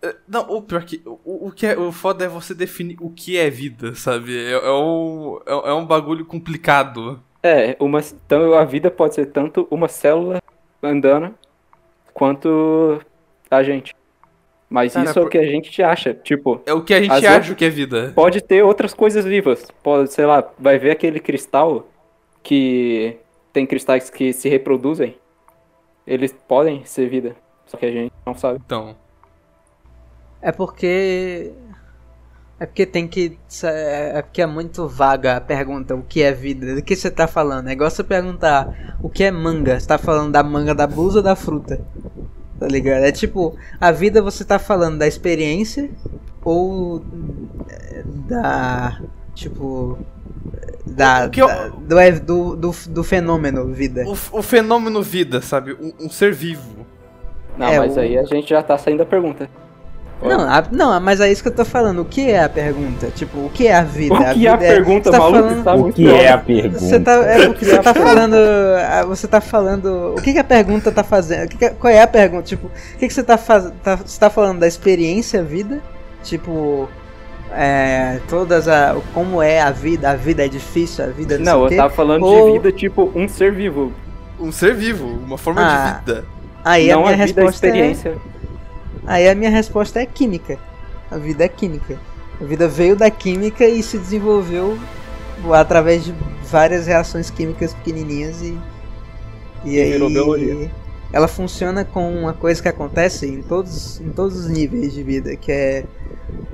É, 0.01 0.15
Não, 0.27 0.41
o 0.49 0.61
pior 0.61 0.83
que. 0.83 1.01
O, 1.05 1.47
o 1.47 1.51
que 1.51 1.67
é, 1.67 1.77
o 1.77 1.91
foda 1.91 2.25
é 2.25 2.27
você 2.27 2.53
definir 2.53 2.97
o 2.99 3.09
que 3.09 3.37
é 3.37 3.49
vida, 3.49 3.93
sabe? 3.95 4.35
É, 4.37 4.51
é, 4.53 4.71
um, 4.71 5.39
é, 5.45 5.69
é 5.69 5.73
um 5.73 5.85
bagulho 5.85 6.25
complicado. 6.25 7.21
É, 7.41 7.75
uma, 7.79 7.99
então 7.99 8.53
a 8.53 8.63
vida 8.63 8.89
pode 8.89 9.15
ser 9.15 9.27
tanto 9.27 9.67
uma 9.69 9.87
célula 9.87 10.41
andando 10.81 11.33
quanto 12.13 13.01
a 13.51 13.61
gente. 13.63 13.93
Mas 14.73 14.93
Cara, 14.93 15.05
isso 15.07 15.19
é 15.19 15.21
por- 15.21 15.27
o 15.27 15.29
que 15.29 15.37
a 15.37 15.45
gente 15.45 15.83
acha. 15.83 16.15
Tipo, 16.15 16.59
É 16.65 16.73
o 16.73 16.81
que 16.83 16.95
a 16.95 16.99
gente 16.99 17.11
acha 17.11 17.31
outras- 17.35 17.53
que 17.55 17.63
é 17.65 17.69
vida. 17.69 18.11
pode 18.15 18.41
ter 18.41 18.63
outras 18.63 18.91
coisas 18.91 19.23
vivas. 19.23 19.67
Pode, 19.83 20.11
sei 20.11 20.25
lá, 20.25 20.43
vai 20.57 20.79
ver 20.79 20.89
aquele 20.89 21.19
cristal 21.19 21.87
que 22.41 23.17
tem 23.53 23.67
cristais 23.67 24.09
que 24.09 24.33
se 24.33 24.49
reproduzem. 24.49 25.15
Eles 26.07 26.33
podem 26.47 26.83
ser 26.85 27.07
vida. 27.07 27.35
Só 27.67 27.77
que 27.77 27.85
a 27.85 27.91
gente 27.91 28.11
não 28.25 28.33
sabe. 28.33 28.59
Então. 28.65 28.95
É 30.41 30.51
porque. 30.51 31.51
É 32.59 32.65
porque 32.65 32.87
tem 32.87 33.07
que. 33.07 33.37
É 33.63 34.23
porque 34.23 34.41
é 34.41 34.47
muito 34.47 34.87
vaga 34.87 35.37
a 35.37 35.41
pergunta, 35.41 35.93
o 35.93 36.01
que 36.01 36.23
é 36.23 36.31
vida? 36.31 36.73
Do 36.73 36.81
que 36.81 36.95
você 36.95 37.11
tá 37.11 37.27
falando? 37.27 37.67
É 37.69 37.73
igual 37.73 37.91
você 37.91 38.03
perguntar 38.03 38.97
o 39.03 39.07
que 39.09 39.23
é 39.23 39.29
manga. 39.29 39.79
Você 39.79 39.87
tá 39.87 39.99
falando 39.99 40.31
da 40.31 40.41
manga 40.41 40.73
da 40.73 40.87
blusa 40.87 41.19
ou 41.19 41.23
da 41.23 41.35
fruta? 41.35 41.79
Tá 42.59 42.67
ligado? 42.67 43.03
É 43.03 43.11
tipo, 43.11 43.57
a 43.79 43.91
vida 43.91 44.21
você 44.21 44.43
tá 44.45 44.57
falando 44.59 44.97
da 44.99 45.07
experiência 45.07 45.89
ou 46.43 47.03
é, 47.69 48.03
da. 48.05 49.01
Tipo. 49.33 49.97
Da, 50.85 51.25
O 51.27 51.29
que 51.29 51.41
eu- 51.41 51.47
da- 51.47 51.67
do, 51.69 51.99
é- 51.99 52.11
do, 52.11 52.55
do, 52.55 52.71
do 52.89 53.03
fenômeno 53.03 53.67
vida. 53.73 54.03
O, 54.05 54.11
o 54.39 54.41
fenômeno 54.43 55.01
vida, 55.01 55.41
sabe? 55.41 55.73
Um, 55.73 56.05
um 56.05 56.09
ser 56.09 56.33
vivo. 56.33 56.85
Não, 57.57 57.67
É, 57.67 57.79
mas 57.79 57.95
o- 57.95 57.99
aí 58.01 58.17
a 58.17 58.23
gente 58.23 58.49
já 58.49 58.61
tá 58.61 58.77
saindo 58.77 58.99
da 58.99 59.05
pergunta. 59.05 59.49
Não, 60.21 60.39
a- 60.49 60.63
não, 60.71 60.99
mas 61.01 61.19
é 61.19 61.29
isso 61.31 61.41
que 61.43 61.49
eu 61.49 61.53
tô 61.55 61.65
falando. 61.65 61.99
O 62.01 62.05
que 62.05 62.29
é 62.31 62.41
a 62.43 62.47
pergunta? 62.47 63.07
Tipo, 63.13 63.39
o 63.45 63.49
que 63.49 63.67
é 63.67 63.75
a 63.75 63.83
vida? 63.83 64.13
O 64.13 64.17
que 64.19 64.33
vida 64.35 64.49
é 64.49 64.53
a 64.53 64.57
pergunta, 64.57 65.03
você 65.03 65.11
tá 65.11 65.19
maluco? 65.19 65.43
falando- 65.43 65.63
Tá 65.63 65.73
O 65.75 65.91
que 65.93 66.09
é 66.09 66.29
a 66.31 66.37
pergunta? 66.37 66.79
Você 66.79 66.99
tá, 66.99 67.11
é 67.25 67.45
porque 67.47 67.65
você 67.65 67.79
tá 67.79 67.93
falando. 67.93 68.35
Você 69.07 69.27
tá 69.27 69.41
falando. 69.41 70.13
O 70.17 70.21
que, 70.21 70.31
que 70.33 70.39
a 70.39 70.43
pergunta 70.43 70.91
tá 70.93 71.03
fazendo? 71.03 71.45
O 71.45 71.49
que 71.49 71.57
que- 71.57 71.69
qual 71.71 71.91
é 71.91 72.01
a 72.01 72.07
pergunta? 72.07 72.43
Tipo, 72.43 72.67
o 72.67 72.97
que, 72.97 73.07
que 73.07 73.13
você 73.13 73.23
tá 73.23 73.37
fazendo? 73.37 73.73
Tá, 73.83 73.95
você 73.97 74.17
tá 74.19 74.29
falando 74.29 74.59
da 74.59 74.67
experiência 74.67 75.43
vida? 75.43 75.81
Tipo. 76.23 76.87
É, 77.55 78.19
todas 78.29 78.67
a. 78.67 78.95
Como 79.13 79.41
é 79.41 79.61
a 79.61 79.69
vida? 79.71 80.09
A 80.09 80.15
vida 80.15 80.43
é 80.45 80.47
difícil, 80.47 81.03
a 81.05 81.07
vida 81.09 81.37
não, 81.37 81.59
Não, 81.59 81.65
eu 81.69 81.77
tava 81.77 81.93
falando 81.93 82.23
Ou- 82.23 82.47
de 82.47 82.51
vida 82.53 82.71
tipo 82.71 83.11
um 83.13 83.27
ser 83.27 83.51
vivo. 83.51 83.91
Um 84.39 84.51
ser 84.51 84.73
vivo, 84.73 85.05
uma 85.05 85.37
forma 85.37 85.61
Ah. 85.61 85.99
de 86.03 86.11
vida. 86.13 86.25
Aí 86.65 86.87
não 86.87 87.01
a 87.05 87.11
minha 87.11 87.23
a 87.23 87.25
vida, 87.27 87.41
a 87.41 87.43
resposta 87.45 87.67
é. 87.67 88.15
Aí 89.05 89.27
a 89.29 89.35
minha 89.35 89.49
resposta 89.49 89.99
é 90.01 90.05
química. 90.05 90.59
A 91.11 91.17
vida 91.17 91.43
é 91.45 91.49
química. 91.49 92.01
A 92.39 92.43
vida 92.45 92.67
veio 92.67 92.95
da 92.95 93.11
química 93.11 93.67
e 93.67 93.83
se 93.83 93.99
desenvolveu 93.99 94.83
através 95.53 96.03
de 96.05 96.15
várias 96.43 96.87
reações 96.87 97.29
químicas 97.29 97.73
pequenininhas 97.73 98.41
e 98.41 98.63
e 99.63 99.77
E 99.77 99.85
virou 99.85 100.09
biologia. 100.09 100.55
aí 100.55 100.71
ela 101.11 101.27
funciona 101.27 101.85
com 101.85 102.11
uma 102.17 102.33
coisa 102.33 102.61
que 102.61 102.67
acontece 102.67 103.27
em 103.27 103.43
todos 103.43 103.99
em 103.99 104.11
todos 104.11 104.35
os 104.37 104.49
níveis 104.49 104.93
de 104.93 105.03
vida, 105.03 105.35
que 105.37 105.51
é 105.51 105.85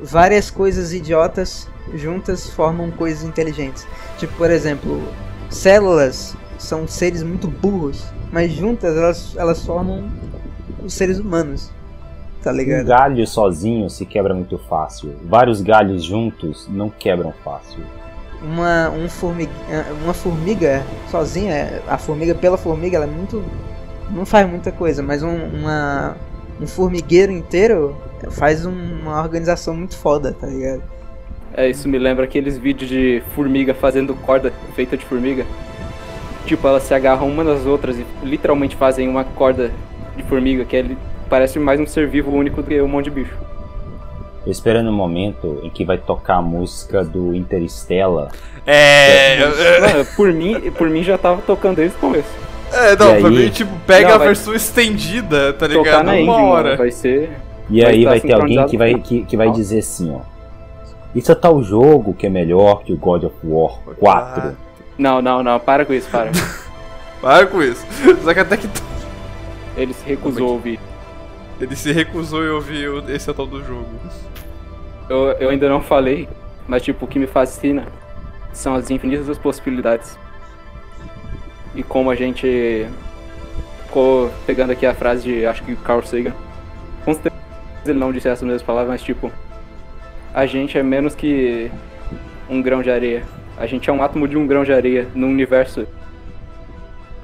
várias 0.02 0.52
coisas 0.52 0.94
idiotas 0.94 1.68
juntas 1.94 2.50
formam 2.50 2.92
coisas 2.92 3.24
inteligentes. 3.24 3.88
Tipo, 4.18 4.36
por 4.36 4.52
exemplo, 4.52 5.16
células 5.50 6.38
são 6.58 6.88
seres 6.88 7.24
muito 7.24 7.48
burros, 7.48 8.14
mas 8.32 8.52
juntas 8.52 8.96
elas, 8.98 9.36
elas 9.38 9.66
formam 9.66 10.12
os 10.84 10.94
seres 10.94 11.20
humanos. 11.20 11.72
Tá 12.44 12.52
Um 12.52 12.56
ligado? 12.56 12.86
galho 12.86 13.26
sozinho 13.28 13.90
se 13.90 14.06
quebra 14.06 14.34
muito 14.34 14.58
fácil. 14.58 15.16
Vários 15.26 15.62
galhos 15.62 16.04
juntos 16.04 16.68
não 16.70 16.90
quebram 16.90 17.34
fácil. 17.44 17.84
Uma, 18.42 18.90
um 18.92 19.10
formiga, 19.10 19.52
uma 20.04 20.14
formiga 20.14 20.86
sozinha, 21.12 21.82
a 21.88 21.98
formiga 21.98 22.34
pela 22.34 22.58
formiga, 22.58 22.96
ela 22.98 23.06
é 23.06 23.10
muito. 23.10 23.44
não 24.10 24.26
faz 24.26 24.50
muita 24.50 24.72
coisa, 24.72 25.04
mas 25.04 25.22
um, 25.22 25.36
uma, 25.36 26.16
um 26.60 26.66
formigueiro 26.66 27.32
inteiro 27.32 27.96
faz 28.32 28.66
um- 28.66 28.72
uma 29.02 29.22
organização 29.22 29.76
muito 29.76 29.96
foda, 29.98 30.34
tá 30.34 30.48
ligado? 30.48 30.82
É, 31.54 31.70
isso 31.70 31.88
me 31.90 31.98
lembra 32.00 32.24
aqueles 32.26 32.58
vídeos 32.58 32.90
de 32.90 33.22
formiga 33.36 33.74
fazendo 33.74 34.16
corda 34.16 34.54
feita 34.76 34.96
de 34.96 35.06
formiga. 35.06 35.46
Tipo, 36.46 36.68
elas 36.68 36.84
se 36.84 36.94
agarram 36.94 37.28
uma 37.28 37.44
nas 37.44 37.66
outras 37.66 37.98
e 37.98 38.06
literalmente 38.24 38.76
fazem 38.76 39.08
uma 39.08 39.24
corda 39.24 39.72
de 40.16 40.24
formiga, 40.24 40.66
que 40.66 40.76
é, 40.78 40.86
parece 41.30 41.60
mais 41.60 41.80
um 41.80 41.86
ser 41.88 42.08
vivo 42.08 42.32
único 42.32 42.62
do 42.62 42.68
que 42.68 42.82
um 42.82 42.88
monte 42.88 43.06
de 43.06 43.12
bicho. 43.12 43.36
Tô 44.44 44.50
esperando 44.52 44.88
o 44.90 44.94
momento 44.94 45.60
em 45.64 45.70
que 45.70 45.84
vai 45.86 45.98
tocar 45.98 46.36
a 46.38 46.42
música 46.42 47.04
do 47.04 47.36
Interstellar. 47.36 48.30
É. 48.66 49.34
é, 49.42 49.80
Mano, 49.82 50.06
por 50.16 50.32
mim, 50.34 50.72
por 50.72 50.90
mim 50.90 51.04
já 51.04 51.18
tava 51.18 51.42
tocando 51.42 51.76
desde 51.78 51.96
o 51.98 52.00
começo. 52.00 52.30
é, 52.72 52.96
não, 52.96 53.18
E 53.18 53.20
pra 53.20 53.30
aí? 53.30 53.36
mim, 53.36 53.50
tipo, 53.50 53.72
pega 53.86 54.08
Não, 54.10 54.16
a 54.16 54.18
vai- 54.18 54.28
versão 54.28 54.54
estendida, 54.56 55.54
tá 55.54 55.68
ligado? 55.68 55.84
Tocar 55.86 56.04
na 56.04 56.14
Uma 56.14 56.42
hora. 56.44 56.64
mano, 56.70 56.78
vai 56.78 56.92
ser... 56.92 57.30
E 57.70 57.82
Vai 57.84 57.92
aí 57.94 58.04
vai 58.06 58.20
ter 58.20 58.34
alguém 58.34 58.66
que 58.66 58.78
vai, 58.78 58.96
que, 58.96 59.24
que 59.26 59.38
vai 59.38 59.52
dizer 59.52 59.80
assim, 59.80 60.12
ó. 60.16 60.22
Isso 61.14 61.32
é 61.32 61.36
tal 61.36 61.62
jogo 61.62 62.14
que 62.16 62.26
é 62.26 62.30
melhor 62.30 62.82
que 62.84 62.92
o 62.94 62.98
God 62.98 63.26
of 63.26 63.36
War 63.44 63.74
4. 64.00 64.56
Não, 64.98 65.22
não, 65.22 65.44
não, 65.44 65.60
para 65.60 65.86
com 65.86 65.94
isso, 65.94 66.10
para. 66.10 66.32
Para 67.22 67.46
com 67.48 67.62
isso. 67.62 67.86
Só 68.24 68.34
que 68.34 68.40
até 68.40 68.56
que 68.56 68.68
Ele 69.76 69.94
se 69.94 70.04
recusou 70.08 70.48
a 70.48 70.52
ouvir. 70.52 70.80
Ele 71.60 71.76
se 71.76 71.92
recusou 71.92 72.44
e 72.44 72.50
ouvir 72.50 72.88
esse 73.10 73.34
tal 73.34 73.46
do 73.46 73.64
jogo. 73.64 73.88
Eu, 75.10 75.32
eu 75.40 75.50
ainda 75.50 75.68
não 75.68 75.82
falei, 75.82 76.28
mas 76.68 76.84
tipo, 76.84 77.06
o 77.06 77.08
que 77.08 77.20
me 77.20 77.28
fascina 77.28 77.88
são 78.54 78.76
as 78.76 78.90
infinitas 78.90 79.38
possibilidades. 79.38 80.18
E 81.76 81.84
como 81.84 82.10
a 82.10 82.16
gente 82.16 82.88
ficou 83.86 84.32
pegando 84.46 84.72
aqui 84.72 84.86
a 84.86 84.94
frase 84.94 85.24
de, 85.24 85.46
acho 85.46 85.64
que 85.64 85.76
Carl 85.78 86.04
Sagan. 86.04 86.34
Com 87.04 87.14
certeza 87.14 87.36
ele 87.86 87.98
não 87.98 88.12
disse 88.12 88.28
essas 88.28 88.44
mesmas 88.44 88.62
palavras, 88.62 88.90
mas 88.90 89.02
tipo, 89.02 89.32
a 90.34 90.46
gente 90.46 90.78
é 90.78 90.84
menos 90.84 91.16
que 91.16 91.72
um 92.50 92.62
grão 92.62 92.82
de 92.82 92.92
areia. 92.92 93.24
A 93.58 93.66
gente 93.66 93.90
é 93.90 93.94
um 93.94 94.02
átomo 94.02 94.28
de 94.28 94.38
um 94.38 94.48
grão 94.48 94.64
de 94.64 94.72
areia 94.72 95.08
num 95.14 95.30
universo 95.30 95.88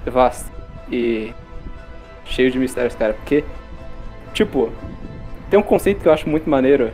vasto 0.06 0.52
e 0.92 1.34
cheio 2.26 2.52
de 2.52 2.60
mistérios, 2.60 2.96
cara. 2.96 3.14
Porque, 3.14 3.44
tipo, 4.36 4.70
tem 5.50 5.58
um 5.58 5.64
conceito 5.64 6.02
que 6.02 6.08
eu 6.08 6.14
acho 6.14 6.30
muito 6.30 6.48
maneiro, 6.50 6.92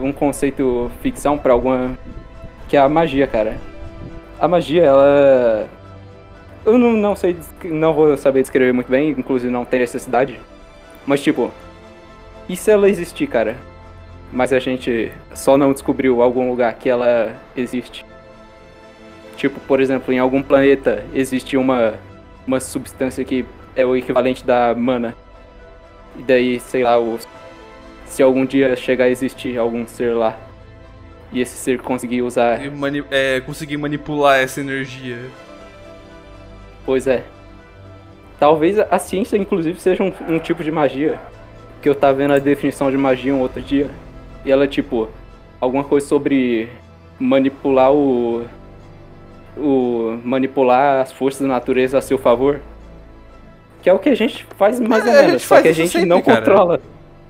um 0.00 0.12
conceito 0.12 0.90
ficção 1.00 1.36
pra 1.36 1.52
alguma. 1.52 1.98
que 2.68 2.76
é 2.76 2.80
a 2.80 2.88
magia, 2.88 3.26
cara. 3.26 3.56
A 4.38 4.46
magia, 4.46 4.84
ela. 4.84 5.66
Eu 6.64 6.78
não, 6.78 6.92
não 6.92 7.16
sei, 7.16 7.36
não 7.64 7.92
vou 7.92 8.16
saber 8.16 8.42
descrever 8.42 8.72
muito 8.72 8.88
bem, 8.88 9.10
inclusive 9.10 9.50
não 9.50 9.64
tem 9.64 9.80
necessidade. 9.80 10.38
Mas, 11.04 11.20
tipo, 11.20 11.50
e 12.48 12.54
se 12.54 12.70
ela 12.70 12.88
existir, 12.88 13.26
cara? 13.26 13.56
Mas 14.32 14.52
a 14.52 14.60
gente 14.60 15.10
só 15.34 15.56
não 15.56 15.72
descobriu 15.72 16.22
algum 16.22 16.48
lugar 16.48 16.74
que 16.74 16.88
ela 16.88 17.34
existe. 17.56 18.04
Tipo, 19.36 19.58
por 19.60 19.80
exemplo, 19.80 20.12
em 20.12 20.18
algum 20.18 20.42
planeta 20.42 21.04
existe 21.12 21.56
uma, 21.56 21.94
uma 22.46 22.60
substância 22.60 23.24
que 23.24 23.44
é 23.74 23.84
o 23.84 23.96
equivalente 23.96 24.44
da 24.44 24.74
mana. 24.74 25.16
E 26.18 26.22
daí, 26.22 26.60
sei 26.60 26.82
lá, 26.82 26.96
se 28.06 28.22
algum 28.22 28.44
dia 28.44 28.76
chegar 28.76 29.06
a 29.06 29.10
existir 29.10 29.58
algum 29.58 29.86
ser 29.86 30.14
lá 30.14 30.38
e 31.32 31.40
esse 31.40 31.56
ser 31.56 31.80
conseguir 31.80 32.22
usar, 32.22 32.60
mani 32.70 33.02
é, 33.10 33.40
conseguir 33.40 33.78
manipular 33.78 34.38
essa 34.38 34.60
energia. 34.60 35.18
pois 36.84 37.06
é. 37.06 37.24
Talvez 38.38 38.78
a 38.78 38.98
ciência, 38.98 39.36
inclusive, 39.36 39.80
seja 39.80 40.02
um, 40.02 40.12
um 40.28 40.38
tipo 40.38 40.62
de 40.64 40.70
magia. 40.70 41.18
Que 41.80 41.88
eu 41.88 41.94
tava 41.94 42.14
vendo 42.14 42.34
a 42.34 42.38
definição 42.38 42.90
de 42.90 42.96
magia 42.96 43.34
um 43.34 43.40
outro 43.40 43.62
dia. 43.62 43.88
E 44.44 44.50
ela, 44.50 44.66
tipo, 44.66 45.08
alguma 45.60 45.84
coisa 45.84 46.06
sobre 46.06 46.68
manipular 47.18 47.92
o. 47.92 48.44
o 49.56 50.18
manipular 50.24 51.00
as 51.00 51.12
forças 51.12 51.42
da 51.42 51.48
natureza 51.48 51.98
a 51.98 52.02
seu 52.02 52.18
favor. 52.18 52.60
Que 53.82 53.90
é 53.90 53.92
o 53.92 53.98
que 53.98 54.08
a 54.08 54.14
gente 54.14 54.44
faz 54.56 54.78
mais 54.80 55.04
É, 55.04 55.08
ou 55.10 55.12
a 55.12 55.16
menos, 55.22 55.32
gente 55.32 55.46
só 55.48 55.60
que 55.60 55.68
a 55.68 55.72
gente 55.72 55.88
sempre, 55.90 56.08
não 56.08 56.22
cara. 56.22 56.38
controla. 56.38 56.80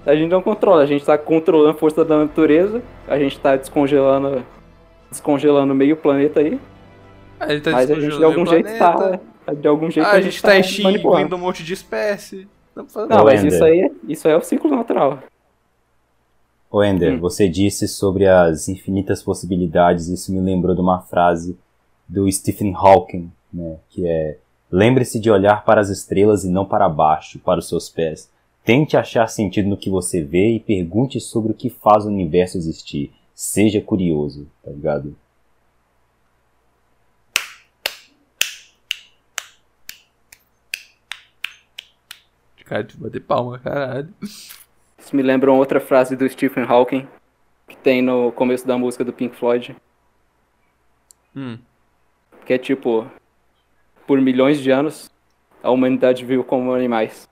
A 0.04 0.14
gente 0.14 0.30
não 0.30 0.42
controla, 0.42 0.82
a 0.82 0.86
gente 0.86 1.04
tá 1.04 1.16
controlando 1.16 1.70
a 1.70 1.74
força 1.74 2.04
da 2.04 2.18
natureza, 2.18 2.82
a 3.08 3.18
gente 3.18 3.38
tá 3.38 3.56
descongelando 3.56 4.44
descongelando 5.10 5.74
meio 5.74 5.96
planeta 5.96 6.40
aí, 6.40 6.58
A 7.38 7.52
gente 7.52 7.62
tá 7.64 7.70
mas 7.72 7.90
a 7.90 7.94
gente 8.00 8.16
de 8.16 8.24
algum 8.24 8.46
jeito 8.46 8.64
planeta. 8.76 9.20
tá. 9.46 9.52
De 9.54 9.68
algum 9.68 9.90
jeito 9.90 10.06
Ah, 10.06 10.12
a 10.12 10.20
gente 10.20 10.40
tá 10.40 10.48
manipulando. 10.48 10.96
extinguindo 10.96 11.36
um 11.36 11.38
monte 11.38 11.62
de 11.64 11.72
espécie. 11.72 12.48
Não, 12.74 12.86
Não, 13.08 13.24
mas 13.24 13.40
Ender. 13.44 13.52
isso 13.52 13.64
aí, 13.64 13.92
isso 14.08 14.28
aí 14.28 14.34
é 14.34 14.36
o 14.36 14.40
ciclo 14.42 14.70
natural. 14.74 15.18
Ô 16.70 16.82
Ender, 16.82 17.12
Hum. 17.14 17.20
você 17.20 17.48
disse 17.48 17.86
sobre 17.86 18.26
as 18.26 18.68
infinitas 18.68 19.22
possibilidades, 19.22 20.08
isso 20.08 20.32
me 20.32 20.40
lembrou 20.40 20.74
de 20.74 20.80
uma 20.80 21.00
frase 21.02 21.56
do 22.08 22.30
Stephen 22.32 22.72
Hawking, 22.74 23.30
né, 23.52 23.76
que 23.90 24.06
é 24.08 24.38
Lembre-se 24.72 25.20
de 25.20 25.30
olhar 25.30 25.64
para 25.66 25.82
as 25.82 25.90
estrelas 25.90 26.44
e 26.44 26.48
não 26.48 26.64
para 26.64 26.88
baixo, 26.88 27.38
para 27.38 27.60
os 27.60 27.68
seus 27.68 27.90
pés. 27.90 28.32
Tente 28.64 28.96
achar 28.96 29.26
sentido 29.28 29.68
no 29.68 29.76
que 29.76 29.90
você 29.90 30.22
vê 30.24 30.54
e 30.54 30.60
pergunte 30.60 31.20
sobre 31.20 31.52
o 31.52 31.54
que 31.54 31.68
faz 31.68 32.06
o 32.06 32.08
universo 32.08 32.56
existir. 32.56 33.12
Seja 33.34 33.82
curioso, 33.82 34.48
tá 34.64 34.70
ligado? 34.70 35.14
Cara, 42.64 42.84
de 42.84 42.96
bater 42.96 43.20
palma, 43.20 43.58
caralho. 43.58 44.08
Isso 44.22 45.14
me 45.14 45.22
lembra 45.22 45.50
uma 45.50 45.58
outra 45.58 45.80
frase 45.80 46.16
do 46.16 46.28
Stephen 46.28 46.64
Hawking, 46.64 47.06
que 47.68 47.76
tem 47.76 48.00
no 48.00 48.32
começo 48.32 48.66
da 48.66 48.78
música 48.78 49.04
do 49.04 49.12
Pink 49.12 49.36
Floyd, 49.36 49.76
Hum. 51.34 51.58
que 52.46 52.52
é 52.52 52.58
tipo, 52.58 53.06
por 54.06 54.20
milhões 54.20 54.60
de 54.60 54.70
anos, 54.70 55.10
a 55.62 55.70
humanidade 55.70 56.24
viu 56.24 56.42
como 56.44 56.72
animais. 56.72 57.28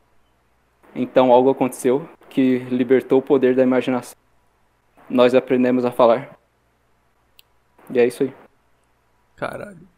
Então 0.95 1.33
algo 1.33 1.51
aconteceu 1.51 2.09
que 2.29 2.59
libertou 2.71 3.19
o 3.19 3.23
poder 3.23 3.55
da 3.55 3.63
imaginação. 3.63 4.17
Nós 5.09 5.35
aprendemos 5.35 5.85
a 5.85 5.91
falar. 5.91 6.39
E 7.93 7.99
é 7.99 8.07
isso 8.07 8.23
aí. 8.23 8.33
Caralho. 9.37 9.89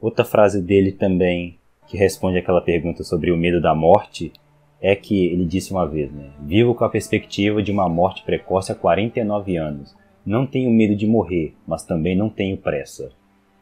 Outra 0.00 0.24
frase 0.24 0.62
dele 0.62 0.92
também, 0.92 1.58
que 1.86 1.96
responde 1.96 2.38
aquela 2.38 2.60
pergunta 2.60 3.02
sobre 3.02 3.32
o 3.32 3.36
medo 3.36 3.60
da 3.60 3.74
morte, 3.74 4.32
é 4.80 4.94
que 4.94 5.26
ele 5.26 5.44
disse 5.44 5.72
uma 5.72 5.86
vez, 5.86 6.10
né? 6.12 6.30
Vivo 6.40 6.74
com 6.74 6.84
a 6.84 6.88
perspectiva 6.88 7.62
de 7.62 7.70
uma 7.70 7.88
morte 7.88 8.22
precoce 8.24 8.72
há 8.72 8.74
49 8.74 9.56
anos. 9.56 9.94
Não 10.24 10.46
tenho 10.46 10.70
medo 10.70 10.94
de 10.94 11.06
morrer, 11.06 11.54
mas 11.66 11.84
também 11.84 12.16
não 12.16 12.30
tenho 12.30 12.56
pressa. 12.56 13.10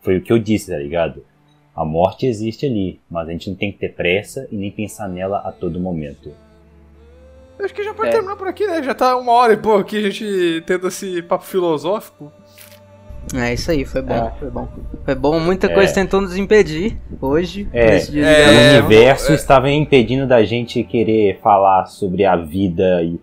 Foi 0.01 0.19
o 0.19 0.23
que 0.23 0.33
eu 0.33 0.39
disse, 0.39 0.71
tá 0.71 0.79
ligado? 0.79 1.25
A 1.81 1.85
morte 1.85 2.27
existe 2.27 2.67
ali, 2.67 2.99
mas 3.09 3.29
a 3.29 3.31
gente 3.31 3.49
não 3.49 3.57
tem 3.57 3.71
que 3.71 3.79
ter 3.79 3.91
pressa 3.95 4.49
e 4.51 4.57
nem 4.57 4.69
pensar 4.71 5.07
nela 5.09 5.39
a 5.39 5.53
todo 5.53 5.79
momento. 5.79 6.33
Eu 7.57 7.65
acho 7.65 7.73
que 7.75 7.85
já 7.85 7.95
pode 7.95 8.09
É. 8.09 8.13
terminar 8.13 8.35
por 8.35 8.49
aqui, 8.49 8.67
né? 8.67 8.83
Já 8.83 8.95
tá 8.95 9.17
uma 9.17 9.31
hora 9.31 9.53
e 9.53 9.57
pouco 9.57 9.79
aqui 9.81 9.97
a 9.99 10.11
gente 10.11 10.63
tendo 10.67 10.89
esse 10.89 11.23
papo 11.23 11.45
filosófico. 11.45 12.33
É 13.33 13.53
isso 13.55 13.71
aí, 13.71 13.85
foi 13.85 14.03
bom, 14.03 14.15
É. 14.15 14.33
foi 14.41 14.51
bom. 14.51 14.69
Foi 15.05 15.15
bom, 15.15 15.39
muita 15.39 15.69
É. 15.69 15.75
coisa 15.75 15.95
tentou 15.95 16.21
nos 16.21 16.37
impedir 16.37 16.97
hoje. 17.21 17.69
É, 17.73 17.97
é, 17.97 18.01
o 18.01 18.11
gravação. 18.13 18.79
universo 18.87 19.33
é. 19.33 19.35
estava 19.37 19.71
impedindo 19.71 20.27
da 20.27 20.43
gente 20.45 20.83
querer 20.83 21.39
falar 21.41 21.87
sobre 21.87 22.25
a 22.25 22.35
vida 22.37 23.03
e, 23.05 23.21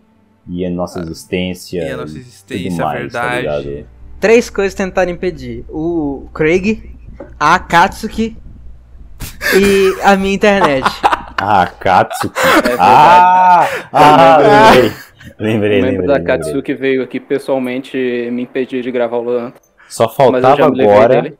e 0.47 0.65
a 0.65 0.69
nossa 0.69 0.99
existência. 1.01 1.81
E 1.83 1.89
a 1.91 1.97
nossa 1.97 2.17
existência, 2.17 2.83
a 2.83 2.85
mais, 2.87 3.11
tá 3.11 3.29
verdade. 3.35 3.67
ligado? 3.69 3.87
Três 4.19 4.49
coisas 4.49 4.73
tentaram 4.73 5.11
impedir: 5.11 5.65
o 5.69 6.27
Craig, 6.33 6.89
a 7.39 7.55
Akatsuki 7.55 8.37
e 9.53 10.01
a 10.03 10.15
minha 10.15 10.33
internet. 10.33 10.85
Ah, 11.37 11.67
Katsuki. 11.67 12.33
É 12.39 12.75
ah, 12.79 13.67
ah, 13.91 14.37
lembrei. 14.37 14.91
Lembrei, 15.37 15.49
o 15.49 15.51
lembrei. 15.57 15.81
membro 15.81 16.07
da. 16.07 16.17
Katsuki 16.21 16.73
veio 16.73 17.03
aqui 17.03 17.19
pessoalmente 17.19 17.97
me 18.31 18.43
impedir 18.43 18.81
de 18.81 18.89
gravar 18.89 19.17
o 19.17 19.21
Luanto. 19.21 19.59
Só 19.89 20.07
faltava 20.07 20.65
agora. 20.65 21.21
dele. 21.21 21.37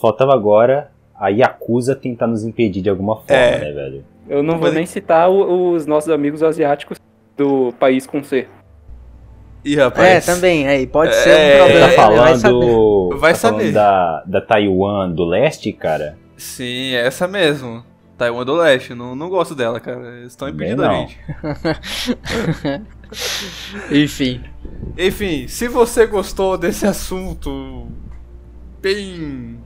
Faltava 0.00 0.34
agora 0.34 0.90
a 1.14 1.28
Yakuza 1.28 1.94
tentar 1.94 2.26
nos 2.26 2.42
impedir 2.44 2.82
de 2.82 2.90
alguma 2.90 3.14
forma, 3.18 3.36
É. 3.36 3.58
né, 3.60 3.70
velho? 3.72 4.04
Eu 4.28 4.42
não 4.42 4.54
vou 4.54 4.62
Mas- 4.64 4.74
nem 4.74 4.84
citar 4.84 5.30
o- 5.30 5.70
os 5.74 5.86
nossos 5.86 6.10
amigos 6.10 6.42
asiáticos 6.42 6.98
do 7.36 7.72
país 7.78 8.04
com 8.04 8.24
C. 8.24 8.48
Ih, 9.64 9.78
é, 9.78 9.82
rapaz. 9.84 10.26
também, 10.26 10.66
aí, 10.66 10.88
pode 10.88 11.14
ser 11.14 11.30
É, 11.30 11.62
um 11.62 11.66
Você 11.68 11.72
problema. 11.72 11.94
tá 11.94 12.10
ele 12.10 12.18
vai 12.20 12.34
saber. 12.34 12.52
falando. 12.60 13.18
Vai 13.20 13.32
tá 13.32 13.38
falando 13.38 13.58
saber. 13.60 13.72
da, 13.72 14.22
da 14.26 14.40
Taiwan 14.40 15.10
do 15.12 15.24
leste, 15.24 15.72
cara? 15.72 16.18
Sim, 16.36 16.94
é 16.94 17.06
essa 17.06 17.26
mesmo. 17.26 17.84
Taiwan 18.16 18.44
do 18.44 18.54
Leste. 18.54 18.94
Não, 18.94 19.14
não 19.14 19.28
gosto 19.28 19.54
dela, 19.54 19.78
cara. 19.78 20.18
Eles 20.18 20.32
estão 20.32 20.48
impedindo 20.48 20.84
a 20.84 20.92
gente. 20.92 21.18
Enfim. 23.90 24.42
Enfim, 24.96 25.46
se 25.48 25.68
você 25.68 26.06
gostou 26.06 26.56
desse 26.56 26.86
assunto 26.86 27.88
bem. 28.80 29.58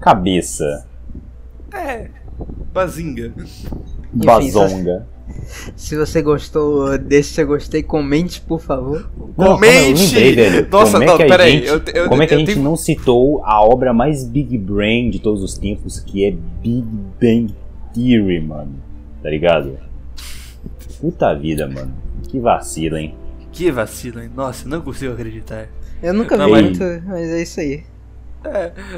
Cabeça. 0.00 0.88
É. 1.72 2.10
Bazinga. 2.72 3.32
Bazonga. 4.12 5.06
Se 5.76 5.96
você 5.96 6.22
gostou 6.22 6.96
desse 6.98 7.40
eu 7.40 7.46
gostei, 7.46 7.82
comente, 7.82 8.40
por 8.40 8.60
favor. 8.60 9.10
Não, 9.36 9.54
Comente! 9.54 10.14
lembrei. 10.14 10.66
Nossa, 10.70 10.92
como 10.98 11.04
não, 11.04 11.16
peraí, 11.18 11.52
gente, 11.52 11.66
eu 11.66 11.80
te- 11.80 11.92
eu- 11.96 12.08
como 12.08 12.22
é 12.22 12.26
que 12.26 12.34
a 12.34 12.38
gente 12.38 12.52
tenho- 12.54 12.62
não 12.64 12.76
citou 12.76 13.42
a 13.44 13.60
obra 13.62 13.92
mais 13.92 14.24
Big 14.24 14.56
Brain 14.58 15.10
de 15.10 15.18
todos 15.18 15.42
os 15.42 15.56
tempos, 15.58 16.00
que 16.00 16.24
é 16.24 16.30
Big 16.30 16.86
Bang 17.20 17.54
Theory, 17.94 18.40
mano? 18.40 18.74
Tá 19.22 19.28
ligado? 19.30 19.78
Puta 21.00 21.34
vida, 21.34 21.66
mano. 21.68 21.92
Que 22.28 22.40
vacila, 22.40 23.00
hein? 23.00 23.14
Que 23.52 23.70
vacilo, 23.70 24.20
hein? 24.22 24.30
Nossa, 24.34 24.68
não 24.68 24.80
consigo 24.80 25.12
acreditar. 25.12 25.68
Eu 26.02 26.12
nunca 26.14 26.36
Não, 26.36 26.46
vi 26.46 26.52
mas- 26.52 26.62
muito, 26.62 26.84
mas 27.06 27.28
é 27.30 27.42
isso 27.42 27.60
aí. 27.60 27.82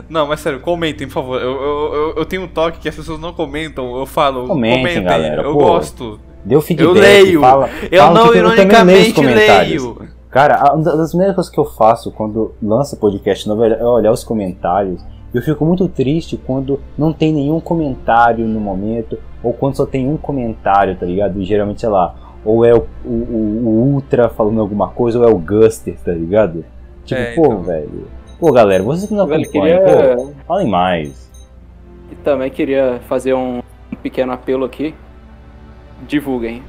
Não, 0.09 0.27
mas 0.27 0.41
sério, 0.41 0.61
comentem, 0.61 1.07
por 1.07 1.15
favor. 1.15 1.41
Eu, 1.41 1.51
eu, 1.61 1.95
eu, 1.95 2.15
eu 2.17 2.25
tenho 2.27 2.43
um 2.43 2.49
toque 2.49 2.79
que 2.79 2.89
as 2.89 2.95
pessoas 2.95 3.19
não 3.19 3.33
comentam. 3.33 3.97
Eu 3.97 4.07
falo, 4.07 4.47
Comentem, 4.47 5.03
galera, 5.03 5.43
Eu 5.43 5.53
pô. 5.55 5.59
gosto. 5.61 6.21
Deu 6.45 6.61
feedback. 6.61 6.87
Eu 6.89 6.93
leio. 6.95 7.41
Fala, 7.41 7.69
Eu 7.91 7.99
fala 8.03 8.15
não 8.15 8.23
que 8.23 8.29
eu 8.29 8.33
leio 8.33 8.45
ironicamente. 8.47 9.13
Cara, 10.31 10.75
uma 10.75 10.83
das 10.85 11.11
primeiras 11.11 11.35
coisas 11.35 11.51
que 11.53 11.59
eu 11.59 11.65
faço 11.65 12.13
quando 12.13 12.55
lança 12.63 12.97
podcast 12.97 13.49
novo 13.49 13.65
é 13.65 13.83
olhar 13.85 14.13
os 14.13 14.23
comentários. 14.23 15.01
Eu 15.33 15.43
fico 15.43 15.65
muito 15.65 15.89
triste 15.89 16.37
quando 16.47 16.81
não 16.97 17.13
tem 17.13 17.33
nenhum 17.33 17.61
comentário 17.61 18.47
no 18.47 18.61
momento, 18.61 19.19
ou 19.43 19.53
quando 19.53 19.77
só 19.77 19.85
tem 19.87 20.07
um 20.09 20.17
comentário, 20.17 20.97
tá 20.97 21.05
ligado? 21.07 21.41
E 21.41 21.45
geralmente, 21.45 21.81
sei 21.81 21.89
lá, 21.91 22.15
ou 22.45 22.65
é 22.65 22.73
o, 22.75 22.87
o- 23.05 23.09
o- 23.09 23.63
o 23.67 23.93
Ultra 23.95 24.29
falando 24.31 24.61
alguma 24.61 24.89
coisa, 24.89 25.19
ou 25.19 25.25
é 25.27 25.29
o 25.31 25.39
Guster, 25.39 25.97
tá 26.03 26.13
ligado? 26.13 26.65
Tipo, 27.05 27.21
É, 27.21 27.35
pô, 27.35 27.47
então. 27.47 27.63
velho. 27.63 28.07
Pô, 28.39 28.53
galera, 28.53 28.83
vocês 28.83 29.09
que 29.09 29.15
não 29.15 29.27
Velho, 29.27 29.43
acompanham, 29.43 29.85
queria- 29.85 30.17
pô, 30.17 30.33
falem 30.47 30.69
mais. 30.69 31.29
E 32.11 32.15
também 32.17 32.51
queria 32.51 33.01
fazer 33.09 33.35
um, 33.35 33.59
um 33.93 33.97
pequeno 34.03 34.33
apelo 34.33 34.65
aqui. 34.65 34.95
Divulguem. 36.07 36.63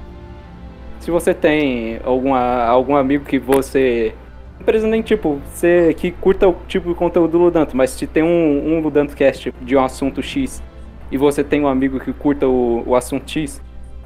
Se 0.99 1.11
você 1.11 1.34
tem 1.34 1.99
alguma, 2.03 2.63
algum 2.65 2.95
amigo 2.95 3.24
que 3.26 3.38
você. 3.38 4.13
Não 4.57 4.65
precisa 4.65 4.88
nem 4.88 5.01
tipo, 5.01 5.39
você 5.53 5.93
que 5.93 6.11
curta 6.11 6.47
o 6.47 6.55
tipo 6.67 6.89
de 6.89 6.95
conteúdo 6.95 7.32
do 7.32 7.38
Ludanto, 7.38 7.78
mas 7.78 7.91
se 7.91 8.05
tem 8.05 8.24
um, 8.24 8.74
um 8.76 8.80
Ludanto 8.82 9.15
Cast 9.15 9.53
de 9.61 9.78
um 9.78 9.84
assunto 9.84 10.22
X 10.22 10.61
e 11.11 11.17
você 11.17 11.43
tem 11.43 11.61
um 11.61 11.67
amigo 11.67 11.99
que 11.99 12.11
curta 12.11 12.45
o, 12.45 12.84
o 12.86 12.95
assunto 12.95 13.30
X, 13.32 13.61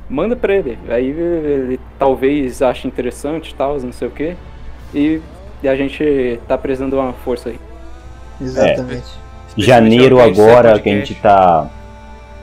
manda 0.07 0.35
pra 0.35 0.53
ele. 0.53 0.77
Aí 0.89 1.07
ele 1.09 1.79
talvez 1.97 2.61
ache 2.61 2.87
interessante 2.87 3.51
e 3.51 3.55
tal, 3.55 3.79
não 3.79 3.91
sei 3.91 4.07
o 4.07 4.11
que. 4.11 4.35
E, 4.93 5.19
e 5.63 5.67
a 5.67 5.75
gente 5.75 6.39
tá 6.47 6.57
precisando 6.57 6.91
de 6.91 6.95
uma 6.97 7.13
força 7.13 7.49
aí. 7.49 7.59
Exatamente. 8.39 9.23
Janeiro 9.55 10.17
Especialmente 10.17 10.41
ao 10.41 10.45
agora 10.47 10.79
que 10.79 10.89
a 10.89 10.93
gente 10.93 11.15
tá, 11.15 11.69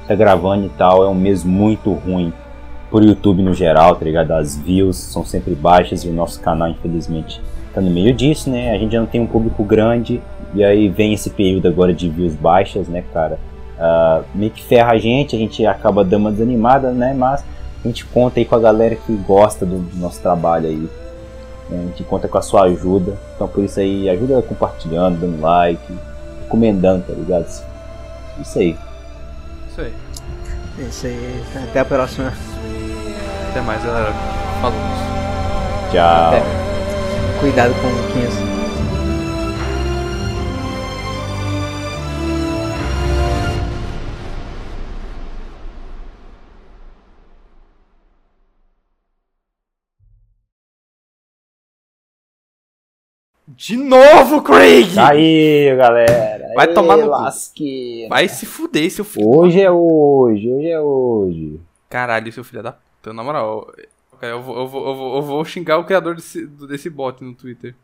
tá 0.09 0.15
gravando 0.15 0.67
e 0.67 0.71
tal, 0.71 1.05
é 1.05 1.09
um 1.09 1.15
mês 1.15 1.45
muito 1.45 1.93
ruim 1.93 2.33
pro 2.91 3.05
YouTube 3.05 3.43
no 3.43 3.55
geral, 3.55 3.95
tá 3.97 4.05
ligado? 4.05 4.33
As 4.33 4.57
views 4.57 4.97
são 4.97 5.25
sempre 5.25 5.55
baixas 5.55 6.05
e 6.05 6.09
o 6.09 6.13
nosso 6.13 6.41
canal, 6.41 6.69
infelizmente, 6.69 7.41
tá 7.75 7.81
no 7.81 7.91
meio 7.91 8.13
disso, 8.13 8.51
né? 8.51 8.73
A 8.75 8.79
gente 8.79 8.93
já 8.93 9.01
não 9.01 9.07
tem 9.07 9.21
um 9.21 9.27
público 9.27 9.63
grande 9.63 10.21
e 10.55 10.65
aí 10.65 10.89
vem 10.89 11.13
esse 11.13 11.31
período 11.31 11.69
agora 11.69 11.93
de 11.93 12.09
views 12.09 12.35
baixas, 12.35 12.89
né, 12.89 13.05
cara? 13.13 13.39
Ah, 13.79 14.23
meio 14.35 14.51
que 14.51 14.63
ferra 14.63 14.93
a 14.93 14.99
gente, 14.99 15.37
a 15.37 15.39
gente 15.39 15.65
acaba 15.67 16.05
dando 16.05 16.23
uma 16.23 16.33
desanimada, 16.33 16.91
né? 16.91 17.15
Mas 17.17 17.45
a 17.85 17.89
gente 17.89 18.05
conta 18.07 18.41
aí 18.41 18.45
com 18.45 18.55
a 18.55 18.61
galera 18.61 18.97
que 18.97 19.13
gosta 19.15 19.65
do, 19.65 19.79
do 19.79 19.97
nosso 19.97 20.21
trabalho 20.21 20.69
aí. 20.69 20.89
A 21.73 21.77
gente 21.77 22.05
conta 22.05 22.29
com 22.29 22.39
a 22.39 22.43
sua 22.43 22.63
ajuda. 22.65 23.17
Então 23.35 23.47
por 23.49 23.65
isso 23.65 23.79
aí, 23.81 24.09
ajuda 24.09 24.43
compartilhando, 24.43 25.21
dando 25.21 25.41
like, 25.41 25.99
recomendando, 26.43 27.05
tá 27.07 27.13
ligado? 27.13 27.47
Isso 28.41 28.59
aí. 28.59 28.77
Isso 29.71 29.81
aí. 29.81 29.95
É 30.79 30.83
isso 30.83 31.07
aí. 31.07 31.45
Até 31.69 31.81
a 31.81 31.85
próxima. 31.85 32.33
Até 33.51 33.61
mais, 33.61 33.85
galera. 33.85 34.13
Falou. 34.61 34.79
Tchau. 35.93 36.35
É. 36.35 37.41
Cuidado 37.41 37.75
com 37.75 37.89
o 37.89 38.13
500. 38.13 38.50
De 53.61 53.77
novo, 53.77 54.41
Craig! 54.41 54.99
Aí, 54.99 55.77
galera. 55.77 56.51
Vai 56.55 56.67
Aê, 56.67 56.73
tomar 56.73 56.97
no 56.97 57.11
lasqueira. 57.11 58.09
Vai 58.09 58.27
se 58.27 58.47
fuder, 58.47 58.91
seu 58.91 59.05
filho. 59.05 59.29
Hoje 59.29 59.61
é 59.61 59.71
hoje, 59.71 60.51
hoje 60.51 60.71
é 60.71 60.81
hoje. 60.81 61.61
Caralho, 61.87 62.33
seu 62.33 62.43
filho 62.43 62.63
da 62.63 62.73
puta. 62.73 63.13
Na 63.13 63.23
moral, 63.23 63.71
eu 64.23 64.41
vou, 64.41 64.57
eu 64.57 64.67
vou, 64.67 64.89
eu 64.89 64.97
vou, 64.97 65.17
eu 65.17 65.23
vou 65.23 65.45
xingar 65.45 65.77
o 65.77 65.85
criador 65.85 66.15
desse, 66.15 66.47
desse 66.47 66.89
bot 66.89 67.23
no 67.23 67.35
Twitter. 67.35 67.75